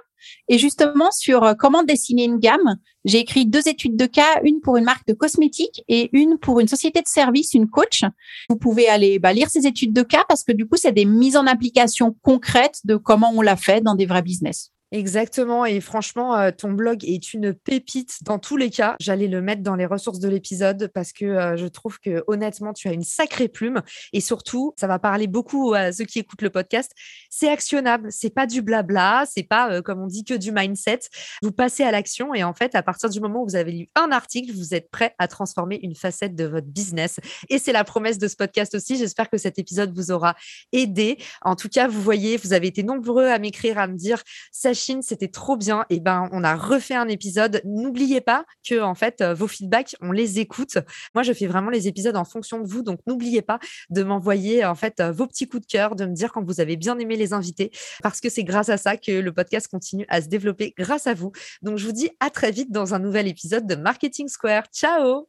Et 0.48 0.58
justement, 0.58 1.10
sur 1.12 1.44
euh, 1.44 1.54
comment 1.54 1.82
dessiner 1.82 2.24
une 2.24 2.38
gamme, 2.38 2.76
j'ai 3.04 3.18
écrit 3.18 3.46
deux 3.46 3.68
études 3.68 3.96
de 3.96 4.06
cas, 4.06 4.40
une 4.44 4.60
pour 4.60 4.76
une 4.76 4.84
marque 4.84 5.06
de 5.06 5.14
cosmétiques 5.14 5.82
et 5.88 6.10
une 6.12 6.36
pour 6.38 6.60
une 6.60 6.68
société 6.68 7.00
de 7.00 7.08
services, 7.08 7.54
une 7.54 7.68
coach. 7.68 8.02
Vous 8.48 8.56
pouvez 8.56 8.88
aller 8.88 9.18
bah, 9.18 9.32
lire 9.32 9.48
ces 9.48 9.66
études 9.66 9.92
de 9.92 10.02
cas 10.02 10.24
parce 10.28 10.42
que 10.42 10.52
du 10.52 10.66
coup, 10.66 10.76
c'est 10.76 10.92
des 10.92 11.04
mises 11.04 11.36
en 11.36 11.46
application 11.46 12.16
concrètes 12.22 12.80
de 12.84 12.96
comment 12.96 13.32
on 13.34 13.40
l'a 13.40 13.56
fait 13.56 13.80
dans 13.80 13.94
des 13.94 14.06
vrais 14.06 14.22
business. 14.22 14.72
Exactement. 14.92 15.64
Et 15.64 15.80
franchement, 15.80 16.36
euh, 16.36 16.50
ton 16.50 16.72
blog 16.72 17.04
est 17.04 17.32
une 17.32 17.54
pépite 17.54 18.24
dans 18.24 18.40
tous 18.40 18.56
les 18.56 18.70
cas. 18.70 18.96
J'allais 18.98 19.28
le 19.28 19.40
mettre 19.40 19.62
dans 19.62 19.76
les 19.76 19.86
ressources 19.86 20.18
de 20.18 20.28
l'épisode 20.28 20.90
parce 20.92 21.12
que 21.12 21.24
euh, 21.24 21.56
je 21.56 21.66
trouve 21.66 22.00
que 22.00 22.24
honnêtement, 22.26 22.72
tu 22.72 22.88
as 22.88 22.92
une 22.92 23.04
sacrée 23.04 23.46
plume. 23.46 23.82
Et 24.12 24.20
surtout, 24.20 24.74
ça 24.76 24.88
va 24.88 24.98
parler 24.98 25.28
beaucoup 25.28 25.74
à 25.74 25.92
ceux 25.92 26.04
qui 26.04 26.18
écoutent 26.18 26.42
le 26.42 26.50
podcast. 26.50 26.90
C'est 27.30 27.48
actionnable. 27.48 28.08
C'est 28.10 28.34
pas 28.34 28.46
du 28.46 28.62
blabla. 28.62 29.26
C'est 29.32 29.44
pas, 29.44 29.70
euh, 29.70 29.80
comme 29.80 30.00
on 30.00 30.08
dit, 30.08 30.24
que 30.24 30.34
du 30.34 30.50
mindset. 30.50 31.00
Vous 31.40 31.52
passez 31.52 31.84
à 31.84 31.92
l'action. 31.92 32.34
Et 32.34 32.42
en 32.42 32.52
fait, 32.52 32.74
à 32.74 32.82
partir 32.82 33.10
du 33.10 33.20
moment 33.20 33.42
où 33.42 33.46
vous 33.46 33.56
avez 33.56 33.70
lu 33.70 33.88
un 33.94 34.10
article, 34.10 34.52
vous 34.52 34.74
êtes 34.74 34.90
prêt 34.90 35.14
à 35.18 35.28
transformer 35.28 35.78
une 35.84 35.94
facette 35.94 36.34
de 36.34 36.46
votre 36.46 36.66
business. 36.66 37.20
Et 37.48 37.60
c'est 37.60 37.72
la 37.72 37.84
promesse 37.84 38.18
de 38.18 38.26
ce 38.26 38.34
podcast 38.34 38.74
aussi. 38.74 38.96
J'espère 38.96 39.30
que 39.30 39.38
cet 39.38 39.60
épisode 39.60 39.94
vous 39.94 40.10
aura 40.10 40.34
aidé. 40.72 41.16
En 41.42 41.54
tout 41.54 41.68
cas, 41.68 41.86
vous 41.86 42.02
voyez, 42.02 42.36
vous 42.38 42.52
avez 42.52 42.66
été 42.66 42.82
nombreux 42.82 43.26
à 43.26 43.38
m'écrire, 43.38 43.78
à 43.78 43.86
me 43.86 43.96
dire, 43.96 44.24
C'était 45.02 45.28
trop 45.28 45.56
bien. 45.56 45.84
Et 45.90 46.00
ben, 46.00 46.28
on 46.32 46.44
a 46.44 46.56
refait 46.56 46.94
un 46.94 47.08
épisode. 47.08 47.60
N'oubliez 47.64 48.20
pas 48.20 48.44
que 48.66 48.80
en 48.80 48.94
fait, 48.94 49.20
euh, 49.20 49.34
vos 49.34 49.46
feedbacks, 49.46 49.96
on 50.00 50.12
les 50.12 50.38
écoute. 50.38 50.78
Moi, 51.14 51.22
je 51.22 51.32
fais 51.32 51.46
vraiment 51.46 51.70
les 51.70 51.88
épisodes 51.88 52.16
en 52.16 52.24
fonction 52.24 52.60
de 52.60 52.66
vous, 52.66 52.82
donc 52.82 53.00
n'oubliez 53.06 53.42
pas 53.42 53.58
de 53.90 54.02
m'envoyer 54.02 54.64
en 54.64 54.74
fait 54.74 55.00
euh, 55.00 55.12
vos 55.12 55.26
petits 55.26 55.48
coups 55.48 55.66
de 55.66 55.70
cœur, 55.70 55.96
de 55.96 56.06
me 56.06 56.14
dire 56.14 56.32
quand 56.32 56.44
vous 56.44 56.60
avez 56.60 56.76
bien 56.76 56.98
aimé 56.98 57.16
les 57.16 57.32
invités, 57.32 57.70
parce 58.02 58.20
que 58.20 58.28
c'est 58.28 58.44
grâce 58.44 58.68
à 58.68 58.76
ça 58.76 58.96
que 58.96 59.12
le 59.12 59.32
podcast 59.32 59.68
continue 59.68 60.06
à 60.08 60.22
se 60.22 60.28
développer 60.28 60.74
grâce 60.76 61.06
à 61.06 61.14
vous. 61.14 61.32
Donc, 61.62 61.78
je 61.78 61.86
vous 61.86 61.92
dis 61.92 62.10
à 62.20 62.30
très 62.30 62.50
vite 62.50 62.70
dans 62.70 62.94
un 62.94 62.98
nouvel 62.98 63.28
épisode 63.28 63.66
de 63.66 63.74
Marketing 63.74 64.28
Square. 64.28 64.64
Ciao 64.72 65.28